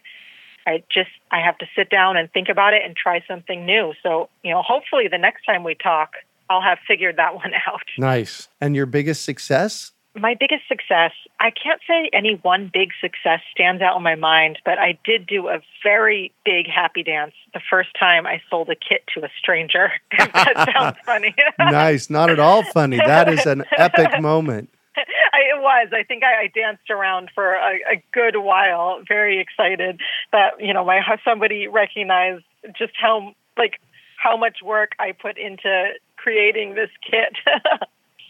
I 0.66 0.83
just 0.90 1.11
I 1.31 1.40
have 1.40 1.59
to 1.59 1.66
sit 1.77 1.90
down 1.90 2.16
and 2.16 2.31
think 2.33 2.48
about 2.48 2.72
it 2.72 2.83
and 2.85 2.96
try 2.96 3.22
something 3.29 3.66
new. 3.66 3.92
So, 4.03 4.29
you 4.42 4.50
know, 4.50 4.62
hopefully 4.62 5.09
the 5.09 5.18
next 5.18 5.44
time 5.44 5.62
we 5.62 5.74
talk, 5.74 6.12
I'll 6.48 6.62
have 6.62 6.79
figured 6.87 7.16
that 7.16 7.35
one 7.42 7.53
out. 7.66 7.83
Nice. 7.98 8.48
And 8.61 8.74
your 8.74 8.87
biggest 8.87 9.24
success? 9.24 9.92
My 10.16 10.37
biggest 10.38 10.62
success, 10.68 11.11
I 11.40 11.50
can't 11.50 11.81
say 11.88 12.09
any 12.12 12.38
one 12.42 12.70
big 12.72 12.90
success 13.00 13.40
stands 13.50 13.83
out 13.83 13.96
in 13.96 14.03
my 14.03 14.14
mind, 14.14 14.59
but 14.64 14.79
I 14.79 14.96
did 15.05 15.27
do 15.27 15.48
a 15.48 15.59
very 15.83 16.33
big 16.44 16.66
happy 16.68 17.03
dance 17.03 17.33
the 17.53 17.61
first 17.68 17.88
time 17.98 18.24
I 18.27 18.40
sold 18.48 18.70
a 18.70 18.77
kit 18.77 19.03
to 19.14 19.24
a 19.24 19.29
stranger. 19.38 19.90
that 20.18 20.70
sounds 20.72 20.96
funny. 21.05 21.35
nice. 21.59 22.11
Not 22.11 22.31
at 22.31 22.38
all 22.38 22.62
funny. 22.62 22.98
That 22.98 23.29
is 23.29 23.44
an 23.44 23.64
epic 23.77 24.20
moment. 24.20 24.70
it 24.96 25.61
was. 25.61 25.88
I 25.92 26.05
think 26.05 26.22
I, 26.22 26.44
I 26.44 26.46
danced 26.55 26.90
around 26.90 27.31
for 27.35 27.55
a, 27.55 27.94
a 27.94 28.05
good 28.12 28.37
while, 28.37 29.03
very 29.07 29.40
excited 29.40 30.00
that 30.33 30.61
you 30.61 30.72
know 30.72 30.85
my 30.85 31.00
somebody 31.24 31.66
recognized 31.68 32.44
just 32.79 32.92
how 33.00 33.33
like 33.59 33.81
how 34.16 34.37
much 34.37 34.59
work 34.62 34.92
I 34.98 35.12
put 35.12 35.38
into 35.38 35.90
creating 36.16 36.74
this 36.74 36.90
kit. 37.09 37.35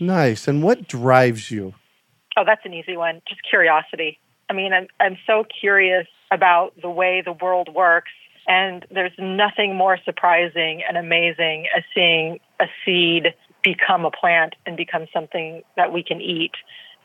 Nice. 0.00 0.48
And 0.48 0.62
what 0.62 0.88
drives 0.88 1.50
you? 1.50 1.74
Oh, 2.36 2.44
that's 2.44 2.64
an 2.64 2.74
easy 2.74 2.96
one. 2.96 3.22
Just 3.28 3.40
curiosity. 3.48 4.18
I 4.50 4.52
mean, 4.52 4.72
I'm 4.72 4.88
I'm 5.00 5.16
so 5.26 5.44
curious 5.60 6.06
about 6.30 6.74
the 6.80 6.90
way 6.90 7.22
the 7.24 7.32
world 7.32 7.72
works, 7.74 8.10
and 8.46 8.84
there's 8.90 9.12
nothing 9.18 9.76
more 9.76 9.98
surprising 10.04 10.82
and 10.86 10.96
amazing 10.96 11.66
as 11.76 11.82
seeing 11.94 12.40
a 12.60 12.66
seed 12.84 13.34
become 13.62 14.04
a 14.04 14.10
plant 14.10 14.54
and 14.66 14.76
become 14.76 15.06
something 15.12 15.62
that 15.76 15.92
we 15.92 16.02
can 16.02 16.20
eat. 16.20 16.52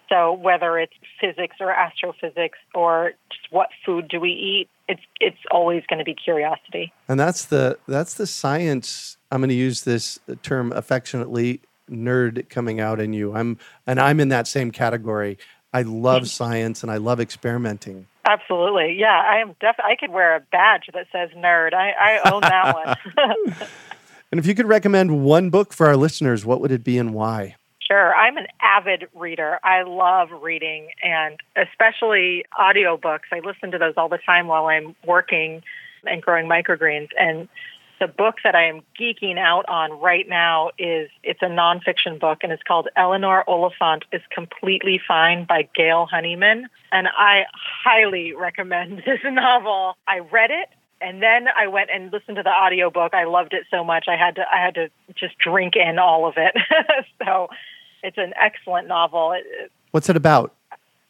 So 0.09 0.33
whether 0.33 0.77
it's 0.79 0.93
physics 1.21 1.57
or 1.59 1.71
astrophysics 1.71 2.57
or 2.73 3.13
just 3.31 3.51
what 3.51 3.69
food 3.85 4.07
do 4.07 4.19
we 4.19 4.31
eat, 4.31 4.69
it's 4.87 5.01
it's 5.19 5.37
always 5.51 5.83
going 5.87 5.99
to 5.99 6.05
be 6.05 6.15
curiosity. 6.15 6.91
And 7.07 7.19
that's 7.19 7.45
the 7.45 7.77
that's 7.87 8.15
the 8.15 8.27
science. 8.27 9.17
I'm 9.31 9.41
going 9.41 9.49
to 9.49 9.55
use 9.55 9.83
this 9.83 10.19
term 10.41 10.71
affectionately 10.71 11.61
nerd 11.89 12.49
coming 12.49 12.79
out 12.79 12.99
in 12.99 13.13
you. 13.13 13.35
I'm 13.35 13.57
and 13.85 13.99
I'm 13.99 14.19
in 14.19 14.29
that 14.29 14.47
same 14.47 14.71
category. 14.71 15.37
I 15.73 15.83
love 15.83 16.23
mm-hmm. 16.23 16.27
science 16.27 16.83
and 16.83 16.91
I 16.91 16.97
love 16.97 17.19
experimenting. 17.19 18.07
Absolutely. 18.25 18.95
Yeah, 18.97 19.21
I 19.25 19.37
am 19.37 19.55
def 19.59 19.75
I 19.79 19.95
could 19.95 20.11
wear 20.11 20.35
a 20.35 20.39
badge 20.39 20.89
that 20.93 21.07
says 21.11 21.29
nerd. 21.35 21.73
I, 21.73 21.91
I 21.91 22.31
own 22.31 22.41
that 22.41 22.75
one. 22.75 23.55
and 24.31 24.39
if 24.39 24.45
you 24.45 24.55
could 24.55 24.67
recommend 24.67 25.23
one 25.23 25.49
book 25.49 25.73
for 25.73 25.87
our 25.87 25.97
listeners, 25.97 26.45
what 26.45 26.61
would 26.61 26.71
it 26.71 26.83
be 26.83 26.97
and 26.97 27.13
why? 27.13 27.55
Sure. 27.89 28.13
I'm 28.13 28.37
an 28.37 28.45
avid 28.61 29.07
reader. 29.15 29.59
I 29.63 29.81
love 29.81 30.29
reading 30.43 30.89
and 31.03 31.39
especially 31.55 32.45
audiobooks. 32.57 33.31
I 33.31 33.39
listen 33.39 33.71
to 33.71 33.79
those 33.79 33.95
all 33.97 34.09
the 34.09 34.19
time 34.19 34.45
while 34.47 34.67
I'm 34.67 34.95
working 35.07 35.63
and 36.05 36.21
growing 36.21 36.47
microgreens. 36.47 37.09
And 37.19 37.47
the 37.99 38.07
book 38.07 38.35
that 38.43 38.55
I 38.55 38.67
am 38.67 38.81
geeking 38.99 39.37
out 39.37 39.67
on 39.67 39.99
right 39.99 40.27
now 40.27 40.71
is 40.77 41.09
it's 41.23 41.41
a 41.41 41.47
nonfiction 41.47 42.19
book 42.19 42.39
and 42.43 42.51
it's 42.51 42.63
called 42.63 42.87
Eleanor 42.95 43.43
Oliphant 43.47 44.05
is 44.11 44.21
Completely 44.33 44.99
Fine 45.05 45.45
by 45.45 45.67
Gail 45.75 46.07
Honeyman. 46.09 46.67
And 46.91 47.07
I 47.07 47.43
highly 47.53 48.33
recommend 48.33 48.99
this 49.05 49.19
novel. 49.23 49.97
I 50.07 50.19
read 50.19 50.51
it 50.51 50.69
and 51.01 51.21
then 51.21 51.47
I 51.47 51.67
went 51.67 51.89
and 51.93 52.11
listened 52.11 52.37
to 52.37 52.43
the 52.43 52.49
audiobook. 52.49 53.13
I 53.13 53.25
loved 53.25 53.53
it 53.53 53.65
so 53.71 53.83
much 53.83 54.05
I 54.07 54.15
had 54.15 54.35
to 54.35 54.43
I 54.53 54.63
had 54.63 54.75
to 54.75 54.89
just 55.15 55.37
drink 55.37 55.75
in 55.75 55.99
all 55.99 56.27
of 56.27 56.35
it. 56.37 56.55
so 57.23 57.49
it's 58.03 58.17
an 58.17 58.33
excellent 58.39 58.87
novel. 58.87 59.35
What's 59.91 60.09
it 60.09 60.15
about? 60.15 60.53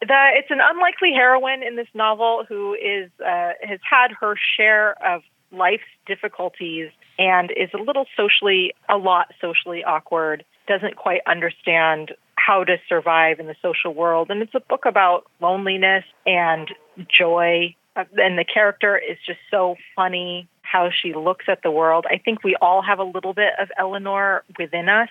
The, 0.02 0.30
it's 0.36 0.50
an 0.50 0.60
unlikely 0.62 1.12
heroine 1.14 1.62
in 1.62 1.76
this 1.76 1.88
novel 1.94 2.46
who 2.48 2.74
is 2.74 3.10
uh, 3.20 3.52
has 3.62 3.80
had 3.88 4.12
her 4.20 4.36
share 4.58 4.96
of 5.06 5.22
life's 5.52 5.84
difficulties 6.06 6.92
and 7.18 7.52
is 7.52 7.70
a 7.74 7.82
little 7.82 8.06
socially, 8.16 8.74
a 8.88 8.98
lot 8.98 9.34
socially 9.42 9.84
awkward. 9.84 10.46
Doesn't 10.68 10.96
quite 10.96 11.22
understand 11.28 12.14
how 12.36 12.64
to 12.64 12.78
survive 12.88 13.40
in 13.40 13.48
the 13.48 13.56
social 13.62 13.94
world, 13.94 14.30
and 14.30 14.42
it's 14.42 14.56
a 14.56 14.62
book 14.62 14.86
about 14.86 15.26
loneliness 15.42 16.06
and 16.26 16.72
joy. 17.08 17.76
Uh, 17.96 18.06
and 18.18 18.38
the 18.38 18.46
character 18.46 18.98
is 18.98 19.18
just 19.26 19.40
so 19.52 19.76
funny 19.96 20.48
how 20.62 20.90
she 20.92 21.14
looks 21.14 21.46
at 21.48 21.64
the 21.64 21.72
world. 21.72 22.06
I 22.10 22.18
think 22.18 22.44
we 22.44 22.56
all 22.62 22.82
have 22.82 23.00
a 23.00 23.04
little 23.04 23.34
bit 23.34 23.54
of 23.60 23.70
Eleanor 23.78 24.44
within 24.58 24.88
us. 24.88 25.10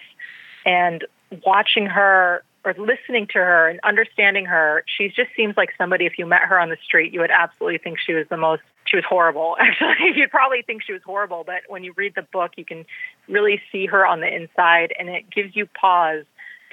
And 0.65 1.05
watching 1.45 1.87
her 1.87 2.43
or 2.65 2.75
listening 2.75 3.27
to 3.29 3.39
her 3.39 3.69
and 3.69 3.81
understanding 3.83 4.47
her, 4.47 4.85
she 4.87 5.09
just 5.09 5.31
seems 5.37 5.57
like 5.57 5.71
somebody, 5.79 6.07
if 6.07 6.19
you 6.19 6.27
met 6.27 6.43
her 6.43 6.59
on 6.59 6.69
the 6.69 6.77
street, 6.85 7.13
you 7.13 7.21
would 7.21 7.31
absolutely 7.31 7.79
think 7.79 7.99
she 7.99 8.15
was 8.15 8.27
the 8.29 8.37
most, 8.37 8.63
she 8.89 8.97
was 8.97 9.05
horrible. 9.09 9.57
Actually, 9.61 10.13
you'd 10.17 10.31
probably 10.31 10.63
think 10.63 10.83
she 10.83 10.93
was 10.93 11.03
horrible, 11.05 11.45
but 11.45 11.63
when 11.69 11.85
you 11.85 11.93
read 11.97 12.15
the 12.15 12.23
book, 12.23 12.53
you 12.57 12.65
can 12.65 12.85
really 13.29 13.61
see 13.71 13.87
her 13.87 14.07
on 14.07 14.21
the 14.21 14.35
inside 14.35 14.93
and 14.99 15.09
it 15.09 15.31
gives 15.31 15.55
you 15.55 15.67
pause 15.67 16.25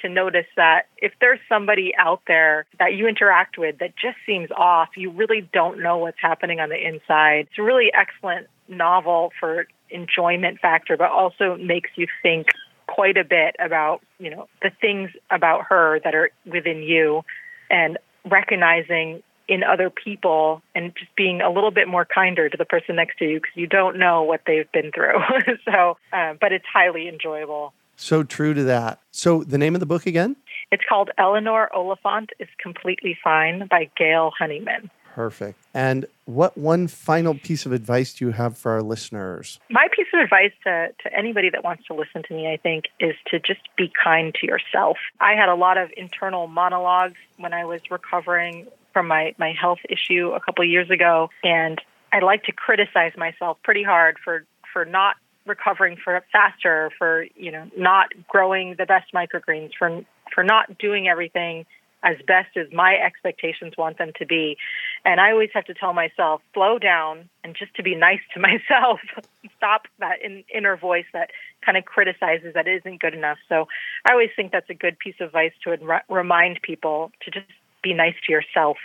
to 0.02 0.10
notice 0.10 0.46
that 0.56 0.88
if 0.98 1.14
there's 1.20 1.40
somebody 1.48 1.94
out 1.98 2.22
there 2.28 2.66
that 2.80 2.94
you 2.94 3.08
interact 3.08 3.58
with 3.58 3.80
that 3.80 3.96
just 3.96 4.18
seems 4.26 4.50
off, 4.56 4.90
you 4.96 5.10
really 5.10 5.48
don't 5.54 5.82
know 5.82 5.98
what's 5.98 6.20
happening 6.22 6.60
on 6.60 6.70
the 6.70 6.88
inside. 6.88 7.48
It's 7.50 7.60
a 7.60 7.64
really 7.64 7.92
excellent 7.94 8.48
novel 8.68 9.32
for 9.40 9.68
enjoyment 9.90 10.60
factor, 10.60 10.98
but 10.98 11.12
also 11.12 11.58
makes 11.58 11.92
you 11.96 12.08
think 12.22 12.48
quite 12.88 13.18
a 13.18 13.24
bit 13.24 13.56
about, 13.60 14.02
you 14.20 14.30
know, 14.30 14.48
the 14.62 14.72
things 14.82 15.12
about 15.32 15.66
her 15.70 16.00
that 16.04 16.14
are 16.14 16.30
within 16.46 16.84
you 16.84 17.24
and 17.70 17.98
recognizing 18.26 19.24
in 19.48 19.64
other 19.64 19.90
people 19.90 20.62
and 20.74 20.94
just 20.98 21.16
being 21.16 21.42
a 21.42 21.50
little 21.50 21.72
bit 21.72 21.88
more 21.88 22.06
kinder 22.06 22.50
to 22.50 22.58
the 22.58 22.66
person 22.66 22.96
next 22.96 23.18
to 23.20 23.26
you 23.26 23.40
because 23.40 23.56
you 23.56 23.68
don't 23.68 23.98
know 23.98 24.24
what 24.24 24.42
they've 24.46 24.72
been 24.72 24.92
through. 24.92 25.20
so, 25.66 25.98
uh, 26.14 26.34
but 26.40 26.52
it's 26.52 26.66
highly 26.72 27.08
enjoyable. 27.08 27.74
So 27.96 28.24
true 28.24 28.54
to 28.54 28.64
that. 28.66 29.00
So, 29.12 29.44
the 29.44 29.58
name 29.58 29.74
of 29.76 29.80
the 29.80 29.86
book 29.86 30.06
again? 30.06 30.36
It's 30.72 30.84
called 30.88 31.12
Eleanor 31.18 31.70
Oliphant 31.74 32.32
is 32.40 32.50
Completely 32.62 33.18
Fine 33.24 33.68
by 33.68 33.90
Gail 33.98 34.32
Honeyman. 34.38 34.90
Perfect. 35.16 35.58
And 35.74 36.08
what 36.26 36.58
one 36.58 36.90
final 36.90 37.36
piece 37.36 37.66
of 37.66 37.72
advice 37.72 38.16
do 38.16 38.26
you 38.26 38.32
have 38.32 38.58
for 38.58 38.74
our 38.74 38.82
listeners? 38.82 39.62
My 39.70 39.88
piece 39.96 40.08
of 40.14 40.20
advice 40.20 40.52
to, 40.66 40.90
to 41.04 41.18
anybody 41.18 41.50
that 41.52 41.64
wants 41.64 41.86
to 41.88 41.94
listen 41.94 42.22
to 42.28 42.34
me, 42.34 42.52
I 42.52 42.58
think, 42.58 42.88
is 43.00 43.16
to 43.28 43.40
just 43.40 43.62
be 43.78 43.90
kind 44.04 44.36
to 44.42 44.46
yourself. 44.46 44.98
I 45.22 45.36
had 45.36 45.48
a 45.48 45.56
lot 45.56 45.78
of 45.78 45.90
internal 45.96 46.48
monologues 46.48 47.16
when 47.38 47.54
I 47.54 47.64
was 47.64 47.80
recovering 47.90 48.68
from 48.92 49.08
my, 49.08 49.34
my 49.38 49.54
health 49.58 49.80
issue 49.90 50.32
a 50.36 50.42
couple 50.42 50.66
of 50.66 50.70
years 50.70 50.90
ago. 50.90 51.30
And 51.46 51.80
I 52.12 52.20
like 52.20 52.44
to 52.44 52.52
criticize 52.52 53.14
myself 53.16 53.58
pretty 53.64 53.84
hard 53.84 54.18
for, 54.22 54.44
for 54.74 54.84
not 54.84 55.16
recovering 55.46 55.96
for 55.96 56.22
faster, 56.30 56.92
for, 56.98 57.26
you 57.38 57.54
know, 57.54 57.72
not 57.78 58.08
growing 58.28 58.76
the 58.78 58.86
best 58.86 59.14
microgreens, 59.14 59.72
for 59.80 60.04
for 60.34 60.44
not 60.44 60.78
doing 60.78 61.08
everything 61.08 61.66
as 62.06 62.18
best 62.28 62.56
as 62.56 62.68
my 62.72 62.96
expectations 62.96 63.74
want 63.78 63.98
them 63.98 64.12
to 64.18 64.26
be. 64.26 64.58
And 65.04 65.20
I 65.20 65.32
always 65.32 65.50
have 65.54 65.66
to 65.66 65.74
tell 65.74 65.92
myself, 65.92 66.42
slow 66.54 66.78
down 66.78 67.28
and 67.44 67.56
just 67.58 67.74
to 67.76 67.84
be 67.84 67.96
nice 67.96 68.20
to 68.36 68.40
myself. 68.50 69.00
Stop 69.58 69.88
that 70.00 70.22
in, 70.24 70.44
inner 70.54 70.78
voice 70.78 71.06
that 71.14 71.32
kind 71.66 71.78
of 71.78 71.86
criticizes 71.86 72.54
that 72.54 72.68
isn't 72.68 73.02
good 73.02 73.16
enough. 73.16 73.40
So 73.50 73.68
I 74.06 74.12
always 74.12 74.30
think 74.36 74.52
that's 74.52 74.70
a 74.70 74.76
good 74.76 75.00
piece 75.00 75.16
of 75.20 75.28
advice 75.28 75.54
to 75.64 75.72
re- 75.72 76.02
remind 76.08 76.62
people 76.62 77.12
to 77.24 77.32
just 77.32 77.48
be 77.82 77.94
nice 77.94 78.16
to 78.28 78.32
yourself. 78.32 78.78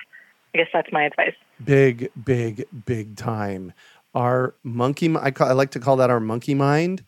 I 0.55 0.59
guess 0.59 0.69
that's 0.73 0.91
my 0.91 1.05
advice. 1.05 1.35
Big, 1.63 2.11
big, 2.25 2.65
big 2.87 3.17
time. 3.17 3.75
Our 4.15 4.55
monkey, 4.65 5.15
I, 5.17 5.31
call, 5.31 5.49
I 5.49 5.53
like 5.53 5.71
to 5.73 5.81
call 5.81 5.97
that 5.97 6.11
our 6.11 6.19
monkey 6.19 6.55
mind, 6.55 7.05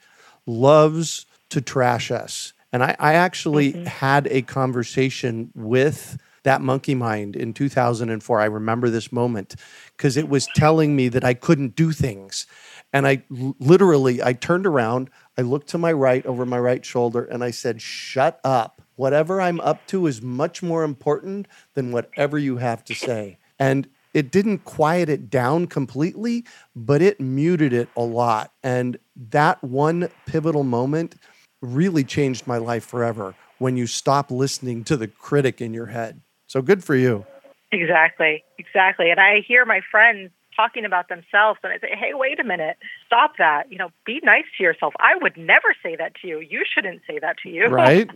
loves 0.46 1.26
to 1.48 1.60
trash 1.60 2.10
us 2.10 2.52
and 2.72 2.82
I, 2.82 2.96
I 2.98 3.14
actually 3.14 3.72
mm-hmm. 3.72 3.84
had 3.84 4.26
a 4.28 4.42
conversation 4.42 5.50
with 5.54 6.18
that 6.42 6.60
monkey 6.60 6.94
mind 6.94 7.36
in 7.36 7.54
2004. 7.54 8.40
I 8.40 8.44
remember 8.46 8.90
this 8.90 9.12
moment 9.12 9.54
because 9.96 10.16
it 10.16 10.28
was 10.28 10.48
telling 10.54 10.96
me 10.96 11.08
that 11.08 11.24
I 11.24 11.34
couldn't 11.34 11.76
do 11.76 11.92
things. 11.92 12.46
And 12.92 13.06
I 13.06 13.22
literally, 13.30 14.22
I 14.22 14.32
turned 14.32 14.66
around, 14.66 15.08
I 15.38 15.42
looked 15.42 15.68
to 15.68 15.78
my 15.78 15.92
right 15.92 16.24
over 16.26 16.44
my 16.44 16.58
right 16.58 16.84
shoulder, 16.84 17.24
and 17.24 17.42
I 17.42 17.50
said, 17.50 17.80
Shut 17.80 18.40
up. 18.44 18.82
Whatever 18.96 19.40
I'm 19.40 19.60
up 19.60 19.86
to 19.86 20.06
is 20.06 20.20
much 20.20 20.62
more 20.62 20.84
important 20.84 21.48
than 21.74 21.92
whatever 21.92 22.38
you 22.38 22.58
have 22.58 22.84
to 22.84 22.94
say. 22.94 23.38
And 23.58 23.88
it 24.12 24.30
didn't 24.30 24.64
quiet 24.64 25.08
it 25.08 25.30
down 25.30 25.66
completely, 25.66 26.44
but 26.76 27.00
it 27.00 27.18
muted 27.18 27.72
it 27.72 27.88
a 27.96 28.02
lot. 28.02 28.52
And 28.62 28.98
that 29.30 29.62
one 29.64 30.10
pivotal 30.26 30.64
moment 30.64 31.16
really 31.62 32.04
changed 32.04 32.46
my 32.46 32.58
life 32.58 32.84
forever 32.84 33.34
when 33.58 33.76
you 33.76 33.86
stop 33.86 34.30
listening 34.30 34.84
to 34.84 34.96
the 34.96 35.08
critic 35.08 35.60
in 35.60 35.72
your 35.72 35.86
head. 35.86 36.20
So 36.48 36.60
good 36.60 36.84
for 36.84 36.94
you. 36.94 37.24
Exactly, 37.70 38.44
exactly. 38.58 39.10
And 39.10 39.18
I 39.18 39.40
hear 39.46 39.64
my 39.64 39.80
friends 39.90 40.30
talking 40.54 40.84
about 40.84 41.08
themselves 41.08 41.58
and 41.62 41.72
I 41.72 41.78
say, 41.78 41.96
hey, 41.98 42.10
wait 42.12 42.38
a 42.38 42.44
minute, 42.44 42.76
stop 43.06 43.32
that. 43.38 43.70
You 43.70 43.78
know, 43.78 43.88
be 44.04 44.20
nice 44.22 44.44
to 44.58 44.62
yourself. 44.62 44.92
I 44.98 45.14
would 45.20 45.36
never 45.36 45.74
say 45.82 45.96
that 45.96 46.12
to 46.20 46.28
you. 46.28 46.40
You 46.40 46.64
shouldn't 46.70 47.00
say 47.08 47.18
that 47.20 47.36
to 47.44 47.48
you. 47.48 47.66
Right. 47.66 48.10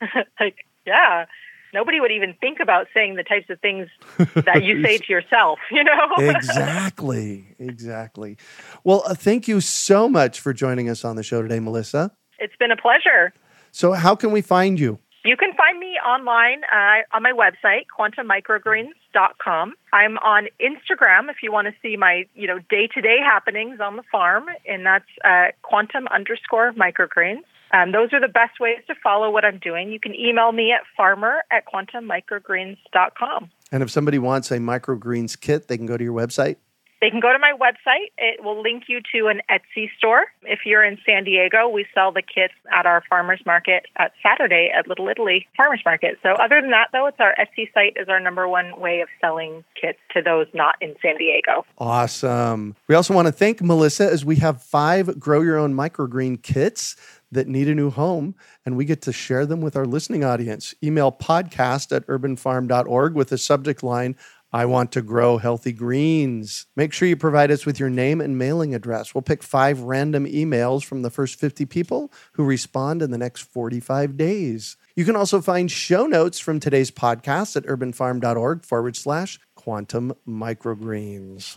like, 0.40 0.64
yeah. 0.86 1.26
Nobody 1.74 2.00
would 2.00 2.12
even 2.12 2.34
think 2.40 2.60
about 2.60 2.86
saying 2.94 3.16
the 3.16 3.22
types 3.22 3.50
of 3.50 3.60
things 3.60 3.88
that 4.34 4.62
you 4.62 4.82
say 4.84 4.96
to 4.96 5.12
yourself, 5.12 5.58
you 5.70 5.84
know? 5.84 6.14
exactly. 6.18 7.54
Exactly. 7.58 8.38
Well, 8.84 9.02
uh, 9.04 9.14
thank 9.14 9.48
you 9.48 9.60
so 9.60 10.08
much 10.08 10.40
for 10.40 10.54
joining 10.54 10.88
us 10.88 11.04
on 11.04 11.16
the 11.16 11.22
show 11.22 11.42
today, 11.42 11.60
Melissa. 11.60 12.12
It's 12.38 12.56
been 12.56 12.70
a 12.70 12.76
pleasure. 12.76 13.32
So, 13.70 13.92
how 13.92 14.14
can 14.14 14.32
we 14.32 14.40
find 14.40 14.78
you? 14.80 14.98
You 15.24 15.36
can 15.36 15.52
find 15.54 15.78
me 15.78 15.98
online 16.06 16.62
uh, 16.72 17.02
on 17.14 17.22
my 17.22 17.32
website, 17.32 17.86
quantummicrogreens.com. 17.98 19.74
I'm 19.92 20.16
on 20.18 20.46
Instagram 20.60 21.28
if 21.28 21.42
you 21.42 21.52
want 21.52 21.66
to 21.66 21.74
see 21.82 21.96
my, 21.96 22.24
you 22.34 22.46
know, 22.46 22.60
day-to-day 22.70 23.18
happenings 23.22 23.80
on 23.80 23.96
the 23.96 24.04
farm, 24.10 24.46
and 24.66 24.86
that's 24.86 25.04
uh, 25.24 25.48
quantum 25.62 26.06
underscore 26.08 26.72
microgreens. 26.72 27.42
Um, 27.72 27.92
those 27.92 28.12
are 28.12 28.20
the 28.20 28.28
best 28.28 28.60
ways 28.60 28.78
to 28.86 28.94
follow 29.02 29.30
what 29.30 29.44
I'm 29.44 29.58
doing. 29.58 29.92
You 29.92 30.00
can 30.00 30.14
email 30.14 30.52
me 30.52 30.72
at 30.72 30.82
farmer 30.96 31.42
at 31.50 31.64
quantummicrogreens.com. 31.66 33.50
And 33.70 33.82
if 33.82 33.90
somebody 33.90 34.18
wants 34.18 34.50
a 34.50 34.56
microgreens 34.58 35.38
kit, 35.38 35.68
they 35.68 35.76
can 35.76 35.84
go 35.84 35.98
to 35.98 36.04
your 36.04 36.14
website? 36.14 36.56
They 37.00 37.10
can 37.10 37.20
go 37.20 37.32
to 37.32 37.38
my 37.38 37.52
website. 37.52 38.10
It 38.18 38.42
will 38.42 38.60
link 38.60 38.84
you 38.88 39.00
to 39.14 39.28
an 39.28 39.40
Etsy 39.50 39.88
store. 39.98 40.26
If 40.42 40.60
you're 40.64 40.84
in 40.84 40.98
San 41.06 41.24
Diego, 41.24 41.68
we 41.68 41.86
sell 41.94 42.12
the 42.12 42.22
kits 42.22 42.54
at 42.72 42.86
our 42.86 43.02
farmers 43.08 43.40
market 43.46 43.86
at 43.96 44.12
Saturday 44.22 44.70
at 44.76 44.88
Little 44.88 45.08
Italy 45.08 45.46
Farmers 45.56 45.80
Market. 45.84 46.18
So 46.22 46.30
other 46.30 46.60
than 46.60 46.70
that, 46.70 46.88
though, 46.92 47.06
it's 47.06 47.20
our 47.20 47.34
Etsy 47.38 47.72
site 47.72 47.96
is 47.96 48.08
our 48.08 48.18
number 48.18 48.48
one 48.48 48.80
way 48.80 49.00
of 49.00 49.08
selling 49.20 49.64
kits 49.80 49.98
to 50.14 50.22
those 50.22 50.46
not 50.54 50.74
in 50.80 50.96
San 51.00 51.16
Diego. 51.18 51.64
Awesome. 51.78 52.74
We 52.88 52.94
also 52.94 53.14
want 53.14 53.26
to 53.26 53.32
thank 53.32 53.62
Melissa 53.62 54.10
as 54.10 54.24
we 54.24 54.36
have 54.36 54.62
five 54.62 55.20
grow 55.20 55.40
your 55.40 55.56
own 55.56 55.74
microgreen 55.74 56.42
kits 56.42 56.96
that 57.30 57.46
need 57.46 57.68
a 57.68 57.74
new 57.74 57.90
home, 57.90 58.34
and 58.64 58.76
we 58.76 58.84
get 58.84 59.02
to 59.02 59.12
share 59.12 59.44
them 59.44 59.60
with 59.60 59.76
our 59.76 59.84
listening 59.84 60.24
audience. 60.24 60.74
Email 60.82 61.12
podcast 61.12 61.94
at 61.94 62.06
urbanfarm.org 62.06 63.14
with 63.14 63.28
the 63.28 63.38
subject 63.38 63.82
line 63.82 64.16
I 64.52 64.64
want 64.64 64.92
to 64.92 65.02
grow 65.02 65.36
healthy 65.36 65.72
greens. 65.72 66.66
Make 66.74 66.92
sure 66.92 67.06
you 67.06 67.16
provide 67.16 67.50
us 67.50 67.66
with 67.66 67.78
your 67.78 67.90
name 67.90 68.20
and 68.20 68.38
mailing 68.38 68.74
address. 68.74 69.14
We'll 69.14 69.22
pick 69.22 69.42
five 69.42 69.80
random 69.80 70.24
emails 70.24 70.84
from 70.84 71.02
the 71.02 71.10
first 71.10 71.38
50 71.38 71.66
people 71.66 72.10
who 72.32 72.44
respond 72.44 73.02
in 73.02 73.10
the 73.10 73.18
next 73.18 73.42
45 73.42 74.16
days. 74.16 74.76
You 74.96 75.04
can 75.04 75.16
also 75.16 75.40
find 75.42 75.70
show 75.70 76.06
notes 76.06 76.38
from 76.38 76.60
today's 76.60 76.90
podcast 76.90 77.56
at 77.56 77.64
urbanfarm.org 77.64 78.64
forward 78.64 78.96
slash 78.96 79.38
quantum 79.54 80.14
microgreens. 80.26 81.56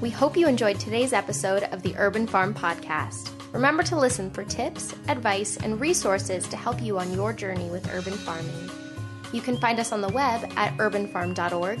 We 0.00 0.10
hope 0.10 0.36
you 0.36 0.48
enjoyed 0.48 0.80
today's 0.80 1.12
episode 1.12 1.62
of 1.64 1.82
the 1.82 1.94
Urban 1.96 2.26
Farm 2.26 2.52
Podcast. 2.52 3.30
Remember 3.54 3.82
to 3.84 3.96
listen 3.96 4.30
for 4.30 4.44
tips, 4.44 4.94
advice, 5.08 5.56
and 5.58 5.80
resources 5.80 6.46
to 6.48 6.56
help 6.56 6.82
you 6.82 6.98
on 6.98 7.14
your 7.14 7.32
journey 7.32 7.70
with 7.70 7.88
urban 7.94 8.12
farming. 8.12 8.70
You 9.32 9.40
can 9.40 9.56
find 9.56 9.78
us 9.78 9.92
on 9.92 10.00
the 10.00 10.08
web 10.08 10.52
at 10.56 10.76
urbanfarm.org 10.76 11.80